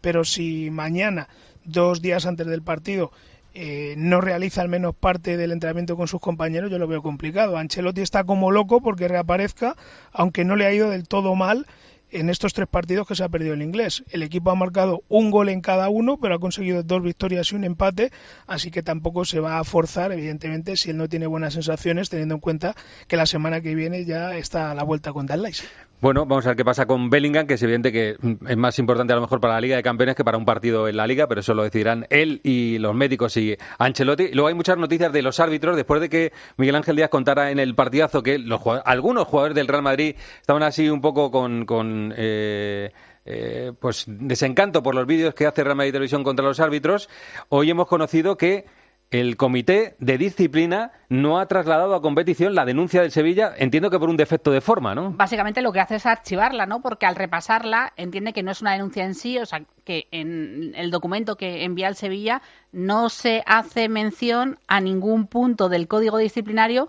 pero 0.00 0.24
si 0.24 0.70
mañana, 0.70 1.28
dos 1.64 2.00
días 2.00 2.24
antes 2.24 2.46
del 2.46 2.62
partido, 2.62 3.12
eh, 3.52 3.94
no 3.98 4.22
realiza 4.22 4.62
al 4.62 4.70
menos 4.70 4.94
parte 4.94 5.36
del 5.36 5.52
entrenamiento 5.52 5.98
con 5.98 6.08
sus 6.08 6.20
compañeros, 6.20 6.70
yo 6.70 6.78
lo 6.78 6.88
veo 6.88 7.02
complicado. 7.02 7.58
Ancelotti 7.58 8.00
está 8.00 8.24
como 8.24 8.50
loco 8.50 8.80
porque 8.80 9.06
reaparezca, 9.06 9.76
aunque 10.12 10.46
no 10.46 10.56
le 10.56 10.64
ha 10.64 10.72
ido 10.72 10.88
del 10.88 11.06
todo 11.06 11.34
mal 11.34 11.66
en 12.10 12.30
estos 12.30 12.52
tres 12.52 12.68
partidos 12.68 13.06
que 13.06 13.14
se 13.14 13.24
ha 13.24 13.28
perdido 13.28 13.54
el 13.54 13.62
inglés. 13.62 14.04
El 14.10 14.22
equipo 14.22 14.50
ha 14.50 14.54
marcado 14.54 15.02
un 15.08 15.30
gol 15.30 15.48
en 15.48 15.60
cada 15.60 15.88
uno, 15.88 16.18
pero 16.18 16.34
ha 16.34 16.38
conseguido 16.38 16.82
dos 16.82 17.02
victorias 17.02 17.52
y 17.52 17.56
un 17.56 17.64
empate, 17.64 18.10
así 18.46 18.70
que 18.70 18.82
tampoco 18.82 19.24
se 19.24 19.40
va 19.40 19.58
a 19.58 19.64
forzar, 19.64 20.12
evidentemente, 20.12 20.76
si 20.76 20.90
él 20.90 20.96
no 20.96 21.08
tiene 21.08 21.26
buenas 21.26 21.54
sensaciones, 21.54 22.08
teniendo 22.08 22.34
en 22.34 22.40
cuenta 22.40 22.74
que 23.06 23.16
la 23.16 23.26
semana 23.26 23.60
que 23.60 23.74
viene 23.74 24.04
ya 24.04 24.36
está 24.36 24.70
a 24.70 24.74
la 24.74 24.84
vuelta 24.84 25.12
con 25.12 25.26
Dallas. 25.26 25.64
Bueno, 26.00 26.26
vamos 26.26 26.46
a 26.46 26.50
ver 26.50 26.56
qué 26.56 26.64
pasa 26.64 26.86
con 26.86 27.10
Bellingham, 27.10 27.48
que 27.48 27.54
es 27.54 27.62
evidente 27.64 27.90
que 27.90 28.16
es 28.46 28.56
más 28.56 28.78
importante 28.78 29.12
a 29.12 29.16
lo 29.16 29.22
mejor 29.22 29.40
para 29.40 29.54
la 29.54 29.60
Liga 29.60 29.74
de 29.74 29.82
Campeones 29.82 30.14
que 30.14 30.22
para 30.22 30.38
un 30.38 30.44
partido 30.44 30.86
en 30.86 30.96
la 30.96 31.08
Liga, 31.08 31.26
pero 31.26 31.40
eso 31.40 31.54
lo 31.54 31.64
decidirán 31.64 32.06
él 32.10 32.40
y 32.44 32.78
los 32.78 32.94
médicos 32.94 33.36
y 33.36 33.56
Ancelotti. 33.78 34.28
Luego 34.28 34.46
hay 34.46 34.54
muchas 34.54 34.78
noticias 34.78 35.12
de 35.12 35.22
los 35.22 35.40
árbitros, 35.40 35.74
después 35.74 36.00
de 36.00 36.08
que 36.08 36.32
Miguel 36.56 36.76
Ángel 36.76 36.94
Díaz 36.94 37.08
contara 37.08 37.50
en 37.50 37.58
el 37.58 37.74
partidazo 37.74 38.22
que 38.22 38.38
los, 38.38 38.60
algunos 38.84 39.26
jugadores 39.26 39.56
del 39.56 39.66
Real 39.66 39.82
Madrid 39.82 40.14
estaban 40.40 40.62
así 40.62 40.88
un 40.88 41.00
poco 41.00 41.32
con... 41.32 41.66
con 41.66 42.14
eh, 42.16 42.92
eh, 43.30 43.72
pues 43.78 44.06
desencanto 44.06 44.82
por 44.82 44.94
los 44.94 45.04
vídeos 45.06 45.34
que 45.34 45.46
hace 45.46 45.62
Real 45.62 45.76
Madrid 45.76 45.92
Televisión 45.92 46.24
contra 46.24 46.46
los 46.46 46.60
árbitros. 46.60 47.10
Hoy 47.50 47.68
hemos 47.68 47.86
conocido 47.86 48.38
que 48.38 48.64
el 49.10 49.36
comité 49.36 49.96
de 49.98 50.18
disciplina 50.18 50.92
no 51.08 51.38
ha 51.38 51.46
trasladado 51.46 51.94
a 51.94 52.02
competición 52.02 52.54
la 52.54 52.66
denuncia 52.66 53.00
del 53.00 53.10
Sevilla, 53.10 53.52
entiendo 53.56 53.90
que 53.90 53.98
por 53.98 54.10
un 54.10 54.16
defecto 54.16 54.50
de 54.50 54.60
forma, 54.60 54.94
¿no? 54.94 55.12
Básicamente 55.12 55.62
lo 55.62 55.72
que 55.72 55.80
hace 55.80 55.96
es 55.96 56.04
archivarla, 56.04 56.66
¿no? 56.66 56.82
Porque 56.82 57.06
al 57.06 57.16
repasarla 57.16 57.92
entiende 57.96 58.32
que 58.32 58.42
no 58.42 58.50
es 58.50 58.60
una 58.60 58.72
denuncia 58.72 59.04
en 59.04 59.14
sí, 59.14 59.38
o 59.38 59.46
sea, 59.46 59.62
que 59.84 60.08
en 60.10 60.72
el 60.76 60.90
documento 60.90 61.36
que 61.36 61.64
envía 61.64 61.88
el 61.88 61.94
Sevilla 61.94 62.42
no 62.70 63.08
se 63.08 63.42
hace 63.46 63.88
mención 63.88 64.58
a 64.68 64.80
ningún 64.80 65.26
punto 65.26 65.70
del 65.70 65.88
código 65.88 66.18
disciplinario 66.18 66.88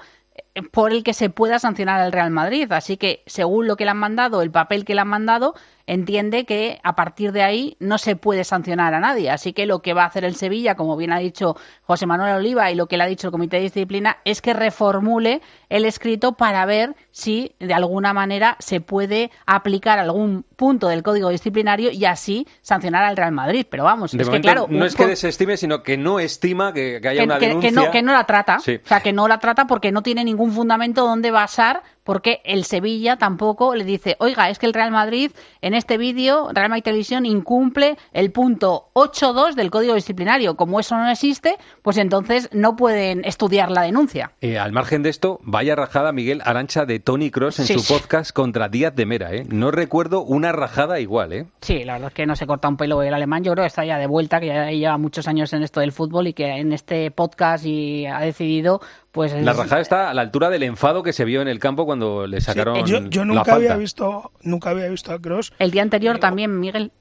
por 0.72 0.92
el 0.92 1.04
que 1.04 1.14
se 1.14 1.30
pueda 1.30 1.60
sancionar 1.60 2.02
al 2.02 2.12
Real 2.12 2.32
Madrid. 2.32 2.72
Así 2.72 2.98
que, 2.98 3.24
según 3.26 3.68
lo 3.68 3.76
que 3.76 3.86
le 3.86 3.92
han 3.92 3.98
mandado, 3.98 4.42
el 4.42 4.52
papel 4.52 4.86
que 4.86 4.96
le 4.96 5.02
han 5.02 5.08
mandado, 5.08 5.56
entiende 5.90 6.46
que 6.46 6.80
a 6.84 6.96
partir 6.96 7.32
de 7.32 7.42
ahí 7.42 7.76
no 7.80 7.98
se 7.98 8.16
puede 8.16 8.44
sancionar 8.44 8.94
a 8.94 9.00
nadie. 9.00 9.32
Así 9.32 9.54
que 9.54 9.66
lo 9.66 9.82
que 9.82 9.94
va 9.94 10.04
a 10.04 10.08
hacer 10.08 10.24
el 10.24 10.36
Sevilla, 10.36 10.76
como 10.76 10.96
bien 10.96 11.12
ha 11.12 11.18
dicho 11.18 11.56
José 11.82 12.06
Manuel 12.06 12.36
Oliva 12.36 12.70
y 12.72 12.76
lo 12.76 12.86
que 12.86 12.96
le 12.96 13.04
ha 13.04 13.08
dicho 13.08 13.28
el 13.28 13.32
Comité 13.32 13.58
de 13.58 13.64
Disciplina, 13.64 14.18
es 14.24 14.42
que 14.42 14.54
reformule 14.54 15.42
el 15.68 15.86
escrito 15.86 16.34
para 16.34 16.66
ver 16.68 16.96
si 17.10 17.56
de 17.60 17.74
alguna 17.74 18.14
manera 18.14 18.56
se 18.60 18.82
puede 18.82 19.32
aplicar 19.48 19.98
algún 19.98 20.46
punto 20.56 20.90
del 20.90 21.02
código 21.02 21.30
disciplinario 21.30 21.90
y 21.92 22.06
así 22.06 22.48
sancionar 22.62 23.04
al 23.04 23.18
Real 23.18 23.32
Madrid. 23.32 23.66
Pero 23.68 23.84
vamos, 23.84 24.14
es 24.14 24.30
que 24.30 24.42
claro. 24.42 24.68
No 24.70 24.86
es 24.86 24.96
que 24.96 25.08
desestime, 25.08 25.58
sino 25.58 25.82
que 25.82 25.98
no 25.98 26.20
estima 26.20 26.72
que, 26.72 27.02
haya 27.04 27.24
una 27.24 27.40
denuncia. 27.40 27.70
Que 27.70 27.76
no, 27.76 27.92
que 27.92 28.02
no 28.04 28.14
la 28.14 28.26
trata. 28.26 28.58
O 28.58 28.62
sea, 28.62 29.00
que 29.02 29.12
no 29.12 29.28
la 29.28 29.40
trata 29.40 29.66
porque 29.66 29.92
no 29.92 30.04
tiene 30.04 30.24
ningún 30.24 30.39
fundamento 30.48 31.02
donde 31.02 31.32
basar 31.32 31.84
porque 32.10 32.42
el 32.44 32.66
Sevilla 32.66 33.18
tampoco 33.18 33.76
le 33.76 33.84
dice, 33.84 34.16
oiga, 34.18 34.50
es 34.50 34.58
que 34.58 34.66
el 34.66 34.74
Real 34.74 34.90
Madrid 34.90 35.30
en 35.62 35.76
este 35.76 36.00
vídeo, 36.00 36.50
Real 36.52 36.68
Madrid 36.70 36.82
Televisión 36.82 37.24
incumple 37.28 37.98
el 38.14 38.32
punto 38.32 38.90
8.2 38.94 39.54
del 39.54 39.70
Código 39.70 39.94
Disciplinario. 39.94 40.56
Como 40.56 40.80
eso 40.80 40.98
no 40.98 41.08
existe, 41.08 41.58
pues 41.84 41.98
entonces 41.98 42.50
no 42.52 42.76
pueden 42.76 43.24
estudiar 43.26 43.70
la 43.70 43.84
denuncia. 43.84 44.32
Eh, 44.42 44.58
al 44.58 44.72
margen 44.72 45.04
de 45.04 45.12
esto, 45.12 45.40
vaya 45.44 45.76
rajada 45.76 46.12
Miguel 46.12 46.42
Arancha 46.44 46.88
de 46.88 47.00
Tony 47.00 47.30
Cross 47.30 47.60
en 47.60 47.80
su 47.80 47.94
podcast 47.94 48.32
contra 48.32 48.70
Díaz 48.70 48.96
de 48.96 49.06
Mera. 49.06 49.32
¿eh? 49.32 49.46
No 49.48 49.70
recuerdo 49.70 50.24
una 50.24 50.52
rajada 50.52 51.00
igual. 51.00 51.32
¿eh? 51.32 51.46
Sí, 51.62 51.84
la 51.84 51.94
verdad 51.94 52.08
es 52.08 52.16
que 52.16 52.26
no 52.26 52.36
se 52.36 52.48
corta 52.48 52.70
un 52.70 52.78
pelo 52.78 53.04
el 53.04 53.14
alemán. 53.14 53.44
Yo 53.44 53.52
creo 53.52 53.66
que 53.66 53.68
está 53.68 53.86
ya 53.86 54.00
de 54.00 54.08
vuelta, 54.08 54.40
que 54.40 54.48
ya 54.48 54.72
lleva 54.72 54.98
muchos 54.98 55.28
años 55.28 55.54
en 55.54 55.62
esto 55.62 55.80
del 55.80 55.92
fútbol 55.92 56.26
y 56.26 56.34
que 56.34 56.48
en 56.58 56.74
este 56.74 57.12
podcast 57.12 57.68
y 57.68 58.08
ha 58.08 58.22
decidido 58.22 58.82
pues 59.12 59.34
la 59.34 59.54
rajada 59.54 59.82
está 59.82 60.10
a 60.12 60.14
la 60.14 60.22
altura 60.22 60.50
del 60.52 60.62
enfado 60.64 61.02
que 61.02 61.14
se 61.14 61.26
vio 61.26 61.42
en 61.42 61.48
el 61.48 61.58
campo 61.58 61.86
cuando 61.86 61.99
le 62.00 62.42
sacaron 62.42 62.86
yo, 62.86 63.26
nunca 63.26 63.56
había 63.56 63.76
visto 63.76 64.32
nunca 64.42 64.72
había 64.72 64.88
visto 64.88 65.12
a 65.12 65.20
Cross 65.20 65.54
el 65.60 65.72
día 65.72 65.82
anterior 65.82 66.20
también 66.20 66.60
Miguel 66.60 66.92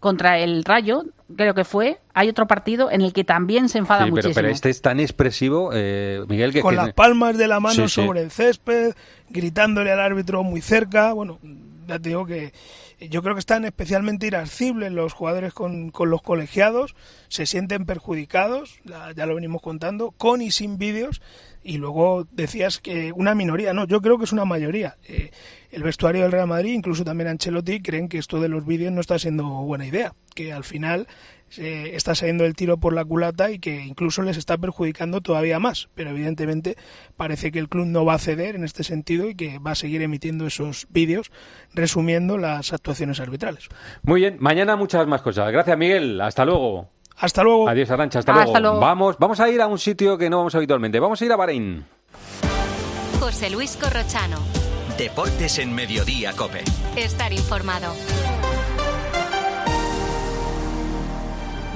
contra 0.00 0.38
el 0.38 0.64
Rayo 0.64 1.04
creo 1.36 1.54
que 1.54 1.64
fue 1.64 1.98
hay 2.14 2.28
otro 2.28 2.46
partido 2.46 2.90
en 2.90 3.02
el 3.02 3.12
que 3.12 3.24
también 3.24 3.68
se 3.68 3.78
enfada 3.78 4.04
sí, 4.04 4.10
muchísimo 4.10 4.34
pero, 4.34 4.48
este 4.48 4.70
es 4.70 4.82
tan 4.82 5.00
expresivo 5.00 5.70
eh, 5.72 6.24
Miguel 6.28 6.52
que 6.52 6.60
con 6.60 6.76
las 6.76 6.92
palmas 6.92 7.38
de 7.38 7.48
la 7.48 7.60
mano 7.60 7.88
sobre 7.88 8.22
el 8.22 8.30
césped 8.30 8.94
gritándole 9.30 9.90
al 9.90 10.00
árbitro 10.00 10.42
muy 10.42 10.60
cerca. 10.60 11.12
Bueno 11.12 11.38
ya 11.86 11.98
te 11.98 12.10
digo 12.10 12.26
que 12.26 12.52
yo 13.00 13.22
creo 13.22 13.34
que 13.34 13.40
están 13.40 13.64
especialmente 13.64 14.26
irascibles 14.26 14.92
los 14.92 15.12
jugadores 15.12 15.52
con, 15.52 15.90
con 15.90 16.10
los 16.10 16.22
colegiados, 16.22 16.94
se 17.28 17.46
sienten 17.46 17.84
perjudicados, 17.84 18.80
ya 18.84 19.26
lo 19.26 19.34
venimos 19.34 19.60
contando, 19.60 20.12
con 20.12 20.40
y 20.40 20.52
sin 20.52 20.78
vídeos, 20.78 21.20
y 21.62 21.78
luego 21.78 22.26
decías 22.30 22.78
que 22.78 23.12
una 23.12 23.34
minoría, 23.34 23.72
no, 23.72 23.86
yo 23.86 24.00
creo 24.00 24.18
que 24.18 24.24
es 24.24 24.32
una 24.32 24.44
mayoría. 24.44 24.96
Eh, 25.08 25.30
el 25.70 25.82
vestuario 25.82 26.22
del 26.22 26.32
Real 26.32 26.46
Madrid, 26.46 26.72
incluso 26.72 27.04
también 27.04 27.28
Ancelotti, 27.28 27.80
creen 27.80 28.08
que 28.08 28.18
esto 28.18 28.40
de 28.40 28.48
los 28.48 28.66
vídeos 28.66 28.92
no 28.92 29.00
está 29.00 29.18
siendo 29.18 29.44
buena 29.44 29.86
idea, 29.86 30.14
que 30.34 30.52
al 30.52 30.64
final 30.64 31.06
está 31.58 32.14
saliendo 32.14 32.44
el 32.44 32.54
tiro 32.54 32.78
por 32.78 32.94
la 32.94 33.04
culata 33.04 33.50
y 33.50 33.58
que 33.58 33.84
incluso 33.84 34.22
les 34.22 34.36
está 34.36 34.56
perjudicando 34.56 35.20
todavía 35.20 35.58
más. 35.58 35.88
Pero 35.94 36.10
evidentemente 36.10 36.76
parece 37.16 37.52
que 37.52 37.58
el 37.58 37.68
club 37.68 37.86
no 37.86 38.04
va 38.04 38.14
a 38.14 38.18
ceder 38.18 38.54
en 38.54 38.64
este 38.64 38.84
sentido 38.84 39.28
y 39.28 39.34
que 39.34 39.58
va 39.58 39.72
a 39.72 39.74
seguir 39.74 40.02
emitiendo 40.02 40.46
esos 40.46 40.86
vídeos 40.90 41.30
resumiendo 41.74 42.38
las 42.38 42.72
actuaciones 42.72 43.20
arbitrales. 43.20 43.68
Muy 44.02 44.20
bien, 44.20 44.36
mañana 44.40 44.76
muchas 44.76 45.06
más 45.06 45.22
cosas. 45.22 45.52
Gracias 45.52 45.76
Miguel, 45.76 46.20
hasta 46.20 46.44
luego. 46.44 46.91
Hasta 47.18 47.42
luego. 47.42 47.68
Adiós 47.68 47.90
Arancha, 47.90 48.18
hasta, 48.20 48.32
luego. 48.32 48.58
luego. 48.58 48.80
Vamos, 48.80 49.16
vamos 49.18 49.40
a 49.40 49.48
ir 49.48 49.60
a 49.60 49.66
un 49.66 49.78
sitio 49.78 50.18
que 50.18 50.28
no 50.28 50.38
vamos 50.38 50.54
habitualmente. 50.54 50.98
Vamos 51.00 51.20
a 51.20 51.24
ir 51.24 51.32
a 51.32 51.36
Bahrein. 51.36 51.84
José 53.20 53.50
Luis 53.50 53.76
Corrochano. 53.76 54.38
Deportes 54.98 55.58
en 55.58 55.74
Mediodía, 55.74 56.32
Cope. 56.32 56.62
Estar 56.96 57.32
informado. 57.32 57.94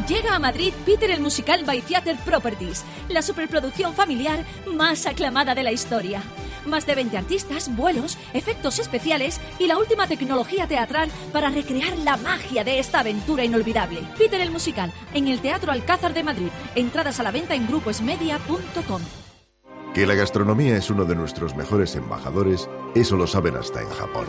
Llega 0.09 0.37
a 0.37 0.39
Madrid 0.39 0.73
Peter 0.85 1.11
el 1.11 1.21
musical 1.21 1.65
by 1.65 1.81
Theater 1.81 2.17
Properties, 2.25 2.85
la 3.09 3.23
superproducción 3.23 3.93
familiar 3.95 4.45
más 4.67 5.05
aclamada 5.07 5.55
de 5.55 5.65
la 5.65 5.73
historia. 5.73 6.23
Más 6.67 6.87
de 6.87 6.95
20 6.95 7.17
artistas, 7.17 7.75
vuelos, 7.75 8.19
efectos 8.33 8.79
especiales 8.79 9.41
y 9.59 9.67
la 9.67 9.79
última 9.79 10.07
tecnología 10.07 10.67
teatral 10.67 11.11
para 11.33 11.49
recrear 11.51 11.97
la 11.99 12.17
magia 12.17 12.65
de 12.65 12.79
esta 12.79 13.01
aventura 13.01 13.45
inolvidable. 13.45 14.03
Peter 14.19 14.41
el 14.41 14.51
musical, 14.51 14.93
en 15.15 15.29
el 15.29 15.41
Teatro 15.41 15.73
Alcázar 15.73 16.15
de 16.15 16.23
Madrid. 16.23 16.51
Entradas 16.75 17.21
a 17.21 17.23
la 17.23 17.31
venta 17.31 17.55
en 17.55 17.67
gruposmedia.com. 17.67 19.03
Que 19.95 20.07
la 20.07 20.15
gastronomía 20.15 20.77
es 20.77 20.91
uno 20.91 21.07
de 21.07 21.15
nuestros 21.15 21.57
mejores 21.57 21.97
embajadores, 21.97 22.69
eso 22.95 23.17
lo 23.17 23.27
saben 23.27 23.57
hasta 23.57 23.81
en 23.81 23.89
Japón. 23.89 24.27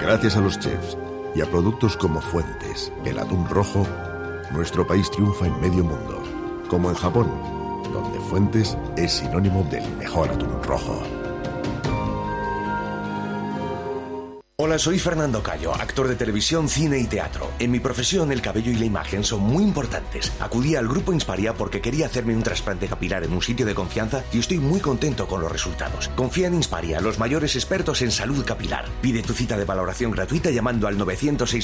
Gracias 0.00 0.36
a 0.36 0.40
los 0.40 0.58
chefs 0.58 0.98
y 1.34 1.40
a 1.40 1.46
productos 1.46 1.96
como 1.96 2.20
Fuentes, 2.20 2.92
el 3.04 3.18
atún 3.20 3.48
rojo, 3.48 3.86
nuestro 4.50 4.84
país 4.84 5.10
triunfa 5.10 5.46
en 5.46 5.60
medio 5.60 5.84
mundo, 5.84 6.22
como 6.68 6.90
en 6.90 6.96
Japón, 6.96 7.30
donde 7.92 8.18
Fuentes 8.18 8.76
es 8.96 9.12
sinónimo 9.12 9.62
del 9.70 9.88
mejor 9.96 10.30
atún 10.30 10.60
rojo. 10.64 11.02
Hola, 14.66 14.78
soy 14.78 14.98
Fernando 14.98 15.42
Cayo, 15.42 15.74
actor 15.74 16.08
de 16.08 16.16
televisión, 16.16 16.70
cine 16.70 16.98
y 16.98 17.04
teatro. 17.04 17.50
En 17.58 17.70
mi 17.70 17.80
profesión, 17.80 18.32
el 18.32 18.40
cabello 18.40 18.72
y 18.72 18.76
la 18.76 18.86
imagen 18.86 19.22
son 19.22 19.40
muy 19.40 19.62
importantes. 19.62 20.32
Acudí 20.40 20.74
al 20.74 20.88
grupo 20.88 21.12
Insparia 21.12 21.52
porque 21.52 21.82
quería 21.82 22.06
hacerme 22.06 22.34
un 22.34 22.42
trasplante 22.42 22.88
capilar 22.88 23.24
en 23.24 23.34
un 23.34 23.42
sitio 23.42 23.66
de 23.66 23.74
confianza 23.74 24.24
y 24.32 24.38
estoy 24.38 24.60
muy 24.60 24.80
contento 24.80 25.26
con 25.26 25.42
los 25.42 25.52
resultados. 25.52 26.08
Confía 26.16 26.46
en 26.46 26.54
Insparia, 26.54 27.02
los 27.02 27.18
mayores 27.18 27.56
expertos 27.56 28.00
en 28.00 28.10
salud 28.10 28.42
capilar. 28.42 28.86
Pide 29.02 29.22
tu 29.22 29.34
cita 29.34 29.58
de 29.58 29.66
valoración 29.66 30.12
gratuita 30.12 30.50
llamando 30.50 30.88
al 30.88 30.96
900 30.96 31.54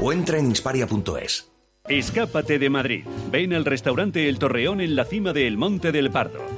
o 0.00 0.12
entra 0.12 0.38
en 0.40 0.46
insparia.es. 0.46 1.52
Escápate 1.88 2.58
de 2.58 2.70
Madrid. 2.70 3.04
Ven 3.30 3.54
al 3.54 3.64
restaurante 3.64 4.28
El 4.28 4.40
Torreón 4.40 4.80
en 4.80 4.96
la 4.96 5.04
cima 5.04 5.32
de 5.32 5.46
El 5.46 5.56
Monte 5.56 5.92
del 5.92 6.10
Pardo. 6.10 6.57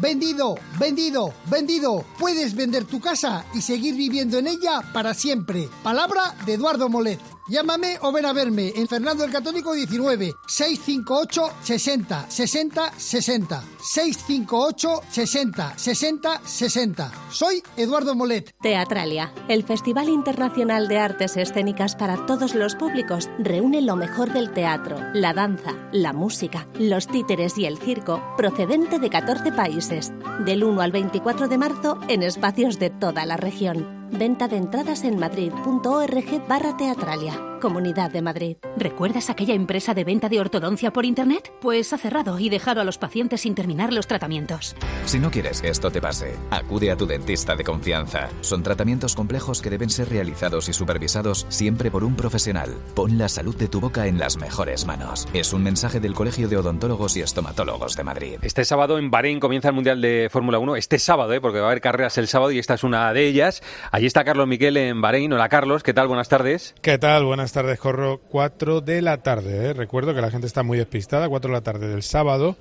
Vendido, 0.00 0.54
vendido, 0.78 1.34
vendido. 1.50 2.04
Puedes 2.18 2.54
vender 2.54 2.84
tu 2.84 3.00
casa 3.00 3.44
y 3.52 3.60
seguir 3.60 3.94
viviendo 3.94 4.38
en 4.38 4.46
ella 4.46 4.80
para 4.94 5.12
siempre. 5.12 5.68
Palabra 5.82 6.34
de 6.46 6.54
Eduardo 6.54 6.88
Molet. 6.88 7.20
Llámame 7.50 7.98
o 8.02 8.12
ven 8.12 8.26
a 8.26 8.32
verme 8.32 8.72
en 8.76 8.86
Fernando 8.86 9.24
el 9.24 9.32
Católico 9.32 9.74
19 9.74 10.34
658 10.46 11.56
60 11.60 12.30
60 12.30 12.92
60 12.96 13.64
658 13.82 15.00
60 15.10 15.72
60 15.76 16.40
60. 16.44 17.12
Soy 17.32 17.60
Eduardo 17.76 18.14
Molet. 18.14 18.54
Teatralia, 18.62 19.32
el 19.48 19.64
Festival 19.64 20.08
Internacional 20.08 20.86
de 20.86 20.98
Artes 21.00 21.36
Escénicas 21.36 21.96
para 21.96 22.24
todos 22.24 22.54
los 22.54 22.76
públicos, 22.76 23.28
reúne 23.40 23.82
lo 23.82 23.96
mejor 23.96 24.32
del 24.32 24.52
teatro, 24.52 24.96
la 25.12 25.32
danza, 25.32 25.74
la 25.90 26.12
música, 26.12 26.68
los 26.78 27.08
títeres 27.08 27.58
y 27.58 27.64
el 27.64 27.78
circo, 27.78 28.22
procedente 28.36 29.00
de 29.00 29.10
14 29.10 29.50
países, 29.50 30.12
del 30.44 30.62
1 30.62 30.80
al 30.80 30.92
24 30.92 31.48
de 31.48 31.58
marzo 31.58 31.98
en 32.06 32.22
espacios 32.22 32.78
de 32.78 32.90
toda 32.90 33.26
la 33.26 33.36
región. 33.36 33.99
Venta 34.12 34.48
de 34.48 34.56
entradas 34.56 35.04
en 35.04 35.18
madrid.org 35.18 36.48
barra 36.48 36.76
teatralia. 36.76 37.49
Comunidad 37.60 38.10
de 38.10 38.22
Madrid. 38.22 38.56
¿Recuerdas 38.76 39.30
aquella 39.30 39.54
empresa 39.54 39.94
de 39.94 40.04
venta 40.04 40.28
de 40.28 40.40
ortodoncia 40.40 40.92
por 40.92 41.04
Internet? 41.04 41.52
Pues 41.60 41.92
ha 41.92 41.98
cerrado 41.98 42.38
y 42.38 42.48
dejado 42.48 42.80
a 42.80 42.84
los 42.84 42.98
pacientes 42.98 43.42
sin 43.42 43.54
terminar 43.54 43.92
los 43.92 44.06
tratamientos. 44.06 44.74
Si 45.04 45.18
no 45.18 45.30
quieres 45.30 45.60
que 45.60 45.68
esto 45.68 45.90
te 45.90 46.00
pase, 46.00 46.34
acude 46.50 46.90
a 46.90 46.96
tu 46.96 47.06
dentista 47.06 47.54
de 47.54 47.64
confianza. 47.64 48.28
Son 48.40 48.62
tratamientos 48.62 49.14
complejos 49.14 49.60
que 49.60 49.70
deben 49.70 49.90
ser 49.90 50.08
realizados 50.08 50.68
y 50.68 50.72
supervisados 50.72 51.46
siempre 51.48 51.90
por 51.90 52.02
un 52.02 52.16
profesional. 52.16 52.74
Pon 52.94 53.18
la 53.18 53.28
salud 53.28 53.54
de 53.54 53.68
tu 53.68 53.80
boca 53.80 54.06
en 54.06 54.18
las 54.18 54.38
mejores 54.38 54.86
manos. 54.86 55.28
Es 55.34 55.52
un 55.52 55.62
mensaje 55.62 56.00
del 56.00 56.14
Colegio 56.14 56.48
de 56.48 56.56
Odontólogos 56.56 57.16
y 57.16 57.20
Estomatólogos 57.20 57.94
de 57.96 58.04
Madrid. 58.04 58.38
Este 58.42 58.64
sábado 58.64 58.98
en 58.98 59.10
Bahrein 59.10 59.38
comienza 59.38 59.68
el 59.68 59.74
Mundial 59.74 60.00
de 60.00 60.28
Fórmula 60.30 60.58
1. 60.58 60.76
Este 60.76 60.98
sábado, 60.98 61.32
¿eh? 61.32 61.40
porque 61.40 61.58
va 61.58 61.66
a 61.66 61.70
haber 61.70 61.82
carreras 61.82 62.16
el 62.18 62.26
sábado 62.26 62.50
y 62.52 62.58
esta 62.58 62.74
es 62.74 62.84
una 62.84 63.12
de 63.12 63.26
ellas. 63.26 63.62
Allí 63.92 64.06
está 64.06 64.24
Carlos 64.24 64.48
Miquel 64.48 64.76
en 64.78 65.00
Bahrein. 65.00 65.32
Hola 65.32 65.48
Carlos, 65.48 65.82
¿qué 65.82 65.92
tal? 65.92 66.08
Buenas 66.08 66.28
tardes. 66.28 66.74
¿Qué 66.80 66.98
tal? 66.98 67.24
Buenas 67.24 67.49
tardes, 67.52 67.78
Corro. 67.78 68.18
4 68.28 68.80
de 68.80 69.02
la 69.02 69.18
tarde. 69.18 69.66
¿eh? 69.68 69.72
Recuerdo 69.72 70.14
que 70.14 70.20
la 70.20 70.30
gente 70.30 70.46
está 70.46 70.62
muy 70.62 70.78
despistada. 70.78 71.28
4 71.28 71.48
de 71.50 71.52
la 71.56 71.62
tarde 71.62 71.88
del 71.88 72.02
sábado. 72.02 72.56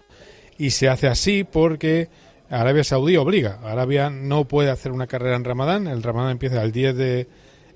Y 0.57 0.71
se 0.71 0.89
hace 0.89 1.07
así 1.07 1.43
porque 1.43 2.09
Arabia 2.49 2.83
Saudí 2.83 3.15
obliga. 3.17 3.59
Arabia 3.63 4.09
no 4.09 4.45
puede 4.45 4.69
hacer 4.69 4.91
una 4.91 5.07
carrera 5.07 5.35
en 5.35 5.43
Ramadán. 5.45 5.87
El 5.87 6.03
Ramadán 6.03 6.31
empieza 6.31 6.61
el 6.63 6.71
10 6.71 6.95
de, 6.95 7.27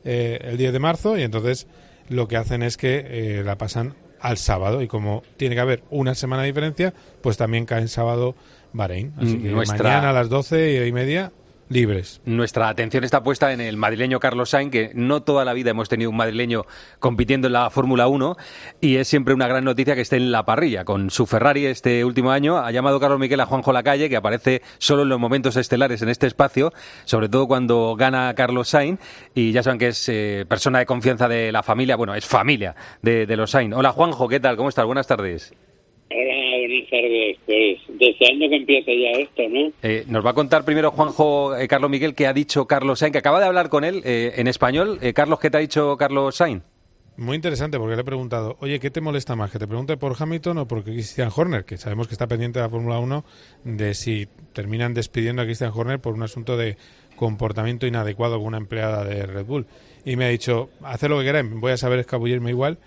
eh, 0.04 0.40
el 0.42 0.58
10 0.58 0.74
de 0.74 0.80
marzo 0.80 1.18
y 1.18 1.22
entonces 1.24 1.68
lo 2.10 2.28
que 2.28 2.38
hacen 2.38 2.62
es 2.64 2.76
que 2.78 3.06
eh, 3.08 3.44
la 3.46 3.58
pasan 3.58 3.96
al 4.20 4.38
sábado 4.38 4.82
y 4.82 4.88
como 4.88 5.24
tiene 5.38 5.56
que 5.56 5.62
haber 5.62 5.84
una 5.90 6.16
semana 6.16 6.44
de 6.44 6.48
diferencia, 6.48 6.94
pues 7.22 7.38
también 7.38 7.66
cae 7.66 7.82
en 7.82 7.88
sábado 7.88 8.36
Bahrein. 8.74 9.14
Así 9.18 9.38
que 9.38 9.50
Nuestra- 9.50 9.84
mañana 9.90 10.10
a 10.10 10.14
las 10.14 10.30
12 10.30 10.86
y 10.88 10.92
media 10.92 11.32
libres. 11.74 12.22
Nuestra 12.24 12.70
atención 12.70 13.04
está 13.04 13.24
puesta 13.24 13.52
en 13.52 13.60
el 13.60 13.76
madrileño 13.76 14.20
Carlos 14.20 14.52
Sainz, 14.52 14.72
que 14.72 14.92
no 14.94 15.24
toda 15.24 15.44
la 15.44 15.54
vida 15.54 15.72
hemos 15.72 15.90
tenido 15.90 16.10
un 16.10 16.16
madrileño 16.16 16.66
compitiendo 17.00 17.48
en 17.48 17.54
la 17.54 17.70
Fórmula 17.70 18.08
1 18.08 18.38
y 18.80 18.98
es 18.98 19.08
siempre 19.08 19.34
una 19.34 19.48
gran 19.48 19.66
noticia 19.66 19.96
que 19.96 20.02
esté 20.02 20.18
en 20.18 20.32
la 20.32 20.46
parrilla. 20.46 20.86
Con 20.86 21.10
su 21.10 21.26
Ferrari 21.26 21.66
este 21.66 22.06
último 22.06 22.32
año 22.32 22.58
ha 22.58 22.72
llamado 22.72 23.00
Carlos 23.00 23.20
Miquel 23.20 23.40
a 23.42 23.46
Juanjo 23.46 23.74
Lacalle, 23.74 24.08
que 24.08 24.16
aparece 24.16 24.62
solo 24.78 25.02
en 25.02 25.10
los 25.10 25.20
momentos 25.20 25.58
estelares 25.58 26.02
en 26.02 26.10
este 26.10 26.28
espacio, 26.28 26.72
sobre 27.06 27.28
todo 27.28 27.48
cuando 27.48 27.96
gana 27.98 28.34
Carlos 28.36 28.70
Sainz 28.70 29.00
y 29.34 29.52
ya 29.52 29.64
saben 29.64 29.80
que 29.80 29.88
es 29.88 30.08
eh, 30.10 30.46
persona 30.48 30.80
de 30.80 30.86
confianza 30.86 31.28
de 31.28 31.52
la 31.52 31.64
familia, 31.64 31.96
bueno, 31.96 32.14
es 32.16 32.26
familia 32.26 32.76
de, 33.02 33.26
de 33.26 33.36
los 33.36 33.52
Sainz. 33.52 33.76
Hola 33.76 33.92
Juanjo, 33.92 34.28
¿qué 34.28 34.40
tal? 34.40 34.56
¿Cómo 34.56 34.70
estás? 34.70 34.86
Buenas 34.86 35.08
tardes. 35.08 35.54
Hola, 36.12 36.43
buenas 36.74 36.90
tardes. 36.90 37.38
Pues 37.46 38.00
deseando 38.00 38.50
que 38.50 38.56
empiece 38.56 39.00
ya 39.00 39.10
esto, 39.20 39.44
¿no? 39.50 39.72
Eh, 39.82 40.04
nos 40.08 40.26
va 40.26 40.32
a 40.32 40.34
contar 40.34 40.66
primero 40.66 40.92
Juanjo 40.92 41.56
eh, 41.56 41.68
Carlos 41.68 41.90
Miguel 41.90 42.16
qué 42.16 42.28
ha 42.28 42.34
dicho 42.34 42.66
Carlos 42.66 43.00
Sainz, 43.00 43.12
que 43.12 43.20
acaba 43.20 43.40
de 43.40 43.46
hablar 43.46 43.70
con 43.70 43.84
él 43.84 44.02
eh, 44.06 44.34
en 44.36 44.48
español. 44.48 45.00
Eh, 45.02 45.14
Carlos, 45.14 45.40
¿qué 45.40 45.50
te 45.50 45.58
ha 45.58 45.62
dicho 45.62 45.98
Carlos 45.98 46.36
Sainz? 46.36 46.64
Muy 47.16 47.36
interesante 47.36 47.78
porque 47.78 47.96
le 47.96 48.02
he 48.02 48.06
preguntado, 48.06 48.58
oye, 48.60 48.80
¿qué 48.80 48.90
te 48.90 49.00
molesta 49.00 49.36
más? 49.36 49.52
¿Que 49.52 49.60
te 49.60 49.68
pregunte 49.68 49.98
por 49.98 50.16
Hamilton 50.18 50.58
o 50.58 50.68
por 50.68 50.84
Christian 50.84 51.30
Horner? 51.36 51.64
Que 51.64 51.78
sabemos 51.78 52.08
que 52.08 52.16
está 52.16 52.26
pendiente 52.26 52.58
de 52.58 52.66
la 52.66 52.72
Fórmula 52.72 52.98
1 52.98 53.24
de 53.66 53.94
si 53.94 54.28
terminan 54.54 54.96
despidiendo 54.96 55.44
a 55.44 55.46
Christian 55.46 55.72
Horner 55.76 56.00
por 56.00 56.16
un 56.16 56.24
asunto 56.24 56.58
de 56.58 56.76
comportamiento 57.16 57.86
inadecuado 57.86 58.38
con 58.38 58.48
una 58.48 58.58
empleada 58.58 59.04
de 59.04 59.28
Red 59.28 59.46
Bull. 59.46 59.68
Y 60.06 60.16
me 60.16 60.26
ha 60.26 60.30
dicho, 60.30 60.70
haced 60.82 61.08
lo 61.08 61.20
que 61.20 61.26
queráis, 61.26 61.48
voy 61.52 61.72
a 61.72 61.78
saber 61.78 62.00
escabullirme 62.00 62.50
igual. 62.50 62.80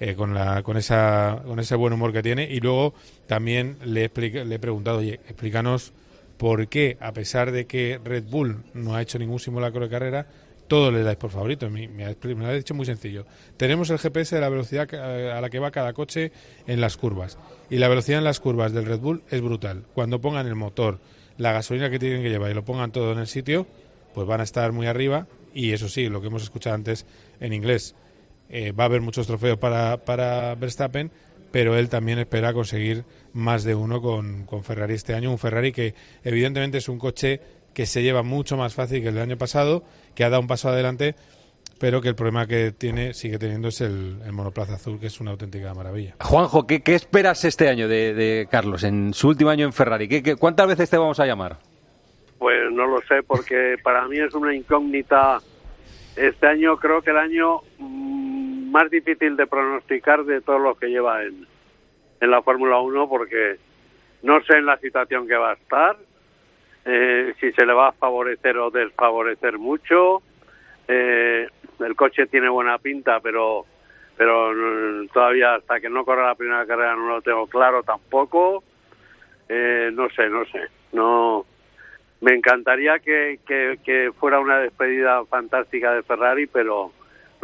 Eh, 0.00 0.14
con, 0.14 0.34
la, 0.34 0.62
con, 0.62 0.76
esa, 0.76 1.42
con 1.46 1.58
ese 1.60 1.74
buen 1.76 1.92
humor 1.92 2.12
que 2.12 2.22
tiene. 2.22 2.44
Y 2.50 2.60
luego 2.60 2.94
también 3.26 3.76
le, 3.84 4.04
explica- 4.04 4.44
le 4.44 4.56
he 4.56 4.58
preguntado, 4.58 4.98
oye, 4.98 5.14
explícanos 5.28 5.92
por 6.36 6.66
qué, 6.68 6.96
a 7.00 7.12
pesar 7.12 7.52
de 7.52 7.66
que 7.66 8.00
Red 8.04 8.24
Bull 8.24 8.64
no 8.74 8.94
ha 8.94 9.02
hecho 9.02 9.18
ningún 9.18 9.38
simulacro 9.38 9.80
de 9.82 9.88
carrera, 9.88 10.26
todo 10.66 10.90
le 10.90 11.02
dais 11.02 11.16
por 11.16 11.30
favorito. 11.30 11.68
Me, 11.70 11.88
me 11.88 12.06
ha, 12.06 12.16
me 12.22 12.34
lo 12.34 12.46
ha 12.46 12.52
dicho 12.54 12.74
muy 12.74 12.86
sencillo. 12.86 13.26
Tenemos 13.56 13.90
el 13.90 13.98
GPS 13.98 14.34
de 14.34 14.40
la 14.40 14.48
velocidad 14.48 14.92
a 14.94 15.40
la 15.40 15.50
que 15.50 15.58
va 15.58 15.70
cada 15.70 15.92
coche 15.92 16.32
en 16.66 16.80
las 16.80 16.96
curvas. 16.96 17.38
Y 17.70 17.76
la 17.76 17.88
velocidad 17.88 18.18
en 18.18 18.24
las 18.24 18.40
curvas 18.40 18.72
del 18.72 18.86
Red 18.86 18.98
Bull 19.00 19.22
es 19.30 19.40
brutal. 19.42 19.84
Cuando 19.94 20.20
pongan 20.20 20.46
el 20.46 20.54
motor, 20.54 20.98
la 21.38 21.52
gasolina 21.52 21.90
que 21.90 21.98
tienen 21.98 22.22
que 22.22 22.30
llevar 22.30 22.50
y 22.50 22.54
lo 22.54 22.64
pongan 22.64 22.92
todo 22.92 23.12
en 23.12 23.18
el 23.18 23.26
sitio, 23.26 23.66
pues 24.14 24.26
van 24.26 24.40
a 24.40 24.44
estar 24.44 24.72
muy 24.72 24.86
arriba. 24.86 25.26
Y 25.52 25.72
eso 25.72 25.88
sí, 25.88 26.08
lo 26.08 26.20
que 26.20 26.26
hemos 26.28 26.42
escuchado 26.42 26.74
antes 26.74 27.06
en 27.40 27.52
inglés, 27.52 27.94
eh, 28.54 28.72
va 28.72 28.84
a 28.84 28.86
haber 28.86 29.00
muchos 29.00 29.26
trofeos 29.26 29.58
para, 29.58 29.98
para 29.98 30.54
Verstappen, 30.54 31.10
pero 31.50 31.76
él 31.76 31.88
también 31.88 32.18
espera 32.18 32.52
conseguir 32.52 33.04
más 33.32 33.64
de 33.64 33.74
uno 33.74 34.00
con, 34.00 34.44
con 34.46 34.62
Ferrari 34.64 34.94
este 34.94 35.14
año. 35.14 35.30
Un 35.30 35.38
Ferrari 35.38 35.72
que 35.72 35.94
evidentemente 36.22 36.78
es 36.78 36.88
un 36.88 36.98
coche 36.98 37.40
que 37.74 37.86
se 37.86 38.02
lleva 38.02 38.22
mucho 38.22 38.56
más 38.56 38.72
fácil 38.74 39.02
que 39.02 39.08
el 39.08 39.14
del 39.14 39.24
año 39.24 39.36
pasado, 39.38 39.82
que 40.14 40.22
ha 40.24 40.30
dado 40.30 40.40
un 40.40 40.46
paso 40.46 40.68
adelante, 40.68 41.16
pero 41.80 42.00
que 42.00 42.08
el 42.08 42.14
problema 42.14 42.46
que 42.46 42.70
tiene, 42.70 43.12
sigue 43.14 43.36
teniendo 43.38 43.66
es 43.68 43.80
el, 43.80 44.20
el 44.24 44.32
monoplaza 44.32 44.74
azul, 44.74 45.00
que 45.00 45.08
es 45.08 45.20
una 45.20 45.32
auténtica 45.32 45.74
maravilla. 45.74 46.14
Juanjo, 46.20 46.66
¿qué, 46.68 46.82
qué 46.82 46.94
esperas 46.94 47.44
este 47.44 47.68
año 47.68 47.88
de, 47.88 48.14
de 48.14 48.46
Carlos, 48.48 48.84
en 48.84 49.12
su 49.12 49.28
último 49.28 49.50
año 49.50 49.64
en 49.66 49.72
Ferrari? 49.72 50.06
¿Qué, 50.08 50.22
qué- 50.22 50.36
cuántas 50.36 50.68
veces 50.68 50.88
te 50.88 50.96
vamos 50.96 51.18
a 51.18 51.26
llamar? 51.26 51.58
Pues 52.38 52.56
no 52.72 52.86
lo 52.86 52.98
sé, 53.08 53.22
porque 53.26 53.74
para 53.82 54.06
mí 54.06 54.18
es 54.18 54.32
una 54.34 54.54
incógnita. 54.54 55.38
Este 56.16 56.46
año 56.46 56.76
creo 56.76 57.02
que 57.02 57.10
el 57.10 57.16
año 57.16 57.60
mm, 57.78 58.43
más 58.74 58.90
difícil 58.90 59.36
de 59.36 59.46
pronosticar 59.46 60.24
de 60.24 60.40
todos 60.40 60.60
los 60.60 60.76
que 60.76 60.88
lleva 60.88 61.22
en, 61.22 61.46
en 62.20 62.30
la 62.30 62.42
Fórmula 62.42 62.80
1, 62.80 63.08
porque 63.08 63.56
no 64.22 64.42
sé 64.42 64.56
en 64.56 64.66
la 64.66 64.76
situación 64.78 65.28
que 65.28 65.36
va 65.36 65.52
a 65.52 65.54
estar, 65.54 65.96
eh, 66.84 67.34
si 67.38 67.52
se 67.52 67.64
le 67.64 67.72
va 67.72 67.90
a 67.90 67.92
favorecer 67.92 68.58
o 68.58 68.72
desfavorecer 68.72 69.58
mucho. 69.58 70.22
Eh, 70.88 71.46
el 71.78 71.94
coche 71.94 72.26
tiene 72.26 72.48
buena 72.48 72.78
pinta, 72.78 73.20
pero 73.20 73.64
pero 74.16 74.52
mm, 74.52 75.08
todavía 75.12 75.54
hasta 75.54 75.78
que 75.78 75.88
no 75.88 76.04
corra 76.04 76.26
la 76.26 76.34
primera 76.34 76.66
carrera 76.66 76.96
no 76.96 77.06
lo 77.06 77.22
tengo 77.22 77.46
claro 77.46 77.84
tampoco. 77.84 78.64
Eh, 79.48 79.90
no 79.92 80.10
sé, 80.10 80.28
no 80.28 80.44
sé. 80.46 80.62
No, 80.92 81.46
me 82.20 82.34
encantaría 82.34 82.98
que, 82.98 83.38
que, 83.46 83.78
que 83.84 84.10
fuera 84.18 84.40
una 84.40 84.58
despedida 84.58 85.24
fantástica 85.26 85.92
de 85.92 86.02
Ferrari, 86.02 86.48
pero 86.48 86.90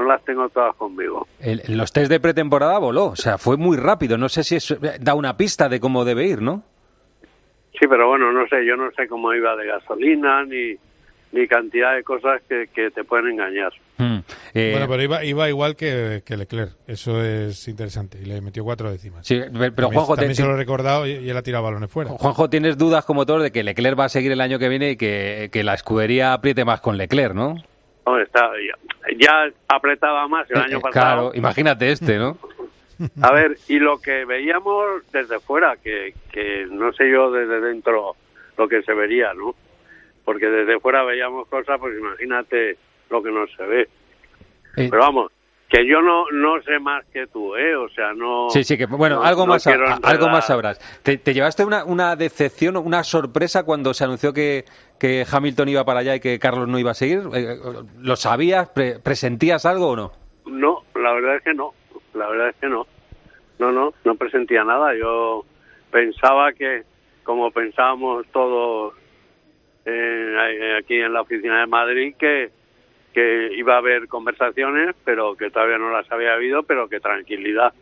no 0.00 0.06
las 0.08 0.24
tengo 0.24 0.48
todas 0.48 0.74
conmigo. 0.76 1.26
El- 1.40 1.62
en 1.66 1.76
los 1.76 1.92
test 1.92 2.10
de 2.10 2.20
pretemporada 2.20 2.78
voló, 2.78 3.06
o 3.06 3.16
sea, 3.16 3.38
fue 3.38 3.56
muy 3.56 3.76
rápido. 3.76 4.18
No 4.18 4.28
sé 4.28 4.42
si 4.44 4.56
eso 4.56 4.76
da 5.00 5.14
una 5.14 5.36
pista 5.36 5.68
de 5.68 5.78
cómo 5.80 6.04
debe 6.04 6.26
ir, 6.26 6.42
¿no? 6.42 6.62
Sí, 7.78 7.86
pero 7.88 8.08
bueno, 8.08 8.32
no 8.32 8.46
sé, 8.48 8.66
yo 8.66 8.76
no 8.76 8.90
sé 8.96 9.06
cómo 9.08 9.32
iba 9.32 9.56
de 9.56 9.66
gasolina 9.66 10.44
ni, 10.44 10.74
ni 11.32 11.46
cantidad 11.48 11.94
de 11.94 12.02
cosas 12.02 12.42
que, 12.48 12.66
que 12.74 12.90
te 12.90 13.04
pueden 13.04 13.28
engañar. 13.28 13.72
Eh, 14.54 14.70
bueno, 14.72 14.86
pero 14.88 15.02
iba, 15.02 15.24
iba 15.24 15.48
igual 15.48 15.76
que, 15.76 16.22
que 16.24 16.36
Leclerc, 16.36 16.72
eso 16.86 17.22
es 17.22 17.68
interesante, 17.68 18.18
y 18.20 18.24
le 18.26 18.40
metió 18.40 18.64
cuatro 18.64 18.90
décimas. 18.90 19.26
Sí, 19.26 19.40
pero 19.74 19.88
Juanjo, 19.90 20.14
te- 20.14 20.22
también 20.22 20.34
se 20.34 20.42
lo 20.44 20.54
he 20.54 20.56
recordado 20.56 21.06
y, 21.06 21.12
y 21.12 21.30
él 21.30 21.36
ha 21.36 21.42
tirado 21.42 21.64
balones 21.64 21.90
fuera. 21.90 22.10
Juanjo, 22.10 22.50
tienes 22.50 22.76
dudas 22.76 23.04
como 23.04 23.24
todos 23.26 23.42
de 23.42 23.52
que 23.52 23.62
Leclerc 23.62 23.98
va 23.98 24.04
a 24.06 24.08
seguir 24.08 24.32
el 24.32 24.40
año 24.40 24.58
que 24.58 24.68
viene 24.68 24.90
y 24.92 24.96
que, 24.96 25.48
que 25.52 25.62
la 25.62 25.74
escudería 25.74 26.32
apriete 26.32 26.64
más 26.64 26.80
con 26.80 26.96
Leclerc, 26.98 27.34
¿no? 27.34 27.56
Hombre, 28.04 28.24
está, 28.24 28.50
ya, 28.66 29.16
ya 29.18 29.52
apretaba 29.68 30.26
más 30.28 30.50
el 30.50 30.56
Eh, 30.56 30.60
año 30.60 30.78
eh, 30.78 30.80
pasado. 30.80 30.92
Claro, 30.92 31.30
imagínate 31.34 31.92
este, 31.92 32.18
¿no? 32.18 32.38
A 33.22 33.32
ver, 33.32 33.56
y 33.68 33.78
lo 33.78 33.98
que 33.98 34.24
veíamos 34.26 35.10
desde 35.10 35.40
fuera, 35.40 35.76
que, 35.76 36.14
que 36.30 36.66
no 36.70 36.92
sé 36.92 37.10
yo 37.10 37.30
desde 37.30 37.60
dentro 37.60 38.14
lo 38.58 38.68
que 38.68 38.82
se 38.82 38.92
vería, 38.92 39.32
¿no? 39.32 39.54
Porque 40.24 40.46
desde 40.46 40.78
fuera 40.80 41.02
veíamos 41.02 41.48
cosas, 41.48 41.80
pues 41.80 41.98
imagínate 41.98 42.76
lo 43.08 43.22
que 43.22 43.30
no 43.30 43.46
se 43.46 43.62
ve. 43.64 43.88
Eh. 44.76 44.88
Pero 44.90 44.98
vamos, 44.98 45.32
que 45.70 45.86
yo 45.86 46.02
no 46.02 46.24
no 46.32 46.60
sé 46.62 46.78
más 46.80 47.04
que 47.12 47.26
tú, 47.28 47.54
¿eh? 47.56 47.76
O 47.76 47.88
sea, 47.90 48.12
no... 48.12 48.50
Sí, 48.50 48.64
sí, 48.64 48.76
que 48.76 48.86
bueno, 48.86 49.16
no- 49.16 49.22
algo, 49.22 49.46
no 49.46 49.52
más, 49.52 49.66
a- 49.66 49.98
algo 50.02 50.28
más 50.28 50.46
sabrás. 50.48 50.78
¿Te, 51.04 51.16
te 51.18 51.32
llevaste 51.32 51.64
una, 51.64 51.84
una 51.84 52.16
decepción, 52.16 52.76
una 52.76 53.04
sorpresa 53.04 53.62
cuando 53.64 53.94
se 53.94 54.02
anunció 54.04 54.32
que, 54.32 54.64
que 54.98 55.24
Hamilton 55.30 55.68
iba 55.68 55.84
para 55.84 56.00
allá 56.00 56.16
y 56.16 56.20
que 56.20 56.38
Carlos 56.40 56.66
no 56.68 56.78
iba 56.78 56.90
a 56.90 56.94
seguir? 56.94 57.22
Eh, 57.34 57.56
¿Lo 58.00 58.16
sabías? 58.16 58.68
Pre- 58.70 58.98
¿Presentías 58.98 59.64
algo 59.64 59.90
o 59.90 59.96
no? 59.96 60.12
No, 60.46 60.82
la 60.96 61.12
verdad 61.12 61.36
es 61.36 61.42
que 61.44 61.54
no. 61.54 61.72
La 62.14 62.26
verdad 62.28 62.48
es 62.48 62.56
que 62.56 62.66
no. 62.66 62.86
No, 63.60 63.70
no, 63.70 63.92
no 64.04 64.14
presentía 64.16 64.64
nada. 64.64 64.92
Yo 64.98 65.44
pensaba 65.92 66.52
que, 66.52 66.82
como 67.22 67.52
pensábamos 67.52 68.26
todos 68.32 68.94
eh, 69.84 70.76
aquí 70.78 70.96
en 70.96 71.12
la 71.12 71.20
oficina 71.20 71.60
de 71.60 71.66
Madrid, 71.66 72.14
que, 72.18 72.50
que 73.12 73.50
iba 73.56 73.74
a 73.74 73.78
haber 73.78 74.06
conversaciones, 74.08 74.94
pero 75.04 75.34
que 75.36 75.50
todavía 75.50 75.78
no 75.78 75.90
las 75.90 76.10
había 76.12 76.34
habido, 76.34 76.62
pero 76.62 76.88
que 76.88 77.00
tranquilidad. 77.00 77.72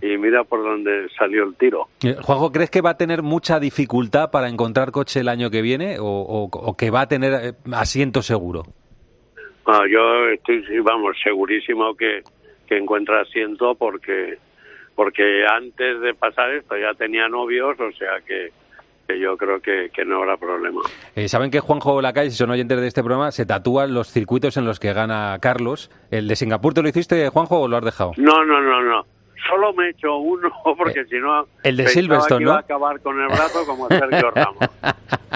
Y 0.00 0.16
mira 0.16 0.44
por 0.44 0.62
dónde 0.62 1.08
salió 1.18 1.42
el 1.42 1.56
tiro. 1.56 1.88
Eh, 2.04 2.14
Juanjo, 2.22 2.52
¿crees 2.52 2.70
que 2.70 2.80
va 2.80 2.90
a 2.90 2.96
tener 2.96 3.22
mucha 3.22 3.58
dificultad 3.58 4.30
para 4.30 4.48
encontrar 4.48 4.92
coche 4.92 5.18
el 5.18 5.28
año 5.28 5.50
que 5.50 5.60
viene 5.60 5.98
o, 5.98 6.04
o- 6.06 6.44
o 6.52 6.76
que 6.76 6.90
va 6.90 7.00
a 7.00 7.08
tener 7.08 7.32
eh, 7.32 7.52
asiento 7.72 8.22
seguro? 8.22 8.62
Bueno, 9.64 9.86
yo 9.88 10.28
estoy, 10.28 10.62
vamos, 10.84 11.16
segurísimo 11.24 11.96
que, 11.96 12.22
que 12.68 12.76
encuentra 12.78 13.22
asiento 13.22 13.74
porque 13.74 14.38
porque 14.94 15.44
antes 15.50 16.00
de 16.00 16.14
pasar 16.14 16.52
esto 16.52 16.76
ya 16.76 16.94
tenía 16.94 17.26
novios, 17.28 17.80
o 17.80 17.90
sea 17.92 18.20
que, 18.24 18.50
que 19.06 19.18
yo 19.20 19.36
creo 19.36 19.60
que, 19.60 19.90
que 19.94 20.04
no 20.04 20.18
habrá 20.18 20.36
problema. 20.36 20.80
Eh, 21.14 21.28
Saben 21.28 21.50
que 21.50 21.60
Juanjo 21.60 22.00
Lacalle, 22.00 22.30
si 22.30 22.36
son 22.36 22.50
oyentes 22.50 22.80
de 22.80 22.86
este 22.86 23.02
programa, 23.02 23.30
se 23.32 23.46
tatúan 23.46 23.94
los 23.94 24.08
circuitos 24.08 24.56
en 24.56 24.64
los 24.64 24.80
que 24.80 24.92
gana 24.92 25.38
Carlos. 25.40 25.90
¿El 26.10 26.28
de 26.28 26.36
Singapur 26.36 26.74
te 26.74 26.82
lo 26.82 26.88
hiciste, 26.88 27.28
Juanjo, 27.28 27.60
o 27.60 27.68
lo 27.68 27.76
has 27.76 27.84
dejado? 27.84 28.12
No, 28.16 28.44
no, 28.44 28.60
no, 28.60 28.82
no. 28.82 29.04
Solo 29.48 29.72
me 29.72 29.86
he 29.86 29.90
hecho 29.90 30.16
uno 30.18 30.48
porque 30.78 31.04
si 31.06 31.18
no. 31.18 31.42
Eh, 31.42 31.46
el 31.64 31.76
de 31.76 31.88
Silverstone, 31.88 32.38
que 32.38 32.42
iba 32.44 32.52
¿no? 32.52 32.58
a 32.58 32.60
acabar 32.60 33.00
con 33.00 33.20
el 33.20 33.26
brazo 33.26 33.66
como 33.66 33.88
Sergio 33.88 34.30
Ramos. 34.30 34.68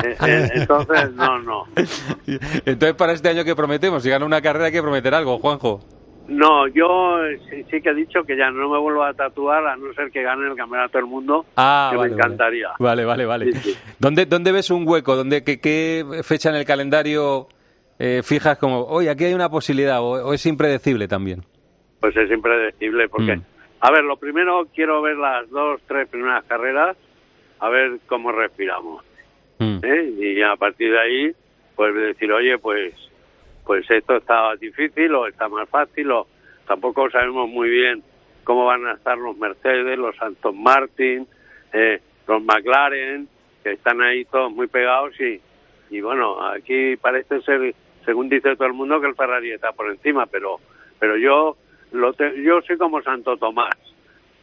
Eh, 0.04 0.16
eh, 0.26 0.48
Entonces, 0.54 1.12
no, 1.14 1.38
no. 1.40 1.64
Entonces, 2.66 2.94
para 2.94 3.12
este 3.12 3.28
año 3.28 3.44
que 3.44 3.56
prometemos, 3.56 4.02
si 4.02 4.10
gana 4.10 4.24
una 4.24 4.40
carrera 4.40 4.66
hay 4.66 4.72
que 4.72 4.82
prometer 4.82 5.14
algo, 5.14 5.38
Juanjo. 5.38 5.80
No, 6.28 6.66
yo 6.68 7.18
sí, 7.48 7.64
sí 7.70 7.80
que 7.80 7.90
he 7.90 7.94
dicho 7.94 8.24
que 8.24 8.36
ya 8.36 8.50
no 8.50 8.68
me 8.68 8.78
vuelvo 8.78 9.04
a 9.04 9.14
tatuar 9.14 9.66
a 9.66 9.76
no 9.76 9.92
ser 9.94 10.10
que 10.10 10.22
gane 10.22 10.46
el 10.48 10.56
campeonato 10.56 10.98
del 10.98 11.06
mundo, 11.06 11.46
Ah, 11.56 11.88
que 11.92 11.96
vale, 11.98 12.10
me 12.10 12.16
encantaría. 12.16 12.68
Vale, 12.78 13.04
vale, 13.04 13.24
vale. 13.26 13.50
¿Dónde, 13.98 14.26
¿Dónde 14.26 14.50
ves 14.52 14.70
un 14.70 14.86
hueco? 14.88 15.14
¿Dónde, 15.14 15.44
qué, 15.44 15.60
qué 15.60 16.04
fecha 16.24 16.50
en 16.50 16.56
el 16.56 16.64
calendario 16.64 17.46
eh, 17.98 18.22
fijas 18.24 18.58
como, 18.58 18.80
oye, 18.86 19.08
aquí 19.08 19.24
hay 19.24 19.34
una 19.34 19.48
posibilidad 19.48 20.00
o, 20.00 20.26
o 20.28 20.32
es 20.32 20.44
impredecible 20.46 21.06
también? 21.06 21.44
Pues 22.00 22.16
es 22.16 22.30
impredecible 22.30 23.08
porque, 23.08 23.36
Mm. 23.36 23.42
a 23.80 23.90
ver, 23.92 24.02
lo 24.04 24.16
primero 24.16 24.66
quiero 24.74 25.00
ver 25.02 25.16
las 25.16 25.48
dos, 25.50 25.80
tres 25.86 26.08
primeras 26.08 26.44
carreras, 26.44 26.96
a 27.60 27.68
ver 27.68 27.98
cómo 28.06 28.32
respiramos. 28.32 29.04
Mm. 29.58 29.78
¿eh? 29.82 30.12
Y 30.18 30.42
a 30.42 30.56
partir 30.56 30.90
de 30.92 30.98
ahí, 31.00 31.32
pues 31.76 31.94
decir, 31.94 32.30
oye, 32.32 32.58
pues 32.58 32.92
pues 33.66 33.90
esto 33.90 34.16
está 34.16 34.54
difícil 34.56 35.14
o 35.14 35.26
está 35.26 35.48
más 35.48 35.68
fácil 35.68 36.10
o 36.12 36.26
tampoco 36.66 37.10
sabemos 37.10 37.48
muy 37.48 37.68
bien 37.68 38.02
cómo 38.44 38.64
van 38.66 38.86
a 38.86 38.92
estar 38.92 39.18
los 39.18 39.36
Mercedes, 39.36 39.98
los 39.98 40.14
Aston 40.22 40.62
Martin, 40.62 41.26
eh, 41.72 42.00
los 42.28 42.42
McLaren, 42.42 43.28
que 43.64 43.72
están 43.72 44.00
ahí 44.00 44.24
todos 44.26 44.52
muy 44.52 44.68
pegados 44.68 45.12
y, 45.20 45.40
y 45.90 46.00
bueno, 46.00 46.40
aquí 46.46 46.96
parece 46.96 47.40
ser, 47.42 47.74
según 48.04 48.28
dice 48.28 48.54
todo 48.54 48.68
el 48.68 48.72
mundo, 48.74 49.00
que 49.00 49.08
el 49.08 49.14
Ferrari 49.16 49.50
está 49.50 49.72
por 49.72 49.90
encima, 49.90 50.26
pero 50.26 50.60
pero 50.98 51.16
yo 51.18 51.56
lo 51.92 52.12
te- 52.14 52.42
yo 52.42 52.60
soy 52.62 52.78
como 52.78 53.02
Santo 53.02 53.36
Tomás. 53.36 53.74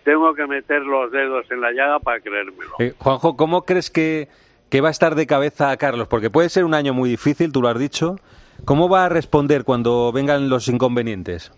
Tengo 0.04 0.34
que 0.36 0.46
meter 0.48 0.82
los 0.82 1.12
dedos 1.12 1.50
en 1.50 1.62
la 1.62 1.72
llaga 1.72 2.00
para 2.00 2.20
creérmelo. 2.20 2.74
Eh, 2.80 2.94
Juanjo, 2.98 3.38
¿cómo 3.38 3.64
crees 3.64 3.90
que, 3.90 4.28
que 4.70 4.82
va 4.82 4.90
a 4.90 4.92
estar 4.92 5.16
de 5.16 5.26
cabeza 5.26 5.76
Carlos? 5.78 6.08
Porque 6.10 6.30
puede 6.30 6.50
ser 6.50 6.66
un 6.66 6.74
año 6.74 6.94
muy 6.94 7.10
difícil, 7.10 7.54
tú 7.54 7.62
lo 7.62 7.70
has 7.70 7.80
dicho. 7.80 8.18
¿Cómo 8.66 8.88
va 8.88 9.06
a 9.06 9.10
responder 9.10 9.64
cuando 9.66 10.12
vengan 10.14 10.50
los 10.50 10.68
inconvenientes? 10.70 11.52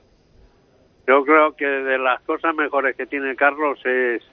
Yo 1.07 1.23
creo 1.23 1.55
que 1.55 1.65
de 1.65 1.99
las 1.99 2.19
cosas 2.21 2.55
mejores 2.55 2.95
que 2.95 3.05
tiene 3.05 3.35
Carlos 3.35 3.79
es 3.85 4.23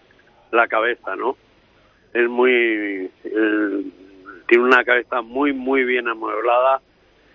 la 0.52 0.66
cabeza, 0.68 1.14
¿no? 1.16 1.36
Es 2.14 2.28
muy... 2.28 3.10
tiene 4.48 4.64
una 4.64 4.84
cabeza 4.84 5.20
muy, 5.20 5.52
muy 5.52 5.84
bien 5.84 6.08
amueblada. 6.08 6.80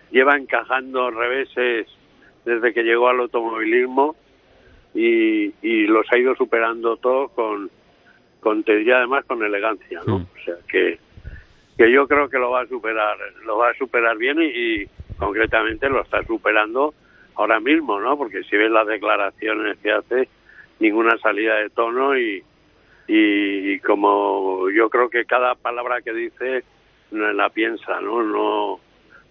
Lleva 0.09 0.37
encajando 0.37 1.11
reveses 1.11 1.87
desde 2.45 2.73
que 2.73 2.83
llegó 2.83 3.09
al 3.09 3.19
automovilismo 3.19 4.15
y, 4.95 5.53
y 5.61 5.85
los 5.85 6.07
ha 6.11 6.17
ido 6.17 6.35
superando 6.35 6.97
todos 6.97 7.29
con, 7.31 7.69
con, 8.39 8.63
te 8.63 8.77
diría 8.77 8.97
además, 8.97 9.25
con 9.25 9.43
elegancia, 9.43 10.01
¿no? 10.07 10.15
O 10.15 10.43
sea, 10.43 10.55
que, 10.67 10.97
que 11.77 11.91
yo 11.91 12.07
creo 12.07 12.29
que 12.29 12.39
lo 12.39 12.51
va 12.51 12.61
a 12.61 12.67
superar, 12.67 13.17
lo 13.45 13.57
va 13.57 13.69
a 13.69 13.73
superar 13.75 14.17
bien 14.17 14.41
y, 14.41 14.45
y 14.45 14.89
concretamente 15.17 15.89
lo 15.89 16.01
está 16.01 16.23
superando 16.23 16.93
ahora 17.35 17.59
mismo, 17.59 17.99
¿no? 17.99 18.17
Porque 18.17 18.43
si 18.43 18.55
ves 18.57 18.71
las 18.71 18.87
declaraciones 18.87 19.77
que 19.79 19.91
hace, 19.91 20.29
ninguna 20.79 21.17
salida 21.17 21.55
de 21.55 21.69
tono 21.69 22.17
y, 22.17 22.43
y, 23.07 23.73
y 23.73 23.79
como 23.79 24.69
yo 24.69 24.89
creo 24.89 25.09
que 25.09 25.25
cada 25.25 25.55
palabra 25.55 26.01
que 26.01 26.13
dice 26.13 26.63
no 27.11 27.31
la 27.33 27.49
piensa, 27.49 28.01
¿no? 28.01 28.21
No, 28.23 28.79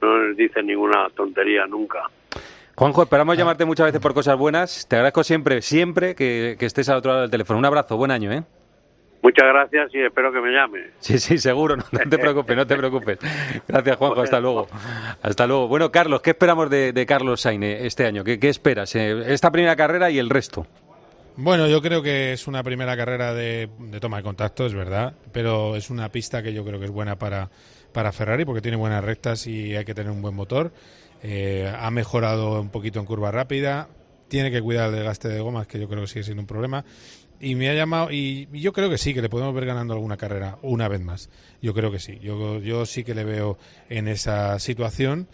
no 0.01 0.35
dice 0.35 0.63
ninguna 0.63 1.09
tontería 1.15 1.67
nunca. 1.67 2.03
Juanjo, 2.75 3.03
esperamos 3.03 3.39
llamarte 3.39 3.65
muchas 3.65 3.87
veces 3.87 4.01
por 4.01 4.13
cosas 4.13 4.37
buenas. 4.37 4.87
Te 4.89 4.97
agradezco 4.97 5.25
siempre, 5.25 5.63
siempre 5.63 6.15
que, 6.15 6.57
que 6.59 6.67
estés 6.67 6.89
al 6.89 6.99
otro 6.99 7.11
lado 7.11 7.23
del 7.23 7.31
teléfono. 7.31 7.59
Un 7.59 7.65
abrazo, 7.65 7.97
buen 7.97 8.11
año, 8.11 8.33
¿eh? 8.33 8.43
Muchas 9.27 9.49
gracias 9.49 9.93
y 9.93 9.99
espero 10.03 10.33
que 10.33 10.41
me 10.41 10.53
llame. 10.53 10.85
Sí, 11.01 11.19
sí, 11.19 11.37
seguro, 11.39 11.77
no, 11.77 11.83
no 11.91 11.99
te 12.09 12.17
preocupes, 12.17 12.57
no 12.57 12.65
te 12.65 12.77
preocupes. 12.79 13.19
Gracias, 13.67 13.97
Juanjo, 13.97 14.21
hasta 14.21 14.39
luego. 14.39 14.69
Hasta 15.21 15.49
luego. 15.49 15.67
Bueno, 15.67 15.91
Carlos, 15.91 16.21
¿qué 16.23 16.31
esperamos 16.31 16.71
de, 16.71 16.93
de 16.93 17.07
Carlos 17.07 17.41
Sainz 17.41 17.65
este 17.65 18.07
año? 18.07 18.23
¿Qué, 18.23 18.39
qué 18.39 18.49
esperas? 18.49 18.95
eh, 18.95 19.35
esta 19.35 19.51
primera 19.51 19.75
carrera 19.75 20.13
y 20.13 20.21
el 20.21 20.31
resto. 20.31 20.65
Bueno, 21.35 21.67
yo 21.67 21.83
creo 21.83 22.03
que 22.03 22.35
es 22.35 22.47
una 22.47 22.63
primera 22.63 22.97
carrera 22.97 23.35
de, 23.35 23.69
de 23.81 23.99
toma 23.99 24.19
de 24.19 24.23
contacto, 24.23 24.65
es 24.65 24.75
verdad, 24.75 25.15
pero 25.33 25.75
es 25.75 25.91
una 25.91 26.09
pista 26.13 26.41
que 26.41 26.53
yo 26.53 26.65
creo 26.65 26.79
que 26.79 26.85
es 26.85 26.93
buena 26.93 27.17
para, 27.17 27.51
para 27.93 28.13
Ferrari 28.13 28.45
porque 28.45 28.61
tiene 28.63 28.77
buenas 28.77 29.03
rectas 29.03 29.49
y 29.49 29.75
hay 29.75 29.85
que 29.85 29.93
tener 29.93 30.13
un 30.13 30.23
buen 30.23 30.37
motor. 30.37 30.71
Eh, 31.25 31.69
ha 31.77 31.91
mejorado 31.91 32.61
un 32.61 32.71
poquito 32.71 33.01
en 33.01 33.07
curva 33.07 33.33
rápida, 33.33 33.89
tiene 34.29 34.53
que 34.53 34.63
cuidar 34.63 34.91
el 34.91 34.95
desgaste 34.95 35.29
de 35.29 35.41
gomas, 35.41 35.67
que 35.67 35.81
yo 35.81 35.89
creo 35.89 36.03
que 36.03 36.07
sigue 36.07 36.23
siendo 36.23 36.43
un 36.43 36.47
problema. 36.47 36.85
Y 37.41 37.55
me 37.55 37.69
ha 37.69 37.75
llamado, 37.75 38.11
y, 38.11 38.49
y 38.53 38.61
yo 38.61 38.73
creo 38.73 38.89
que 38.89 38.99
sí, 38.99 39.13
que 39.13 39.23
le 39.23 39.29
podemos 39.29 39.55
ver 39.55 39.67
ganando 39.67 39.95
alguna 39.95 40.17
carrera 40.17 40.59
una 40.63 40.89
vez 40.89 41.01
más. 41.01 41.29
Yo 41.61 41.75
creo 41.75 41.91
que 41.91 41.99
sí, 41.99 42.19
yo, 42.23 42.61
yo 42.61 42.87
sí 42.87 43.05
que 43.05 43.15
le 43.15 43.25
veo 43.25 43.59
en 43.89 44.09
esa 44.09 44.59
situación. 44.59 45.29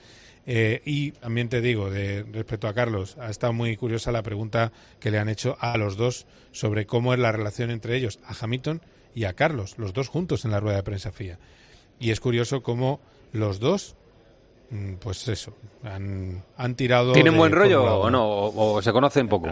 Eh, 0.46 0.82
y 0.84 1.12
también 1.12 1.48
te 1.48 1.60
digo, 1.60 1.90
de, 1.90 2.24
respecto 2.24 2.66
a 2.66 2.74
Carlos, 2.74 3.16
ha 3.20 3.30
estado 3.30 3.52
muy 3.52 3.76
curiosa 3.76 4.10
la 4.10 4.22
pregunta 4.22 4.72
que 4.98 5.10
le 5.10 5.18
han 5.18 5.28
hecho 5.28 5.56
a 5.60 5.76
los 5.78 5.96
dos 5.96 6.26
sobre 6.50 6.86
cómo 6.86 7.14
es 7.14 7.20
la 7.20 7.30
relación 7.30 7.70
entre 7.70 7.96
ellos, 7.96 8.18
a 8.26 8.34
Hamilton 8.40 8.82
y 9.14 9.24
a 9.24 9.34
Carlos, 9.34 9.78
los 9.78 9.92
dos 9.92 10.08
juntos 10.08 10.44
en 10.44 10.50
la 10.50 10.60
rueda 10.60 10.76
de 10.76 10.82
prensa 10.82 11.12
FIA. 11.12 11.38
Y 12.00 12.10
es 12.10 12.18
curioso 12.18 12.62
cómo 12.62 13.00
los 13.32 13.60
dos, 13.60 13.94
mm, 14.70 14.94
pues 14.94 15.28
eso, 15.28 15.54
han, 15.84 16.42
han 16.56 16.74
tirado. 16.74 17.12
¿Tienen 17.12 17.36
buen 17.36 17.52
rollo 17.52 17.84
o 18.00 18.10
no? 18.10 18.26
¿O, 18.26 18.74
o 18.74 18.82
se 18.82 18.92
conocen 18.92 19.28
poco? 19.28 19.48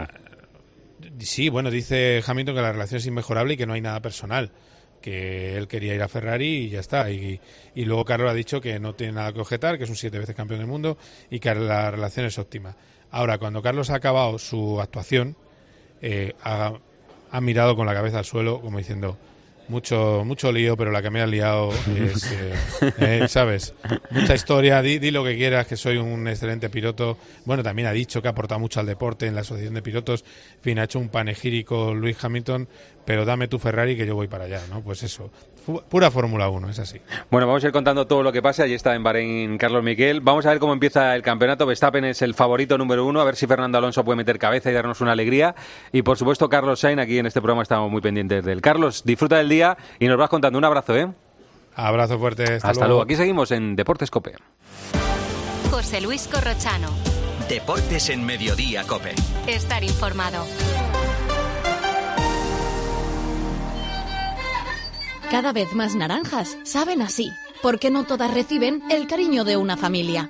Sí, 1.19 1.49
bueno, 1.49 1.69
dice 1.69 2.23
Hamilton 2.25 2.55
que 2.55 2.61
la 2.61 2.71
relación 2.71 2.99
es 2.99 3.05
inmejorable 3.05 3.53
y 3.53 3.57
que 3.57 3.65
no 3.65 3.73
hay 3.73 3.81
nada 3.81 4.01
personal. 4.01 4.51
Que 5.01 5.57
él 5.57 5.67
quería 5.67 5.95
ir 5.95 6.01
a 6.03 6.07
Ferrari 6.07 6.65
y 6.65 6.69
ya 6.69 6.79
está. 6.79 7.09
Y, 7.11 7.39
y 7.75 7.85
luego 7.85 8.05
Carlos 8.05 8.29
ha 8.29 8.33
dicho 8.33 8.61
que 8.61 8.79
no 8.79 8.93
tiene 8.93 9.13
nada 9.13 9.33
que 9.33 9.39
objetar, 9.39 9.77
que 9.77 9.85
es 9.85 9.89
un 9.89 9.95
siete 9.95 10.19
veces 10.19 10.35
campeón 10.35 10.59
del 10.59 10.67
mundo 10.67 10.97
y 11.29 11.39
que 11.39 11.53
la 11.55 11.91
relación 11.91 12.25
es 12.25 12.37
óptima. 12.37 12.75
Ahora, 13.09 13.37
cuando 13.37 13.61
Carlos 13.61 13.89
ha 13.89 13.95
acabado 13.95 14.37
su 14.37 14.79
actuación, 14.79 15.35
eh, 16.01 16.33
ha, 16.43 16.73
ha 17.31 17.41
mirado 17.41 17.75
con 17.75 17.85
la 17.85 17.93
cabeza 17.93 18.19
al 18.19 18.25
suelo 18.25 18.61
como 18.61 18.77
diciendo 18.77 19.17
mucho 19.67 20.23
mucho 20.25 20.51
lío, 20.51 20.75
pero 20.75 20.91
la 20.91 21.01
que 21.01 21.09
me 21.09 21.21
ha 21.21 21.27
liado 21.27 21.71
es, 21.95 22.31
eh, 22.31 22.53
eh, 22.99 23.27
¿sabes? 23.27 23.73
Mucha 24.09 24.35
historia, 24.35 24.81
di, 24.81 24.99
di 24.99 25.11
lo 25.11 25.23
que 25.23 25.35
quieras, 25.35 25.67
que 25.67 25.77
soy 25.77 25.97
un 25.97 26.27
excelente 26.27 26.69
piloto. 26.69 27.17
Bueno, 27.45 27.63
también 27.63 27.87
ha 27.87 27.91
dicho 27.91 28.21
que 28.21 28.27
ha 28.27 28.31
aportado 28.31 28.59
mucho 28.59 28.79
al 28.79 28.85
deporte 28.85 29.27
en 29.27 29.35
la 29.35 29.41
asociación 29.41 29.73
de 29.73 29.81
pilotos. 29.81 30.23
En 30.55 30.61
fin, 30.61 30.79
ha 30.79 30.83
hecho 30.83 30.99
un 30.99 31.09
panegírico 31.09 31.93
Luis 31.93 32.23
Hamilton, 32.23 32.67
pero 33.05 33.25
dame 33.25 33.47
tu 33.47 33.59
Ferrari 33.59 33.95
que 33.95 34.05
yo 34.05 34.15
voy 34.15 34.27
para 34.27 34.45
allá, 34.45 34.61
¿no? 34.69 34.81
Pues 34.81 35.03
eso, 35.03 35.31
pura 35.89 36.11
Fórmula 36.11 36.49
1, 36.49 36.69
es 36.69 36.79
así. 36.79 36.99
Bueno, 37.29 37.47
vamos 37.47 37.63
a 37.63 37.67
ir 37.67 37.73
contando 37.73 38.07
todo 38.07 38.23
lo 38.23 38.31
que 38.31 38.41
pasa. 38.41 38.63
Allí 38.63 38.73
está 38.73 38.95
en 38.95 39.03
Bahrein 39.03 39.57
Carlos 39.57 39.83
Miquel. 39.83 40.21
Vamos 40.21 40.45
a 40.45 40.49
ver 40.49 40.59
cómo 40.59 40.73
empieza 40.73 41.15
el 41.15 41.21
campeonato. 41.21 41.65
Verstappen 41.65 42.05
es 42.05 42.21
el 42.21 42.33
favorito 42.33 42.77
número 42.77 43.05
uno. 43.05 43.21
A 43.21 43.23
ver 43.23 43.35
si 43.35 43.47
Fernando 43.47 43.77
Alonso 43.77 44.03
puede 44.03 44.17
meter 44.17 44.39
cabeza 44.39 44.69
y 44.71 44.73
darnos 44.73 45.01
una 45.01 45.11
alegría. 45.11 45.55
Y 45.91 46.01
por 46.01 46.17
supuesto, 46.17 46.49
Carlos 46.49 46.79
Sainz. 46.79 47.01
Aquí 47.01 47.19
en 47.19 47.25
este 47.25 47.41
programa 47.41 47.63
estamos 47.63 47.89
muy 47.91 48.01
pendientes 48.01 48.43
de 48.43 48.51
él. 48.51 48.61
Carlos, 48.61 49.03
disfruta 49.05 49.37
del 49.37 49.49
día 49.49 49.77
y 49.99 50.07
nos 50.07 50.17
vas 50.17 50.29
contando. 50.29 50.57
Un 50.57 50.65
abrazo, 50.65 50.95
¿eh? 50.95 51.07
Abrazo 51.75 52.19
fuerte. 52.19 52.43
Hasta, 52.43 52.69
Hasta 52.69 52.87
luego. 52.87 53.01
Aquí 53.01 53.15
seguimos 53.15 53.51
en 53.51 53.75
Deportes 53.75 54.11
Cope. 54.11 54.35
José 55.69 56.01
Luis 56.01 56.27
Corrochano. 56.27 56.89
Deportes 57.49 58.09
en 58.09 58.25
Mediodía, 58.25 58.83
Cope. 58.87 59.13
Estar 59.47 59.83
informado. 59.83 60.45
Cada 65.31 65.53
vez 65.53 65.73
más 65.73 65.95
naranjas 65.95 66.57
saben 66.63 67.01
así, 67.01 67.31
porque 67.61 67.89
no 67.89 68.03
todas 68.03 68.33
reciben 68.33 68.83
el 68.89 69.07
cariño 69.07 69.45
de 69.45 69.55
una 69.55 69.77
familia. 69.77 70.29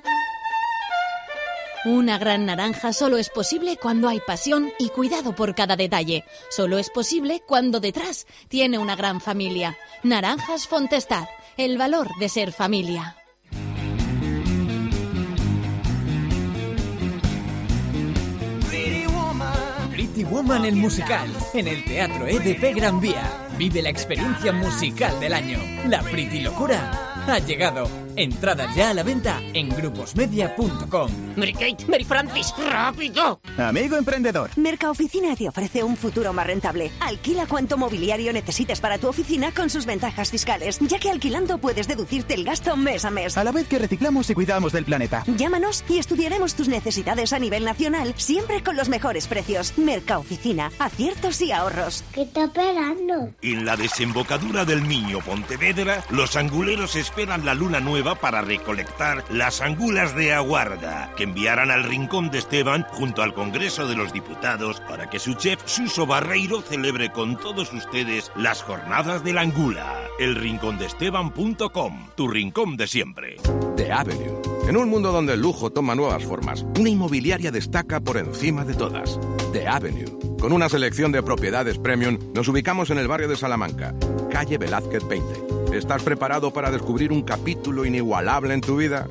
Una 1.84 2.18
gran 2.18 2.46
naranja 2.46 2.92
solo 2.92 3.18
es 3.18 3.28
posible 3.28 3.76
cuando 3.76 4.08
hay 4.08 4.20
pasión 4.20 4.70
y 4.78 4.90
cuidado 4.90 5.34
por 5.34 5.56
cada 5.56 5.74
detalle. 5.74 6.22
Solo 6.50 6.78
es 6.78 6.88
posible 6.88 7.42
cuando 7.44 7.80
detrás 7.80 8.28
tiene 8.46 8.78
una 8.78 8.94
gran 8.94 9.20
familia. 9.20 9.76
Naranjas 10.04 10.68
Fontestad, 10.68 11.26
el 11.56 11.78
valor 11.78 12.06
de 12.20 12.28
ser 12.28 12.52
familia. 12.52 13.16
Pretty 19.90 20.24
Woman 20.24 20.64
el 20.64 20.76
musical, 20.76 21.28
en 21.54 21.66
el 21.66 21.84
Teatro 21.84 22.26
EDP 22.26 22.76
Gran 22.76 23.00
Vía. 23.00 23.51
Vive 23.62 23.80
la 23.80 23.90
experiencia 23.90 24.52
musical 24.52 25.20
del 25.20 25.32
año. 25.32 25.60
La 25.86 26.02
Pretty 26.02 26.40
Locura 26.40 27.22
ha 27.28 27.38
llegado. 27.38 27.88
Entradas 28.16 28.74
ya 28.76 28.90
a 28.90 28.94
la 28.94 29.02
venta 29.02 29.40
en 29.54 29.68
gruposmedia.com. 29.70 31.10
Mary 31.36 31.52
Kate, 31.54 31.86
Mary 31.88 32.04
Francis, 32.04 32.52
rápido. 32.70 33.40
Amigo 33.56 33.96
emprendedor. 33.96 34.50
Mercaoficina 34.56 35.34
te 35.34 35.48
ofrece 35.48 35.82
un 35.82 35.96
futuro 35.96 36.32
más 36.32 36.46
rentable. 36.46 36.90
Alquila 37.00 37.46
cuanto 37.46 37.78
mobiliario 37.78 38.32
necesites 38.32 38.80
para 38.80 38.98
tu 38.98 39.08
oficina 39.08 39.52
con 39.52 39.70
sus 39.70 39.86
ventajas 39.86 40.30
fiscales, 40.30 40.78
ya 40.80 40.98
que 40.98 41.10
alquilando 41.10 41.58
puedes 41.58 41.88
deducirte 41.88 42.34
el 42.34 42.44
gasto 42.44 42.76
mes 42.76 43.04
a 43.04 43.10
mes. 43.10 43.38
A 43.38 43.44
la 43.44 43.52
vez 43.52 43.66
que 43.66 43.78
reciclamos 43.78 44.28
y 44.28 44.34
cuidamos 44.34 44.72
del 44.72 44.84
planeta. 44.84 45.24
Llámanos 45.26 45.84
y 45.88 45.98
estudiaremos 45.98 46.54
tus 46.54 46.68
necesidades 46.68 47.32
a 47.32 47.38
nivel 47.38 47.64
nacional, 47.64 48.12
siempre 48.16 48.62
con 48.62 48.76
los 48.76 48.88
mejores 48.88 49.26
precios. 49.26 49.78
Mercaoficina, 49.78 50.70
aciertos 50.78 51.40
y 51.40 51.52
ahorros. 51.52 52.04
¿Qué 52.12 52.22
está 52.22 52.44
esperando? 52.44 53.30
En 53.40 53.64
la 53.64 53.76
desembocadura 53.76 54.64
del 54.66 54.86
Niño 54.86 55.20
Pontevedra, 55.20 56.04
los 56.10 56.36
anguleros 56.36 56.96
esperan 56.96 57.46
la 57.46 57.54
luna 57.54 57.80
nueva 57.80 58.01
para 58.02 58.42
recolectar 58.42 59.24
las 59.30 59.60
angulas 59.60 60.16
de 60.16 60.32
aguarda, 60.32 61.12
que 61.16 61.22
enviarán 61.24 61.70
al 61.70 61.84
Rincón 61.84 62.30
de 62.30 62.38
Esteban 62.38 62.84
junto 62.90 63.22
al 63.22 63.32
Congreso 63.32 63.86
de 63.86 63.94
los 63.94 64.12
Diputados 64.12 64.80
para 64.88 65.08
que 65.08 65.18
su 65.18 65.34
chef 65.34 65.60
Suso 65.64 66.04
Barreiro 66.04 66.60
celebre 66.62 67.10
con 67.10 67.36
todos 67.36 67.72
ustedes 67.72 68.32
las 68.34 68.62
jornadas 68.62 69.22
de 69.22 69.32
la 69.32 69.42
angula. 69.42 70.00
Elrincondeesteban.com, 70.18 72.08
tu 72.16 72.28
rincón 72.28 72.76
de 72.76 72.86
siempre. 72.86 73.36
The 73.76 73.92
Avenue. 73.92 74.42
En 74.68 74.76
un 74.76 74.88
mundo 74.88 75.12
donde 75.12 75.34
el 75.34 75.40
lujo 75.40 75.70
toma 75.70 75.94
nuevas 75.94 76.24
formas, 76.24 76.66
una 76.78 76.88
inmobiliaria 76.88 77.50
destaca 77.50 78.00
por 78.00 78.16
encima 78.16 78.64
de 78.64 78.74
todas. 78.74 79.18
The 79.52 79.68
Avenue. 79.68 80.31
Con 80.42 80.52
una 80.52 80.68
selección 80.68 81.12
de 81.12 81.22
propiedades 81.22 81.78
premium, 81.78 82.18
nos 82.34 82.48
ubicamos 82.48 82.90
en 82.90 82.98
el 82.98 83.06
barrio 83.06 83.28
de 83.28 83.36
Salamanca, 83.36 83.94
calle 84.28 84.58
Velázquez 84.58 85.06
20. 85.06 85.76
¿Estás 85.78 86.02
preparado 86.02 86.52
para 86.52 86.72
descubrir 86.72 87.12
un 87.12 87.22
capítulo 87.22 87.84
inigualable 87.84 88.52
en 88.52 88.60
tu 88.60 88.74
vida? 88.76 89.06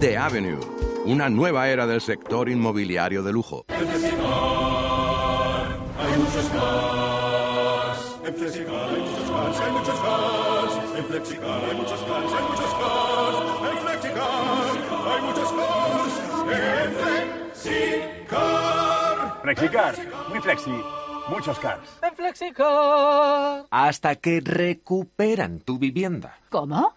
The 0.00 0.18
Avenue. 0.18 0.60
Una 1.06 1.30
nueva 1.30 1.70
era 1.70 1.86
del 1.86 2.02
sector 2.02 2.50
inmobiliario 2.50 3.22
de 3.22 3.32
lujo. 3.32 3.64
Hay 3.70 3.78
muchos 6.18 6.44
cars. 6.52 8.16
En 8.26 8.34
Flexicar 8.34 8.90
hay 8.90 9.00
muchos 9.00 9.30
cars, 9.30 9.58
hay 9.58 9.72
muchos 9.72 9.98
cars. 9.98 10.74
En 10.98 11.04
Flexicar 11.06 11.64
hay 11.64 11.74
muchos 11.74 12.00
cars, 12.02 12.32
hay 12.36 12.44
muchos 12.50 12.74
cars. 12.74 13.38
En 13.72 13.78
Flexicar 13.78 14.28
hay 15.08 15.22
muchos 15.22 15.52
cars. 15.52 16.12
En 16.52 16.92
Flexicar. 16.92 18.15
Flexicar, 19.46 19.94
muy 20.28 20.40
flexi, 20.40 20.72
muchos 21.28 21.56
cars. 21.60 21.88
En 22.02 22.16
Flexicar. 22.16 23.64
Hasta 23.70 24.16
que 24.16 24.40
recuperan 24.40 25.60
tu 25.60 25.78
vivienda. 25.78 26.36
¿Cómo? 26.50 26.96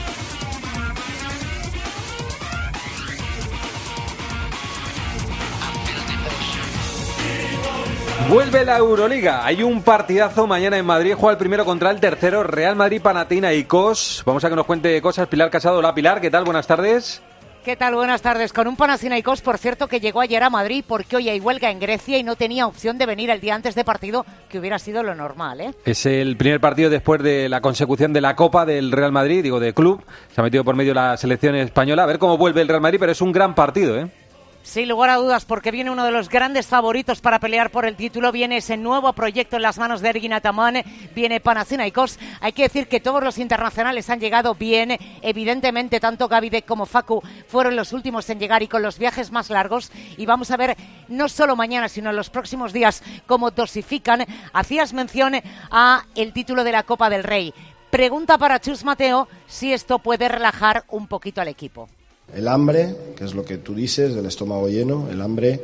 Vuelve 8.29 8.63
la 8.63 8.77
Euroliga. 8.77 9.45
Hay 9.45 9.61
un 9.61 9.81
partidazo 9.81 10.47
mañana 10.47 10.77
en 10.77 10.85
Madrid. 10.85 11.15
Juega 11.17 11.31
el 11.31 11.37
primero 11.37 11.65
contra 11.65 11.91
el 11.91 11.99
tercero. 11.99 12.43
Real 12.43 12.75
Madrid, 12.75 13.01
Panatina 13.01 13.53
y 13.53 13.65
Cos. 13.65 14.23
Vamos 14.25 14.43
a 14.45 14.49
que 14.49 14.55
nos 14.55 14.65
cuente 14.65 15.01
cosas. 15.01 15.27
Pilar 15.27 15.49
Casado. 15.49 15.79
Hola 15.79 15.93
Pilar, 15.93 16.21
¿qué 16.21 16.31
tal? 16.31 16.45
Buenas 16.45 16.65
tardes. 16.65 17.21
¿Qué 17.63 17.75
tal? 17.75 17.93
Buenas 17.93 18.23
tardes. 18.23 18.53
Con 18.53 18.67
un 18.67 18.75
Panathinaikos, 18.75 19.41
por 19.41 19.59
cierto, 19.59 19.87
que 19.87 19.99
llegó 19.99 20.21
ayer 20.21 20.41
a 20.41 20.49
Madrid 20.49 20.83
porque 20.87 21.15
hoy 21.17 21.29
hay 21.29 21.39
huelga 21.39 21.69
en 21.69 21.79
Grecia 21.79 22.17
y 22.17 22.23
no 22.23 22.35
tenía 22.35 22.65
opción 22.65 22.97
de 22.97 23.05
venir 23.05 23.29
el 23.29 23.39
día 23.39 23.53
antes 23.53 23.75
de 23.75 23.83
partido, 23.83 24.25
que 24.49 24.57
hubiera 24.57 24.79
sido 24.79 25.03
lo 25.03 25.13
normal, 25.13 25.61
¿eh? 25.61 25.71
Es 25.85 26.07
el 26.07 26.37
primer 26.37 26.59
partido 26.59 26.89
después 26.89 27.21
de 27.21 27.49
la 27.49 27.61
consecución 27.61 28.13
de 28.13 28.21
la 28.21 28.35
Copa 28.35 28.65
del 28.65 28.91
Real 28.91 29.11
Madrid, 29.11 29.43
digo, 29.43 29.59
de 29.59 29.75
club. 29.75 30.03
Se 30.33 30.41
ha 30.41 30.43
metido 30.43 30.63
por 30.63 30.75
medio 30.75 30.95
la 30.95 31.17
selección 31.17 31.53
española. 31.53 32.01
A 32.01 32.07
ver 32.07 32.17
cómo 32.17 32.35
vuelve 32.35 32.61
el 32.61 32.67
Real 32.67 32.81
Madrid, 32.81 32.97
pero 32.99 33.11
es 33.11 33.21
un 33.21 33.31
gran 33.31 33.53
partido, 33.53 33.95
¿eh? 33.95 34.07
Sin 34.63 34.87
lugar 34.87 35.09
a 35.09 35.15
dudas, 35.15 35.43
porque 35.45 35.71
viene 35.71 35.89
uno 35.89 36.05
de 36.05 36.11
los 36.11 36.29
grandes 36.29 36.67
favoritos 36.67 37.19
para 37.19 37.39
pelear 37.39 37.71
por 37.71 37.85
el 37.85 37.95
título, 37.95 38.31
viene 38.31 38.57
ese 38.57 38.77
nuevo 38.77 39.11
proyecto 39.13 39.55
en 39.55 39.63
las 39.63 39.79
manos 39.79 40.01
de 40.01 40.09
Ergin 40.09 40.33
Ataman, 40.33 40.83
viene 41.15 41.39
Panathinaikos. 41.39 42.19
Hay 42.39 42.53
que 42.53 42.63
decir 42.63 42.87
que 42.87 42.99
todos 42.99 43.23
los 43.23 43.39
internacionales 43.39 44.09
han 44.11 44.19
llegado 44.19 44.53
bien, 44.53 44.97
evidentemente 45.23 45.99
tanto 45.99 46.27
Gavidec 46.27 46.65
como 46.65 46.85
Facu 46.85 47.23
fueron 47.47 47.75
los 47.75 47.91
últimos 47.91 48.29
en 48.29 48.39
llegar 48.39 48.61
y 48.61 48.67
con 48.67 48.83
los 48.83 48.99
viajes 48.99 49.31
más 49.31 49.49
largos. 49.49 49.91
Y 50.15 50.27
vamos 50.27 50.51
a 50.51 50.57
ver, 50.57 50.77
no 51.07 51.27
solo 51.27 51.55
mañana, 51.55 51.89
sino 51.89 52.11
en 52.11 52.15
los 52.15 52.29
próximos 52.29 52.71
días, 52.71 53.03
cómo 53.25 53.49
dosifican. 53.49 54.25
Hacías 54.53 54.93
mención 54.93 55.33
a 55.71 56.05
el 56.15 56.33
título 56.33 56.63
de 56.63 56.71
la 56.71 56.83
Copa 56.83 57.09
del 57.09 57.23
Rey. 57.23 57.51
Pregunta 57.89 58.37
para 58.37 58.61
Chus 58.61 58.83
Mateo 58.83 59.27
si 59.47 59.73
esto 59.73 59.99
puede 59.99 60.29
relajar 60.29 60.85
un 60.87 61.07
poquito 61.07 61.41
al 61.41 61.47
equipo. 61.47 61.89
El 62.35 62.47
hambre, 62.47 62.95
que 63.15 63.25
es 63.25 63.33
lo 63.33 63.43
que 63.43 63.57
tú 63.57 63.75
dices, 63.75 64.15
del 64.15 64.25
estómago 64.25 64.67
lleno, 64.69 65.07
el 65.09 65.21
hambre. 65.21 65.61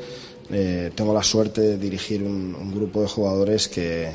Eh, 0.49 0.91
tengo 0.95 1.13
la 1.13 1.23
suerte 1.23 1.61
de 1.61 1.77
dirigir 1.77 2.23
un, 2.23 2.73
grupo 2.73 3.01
de 3.01 3.07
jugadores 3.07 3.67
que, 3.67 4.09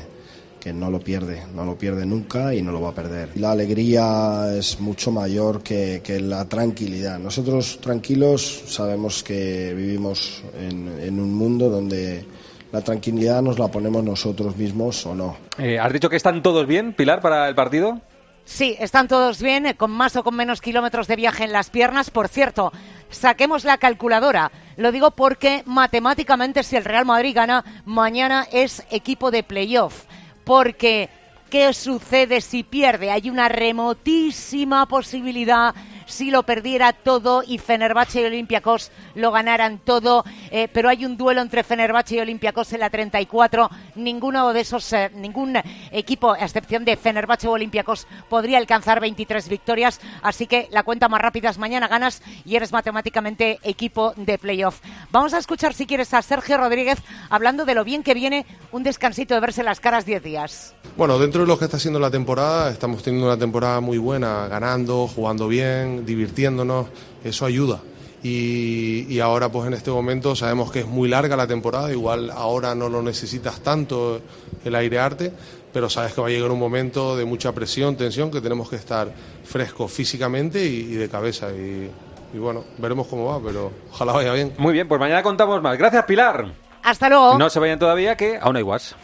que, 0.59 0.73
no 0.73 0.89
lo 0.89 0.99
pierde, 0.99 1.43
no 1.53 1.63
lo 1.63 1.77
pierde 1.77 2.05
nunca 2.05 2.55
y 2.55 2.61
no 2.61 2.71
lo 2.71 2.81
va 2.81 2.89
a 2.89 2.95
perder. 2.95 3.29
La 3.35 3.51
alegría 3.51 4.55
es 4.57 4.79
mucho 4.79 5.11
mayor 5.11 5.61
que, 5.61 6.01
que 6.03 6.19
la 6.19 6.47
tranquilidad. 6.49 7.19
Nosotros 7.19 7.79
tranquilos 7.81 8.63
sabemos 8.67 9.23
que 9.23 9.73
vivimos 9.75 10.43
en, 10.59 10.99
en 10.99 11.19
un 11.19 11.33
mundo 11.33 11.69
donde 11.69 12.25
la 12.73 12.81
tranquilidad 12.81 13.43
nos 13.43 13.59
la 13.59 13.67
ponemos 13.67 14.03
nosotros 14.03 14.57
mismos 14.57 15.05
o 15.05 15.13
no. 15.13 15.37
Eh, 15.59 15.77
¿Has 15.77 15.93
dicho 15.93 16.09
que 16.09 16.15
están 16.15 16.41
todos 16.41 16.65
bien, 16.65 16.93
Pilar, 16.93 17.21
para 17.21 17.47
el 17.47 17.53
partido? 17.53 18.01
Sí, 18.45 18.75
están 18.79 19.07
todos 19.07 19.41
bien, 19.41 19.65
eh, 19.65 19.75
con 19.75 19.91
más 19.91 20.15
o 20.15 20.23
con 20.23 20.35
menos 20.35 20.61
kilómetros 20.61 21.07
de 21.07 21.15
viaje 21.15 21.45
en 21.45 21.53
las 21.53 21.69
piernas. 21.69 22.11
Por 22.11 22.27
cierto, 22.27 22.73
saquemos 23.09 23.63
la 23.63 23.77
calculadora. 23.77 24.51
Lo 24.75 24.91
digo 24.91 25.11
porque 25.11 25.63
matemáticamente 25.65 26.63
si 26.63 26.75
el 26.75 26.85
Real 26.85 27.05
Madrid 27.05 27.35
gana, 27.35 27.63
mañana 27.85 28.45
es 28.51 28.85
equipo 28.91 29.31
de 29.31 29.43
playoff. 29.43 30.03
Porque, 30.43 31.09
¿qué 31.49 31.73
sucede 31.73 32.41
si 32.41 32.63
pierde? 32.63 33.11
Hay 33.11 33.29
una 33.29 33.47
remotísima 33.47 34.87
posibilidad 34.87 35.73
si 36.05 36.31
lo 36.31 36.43
perdiera 36.43 36.93
todo 36.93 37.43
y 37.45 37.57
Fenerbahce 37.57 38.21
y 38.21 38.25
Olympiacos 38.25 38.91
lo 39.15 39.31
ganaran 39.31 39.79
todo, 39.79 40.23
eh, 40.51 40.67
pero 40.71 40.89
hay 40.89 41.05
un 41.05 41.17
duelo 41.17 41.41
entre 41.41 41.63
Fenerbahce 41.63 42.15
y 42.15 42.19
Olympiacos 42.19 42.73
en 42.73 42.79
la 42.79 42.89
34. 42.89 43.69
Ninguno 43.95 44.53
de 44.53 44.61
esos, 44.61 44.91
eh, 44.93 45.11
ningún 45.15 45.57
equipo, 45.91 46.33
a 46.33 46.39
excepción 46.39 46.85
de 46.85 46.97
Fenerbahce 46.97 47.47
o 47.47 47.51
Olympiacos, 47.51 48.07
podría 48.29 48.57
alcanzar 48.57 48.99
23 48.99 49.47
victorias. 49.49 49.99
Así 50.21 50.47
que 50.47 50.67
la 50.71 50.83
cuenta 50.83 51.09
más 51.09 51.21
rápida 51.21 51.49
es 51.49 51.57
mañana 51.57 51.87
ganas 51.87 52.21
y 52.45 52.55
eres 52.55 52.71
matemáticamente 52.71 53.59
equipo 53.63 54.13
de 54.15 54.37
playoff. 54.37 54.81
Vamos 55.11 55.33
a 55.33 55.37
escuchar, 55.37 55.73
si 55.73 55.85
quieres, 55.85 56.13
a 56.13 56.21
Sergio 56.21 56.57
Rodríguez 56.57 56.99
hablando 57.29 57.65
de 57.65 57.75
lo 57.75 57.83
bien 57.83 58.03
que 58.03 58.13
viene 58.13 58.45
un 58.71 58.83
descansito 58.83 59.33
de 59.33 59.39
verse 59.39 59.63
las 59.63 59.79
caras 59.79 60.05
10 60.05 60.23
días. 60.23 60.75
Bueno, 60.95 61.17
dentro 61.17 61.41
de 61.41 61.47
lo 61.47 61.57
que 61.57 61.65
está 61.65 61.79
siendo 61.79 61.99
la 61.99 62.11
temporada, 62.11 62.69
estamos 62.69 63.01
teniendo 63.01 63.27
una 63.27 63.37
temporada 63.37 63.79
muy 63.79 63.97
buena, 63.97 64.47
ganando, 64.47 65.07
jugando 65.07 65.47
bien, 65.47 66.02
divirtiéndonos, 66.05 66.87
eso 67.23 67.45
ayuda. 67.45 67.81
Y, 68.21 69.05
y, 69.09 69.19
ahora, 69.19 69.49
pues 69.49 69.67
en 69.67 69.73
este 69.73 69.91
momento, 69.91 70.35
sabemos 70.35 70.71
que 70.71 70.79
es 70.79 70.87
muy 70.87 71.09
larga 71.09 71.35
la 71.35 71.45
temporada, 71.45 71.91
igual 71.91 72.31
ahora 72.31 72.73
no 72.73 72.87
lo 72.87 73.01
necesitas 73.01 73.59
tanto 73.59 74.21
el 74.63 74.75
airearte, 74.75 75.33
pero 75.73 75.89
sabes 75.89 76.13
que 76.13 76.21
va 76.21 76.27
a 76.27 76.29
llegar 76.29 76.49
un 76.49 76.59
momento 76.59 77.17
de 77.17 77.25
mucha 77.25 77.51
presión, 77.51 77.97
tensión, 77.97 78.31
que 78.31 78.39
tenemos 78.39 78.69
que 78.69 78.77
estar 78.77 79.13
frescos 79.43 79.91
físicamente 79.91 80.65
y, 80.65 80.93
y 80.93 80.93
de 80.93 81.09
cabeza. 81.09 81.51
Y, 81.51 81.91
y 82.33 82.37
bueno, 82.37 82.63
veremos 82.77 83.07
cómo 83.07 83.25
va, 83.25 83.39
pero 83.39 83.71
ojalá 83.91 84.13
vaya 84.13 84.33
bien. 84.33 84.53
Muy 84.57 84.73
bien, 84.73 84.87
pues 84.87 84.99
mañana 84.99 85.21
contamos 85.21 85.61
más. 85.61 85.77
Gracias, 85.77 86.03
Pilar. 86.05 86.53
Hasta 86.81 87.07
luego. 87.09 87.37
No 87.37 87.49
se 87.49 87.59
vayan 87.59 87.79
todavía, 87.79 88.17
que 88.17 88.37
aún 88.41 88.55
hay 88.55 88.63
guas. 88.63 88.95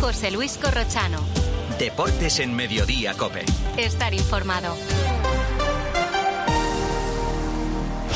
José 0.00 0.30
Luis 0.30 0.58
Corrochano. 0.58 1.18
Deportes 1.78 2.38
en 2.40 2.54
Mediodía, 2.54 3.14
Cope. 3.14 3.44
Estar 3.76 4.12
informado. 4.12 4.74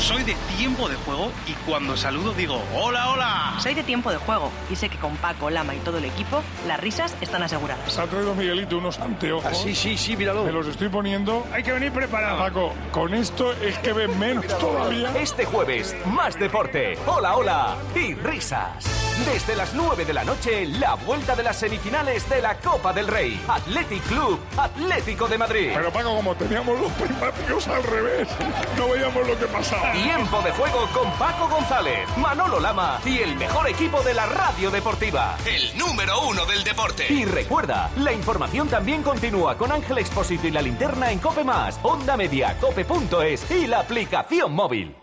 Soy 0.03 0.21
de 0.23 0.35
tiempo 0.57 0.89
de 0.89 0.95
juego 0.95 1.31
y 1.47 1.53
cuando 1.65 1.95
saludo 1.95 2.33
digo 2.33 2.61
hola, 2.75 3.11
hola. 3.11 3.53
Soy 3.59 3.73
de 3.73 3.83
tiempo 3.83 4.11
de 4.11 4.17
juego 4.17 4.51
y 4.69 4.75
sé 4.75 4.89
que 4.89 4.97
con 4.97 5.15
Paco, 5.15 5.49
Lama 5.49 5.75
y 5.75 5.77
todo 5.77 5.97
el 5.97 6.03
equipo 6.03 6.43
las 6.67 6.77
risas 6.77 7.15
están 7.21 7.41
aseguradas. 7.41 7.89
Se 7.89 8.01
ha 8.01 8.05
traído 8.05 8.35
Miguelito 8.35 8.79
unos 8.79 8.99
anteojos. 8.99 9.45
Ah, 9.49 9.55
sí, 9.55 9.73
sí, 9.73 9.95
sí, 9.95 10.17
míralo. 10.17 10.43
Me 10.43 10.51
los 10.51 10.67
estoy 10.67 10.89
poniendo. 10.89 11.47
Hay 11.53 11.63
que 11.63 11.71
venir 11.71 11.93
preparado. 11.93 12.37
Paco, 12.37 12.73
con 12.91 13.13
esto 13.13 13.53
es 13.53 13.77
que 13.79 13.93
ven 13.93 14.19
menos 14.19 14.45
todavía. 14.59 15.09
Este 15.15 15.45
jueves, 15.45 15.95
más 16.05 16.37
deporte, 16.37 16.97
hola, 17.07 17.37
hola 17.37 17.77
y 17.95 18.13
risas. 18.13 19.03
Desde 19.25 19.55
las 19.55 19.73
9 19.75 20.05
de 20.05 20.13
la 20.13 20.23
noche, 20.25 20.65
la 20.65 20.95
vuelta 20.95 21.35
de 21.35 21.43
las 21.43 21.55
semifinales 21.57 22.27
de 22.29 22.41
la 22.41 22.57
Copa 22.57 22.91
del 22.91 23.07
Rey. 23.07 23.39
Athletic 23.47 24.01
Club, 24.03 24.39
Atlético 24.57 25.27
de 25.27 25.37
Madrid. 25.37 25.69
Pero 25.73 25.93
Paco, 25.93 26.15
como 26.15 26.35
teníamos 26.35 26.79
los 26.79 26.91
primaticos 26.93 27.67
al 27.67 27.83
revés, 27.83 28.27
no 28.77 28.89
veíamos 28.89 29.25
lo 29.27 29.37
que 29.37 29.45
pasaba. 29.45 29.92
Tiempo 29.93 30.41
de 30.41 30.51
juego 30.53 30.87
con 30.91 31.11
Paco 31.19 31.47
González, 31.47 32.07
Manolo 32.17 32.59
Lama 32.59 32.99
y 33.05 33.19
el 33.19 33.35
mejor 33.35 33.69
equipo 33.69 34.01
de 34.01 34.15
la 34.15 34.25
radio 34.25 34.71
deportiva. 34.71 35.37
El 35.45 35.77
número 35.77 36.19
uno 36.27 36.47
del 36.47 36.63
deporte. 36.63 37.05
Y 37.13 37.25
recuerda, 37.25 37.91
la 37.97 38.11
información 38.11 38.67
también 38.67 39.03
continúa 39.03 39.55
con 39.55 39.71
Ángel 39.71 39.99
Expósito 39.99 40.47
y 40.47 40.51
la 40.51 40.63
linterna 40.63 41.11
en 41.11 41.19
Cope 41.19 41.43
Más, 41.43 41.79
Onda 41.83 42.17
Media, 42.17 42.57
Cope.es 42.59 43.51
y 43.51 43.67
la 43.67 43.81
aplicación 43.81 44.55
móvil. 44.55 45.02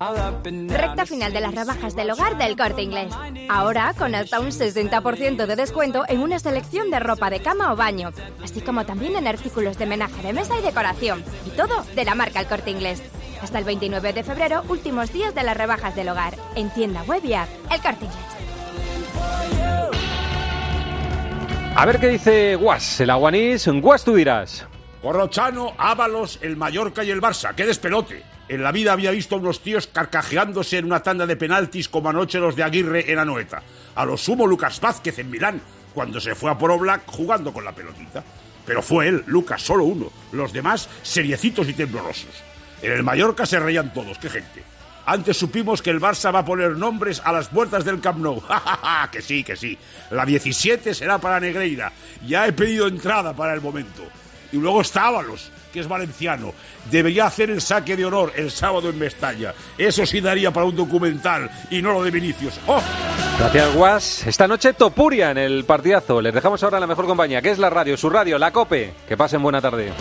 Recta 0.00 1.04
final 1.04 1.30
de 1.30 1.42
las 1.42 1.54
rebajas 1.54 1.94
del 1.94 2.10
hogar 2.10 2.38
del 2.38 2.56
corte 2.56 2.80
inglés. 2.80 3.12
Ahora 3.50 3.92
con 3.98 4.14
hasta 4.14 4.40
un 4.40 4.46
60% 4.46 5.44
de 5.44 5.56
descuento 5.56 6.04
en 6.08 6.20
una 6.20 6.38
selección 6.38 6.90
de 6.90 7.00
ropa 7.00 7.28
de 7.28 7.42
cama 7.42 7.70
o 7.70 7.76
baño, 7.76 8.10
así 8.42 8.62
como 8.62 8.86
también 8.86 9.16
en 9.16 9.26
artículos 9.26 9.76
de 9.76 9.84
menaje 9.84 10.22
de 10.22 10.32
mesa 10.32 10.58
y 10.58 10.62
decoración. 10.62 11.22
Y 11.44 11.50
todo 11.50 11.84
de 11.94 12.06
la 12.06 12.14
marca 12.14 12.40
El 12.40 12.46
corte 12.46 12.70
inglés. 12.70 13.02
Hasta 13.42 13.58
el 13.58 13.64
29 13.64 14.14
de 14.14 14.24
febrero, 14.24 14.62
últimos 14.70 15.12
días 15.12 15.34
de 15.34 15.42
las 15.42 15.54
rebajas 15.54 15.94
del 15.94 16.08
hogar. 16.08 16.34
En 16.54 16.70
tienda 16.70 17.02
web 17.02 17.22
y 17.22 17.34
app. 17.34 17.50
El 17.70 17.82
corte 17.82 18.06
inglés. 18.06 18.24
A 21.76 21.84
ver 21.84 22.00
qué 22.00 22.08
dice 22.08 22.56
Guas, 22.56 23.00
el 23.00 23.10
aguanís. 23.10 23.68
Guas, 23.68 24.02
tú 24.02 24.14
dirás. 24.14 24.66
Corrochano, 25.02 25.74
Ábalos, 25.76 26.38
el 26.40 26.56
Mallorca 26.56 27.04
y 27.04 27.10
el 27.10 27.20
Barça. 27.20 27.54
¡Qué 27.54 27.66
despelote! 27.66 28.39
En 28.50 28.64
la 28.64 28.72
vida 28.72 28.92
había 28.92 29.12
visto 29.12 29.36
a 29.36 29.38
unos 29.38 29.62
tíos 29.62 29.86
carcajeándose 29.86 30.78
en 30.78 30.86
una 30.86 31.04
tanda 31.04 31.24
de 31.24 31.36
penaltis 31.36 31.88
como 31.88 32.08
anoche 32.08 32.40
los 32.40 32.56
de 32.56 32.64
Aguirre 32.64 33.12
en 33.12 33.20
Anoeta. 33.20 33.62
A 33.94 34.04
lo 34.04 34.16
sumo 34.16 34.44
Lucas 34.44 34.80
Vázquez 34.80 35.20
en 35.20 35.30
Milán, 35.30 35.62
cuando 35.94 36.20
se 36.20 36.34
fue 36.34 36.50
a 36.50 36.54
Black 36.54 37.02
jugando 37.06 37.52
con 37.52 37.64
la 37.64 37.70
pelotita. 37.70 38.24
Pero 38.66 38.82
fue 38.82 39.06
él, 39.06 39.22
Lucas, 39.28 39.62
solo 39.62 39.84
uno. 39.84 40.10
Los 40.32 40.52
demás, 40.52 40.88
seriecitos 41.04 41.68
y 41.68 41.74
temblorosos. 41.74 42.42
En 42.82 42.90
el 42.90 43.04
Mallorca 43.04 43.46
se 43.46 43.60
reían 43.60 43.94
todos, 43.94 44.18
qué 44.18 44.28
gente. 44.28 44.64
Antes 45.06 45.36
supimos 45.36 45.80
que 45.80 45.90
el 45.90 46.00
Barça 46.00 46.34
va 46.34 46.40
a 46.40 46.44
poner 46.44 46.72
nombres 46.72 47.22
a 47.24 47.30
las 47.30 47.46
puertas 47.50 47.84
del 47.84 48.00
Camp 48.00 48.18
Nou. 48.18 48.42
que 49.12 49.22
sí, 49.22 49.44
que 49.44 49.54
sí. 49.54 49.78
La 50.10 50.26
17 50.26 50.92
será 50.92 51.18
para 51.18 51.38
Negreira. 51.38 51.92
Ya 52.26 52.48
he 52.48 52.52
pedido 52.52 52.88
entrada 52.88 53.32
para 53.32 53.54
el 53.54 53.60
momento. 53.60 54.02
Y 54.50 54.56
luego 54.56 54.80
está 54.80 55.06
Ábalos, 55.06 55.52
que 55.72 55.80
es 55.80 55.88
valenciano. 55.88 56.52
Debería 56.90 57.26
hacer 57.26 57.50
el 57.50 57.60
saque 57.60 57.96
de 57.96 58.04
honor 58.04 58.32
el 58.36 58.50
sábado 58.50 58.90
en 58.90 58.98
Mestalla. 58.98 59.54
Eso 59.78 60.04
sí 60.06 60.20
daría 60.20 60.50
para 60.50 60.66
un 60.66 60.76
documental 60.76 61.50
y 61.70 61.82
no 61.82 61.92
lo 61.92 62.02
de 62.02 62.10
Vinicius. 62.10 62.58
¡Oh! 62.66 62.82
Gracias, 63.38 63.74
Guas. 63.74 64.26
Esta 64.26 64.46
noche 64.46 64.74
Topuria 64.74 65.30
en 65.30 65.38
el 65.38 65.64
partidazo. 65.64 66.20
Les 66.20 66.34
dejamos 66.34 66.62
ahora 66.62 66.78
la 66.78 66.86
mejor 66.86 67.06
compañía, 67.06 67.40
que 67.40 67.50
es 67.50 67.58
la 67.58 67.70
radio, 67.70 67.96
su 67.96 68.10
radio, 68.10 68.38
la 68.38 68.50
COPE. 68.52 68.92
Que 69.08 69.16
pasen 69.16 69.42
buena 69.42 69.60
tarde. 69.60 69.92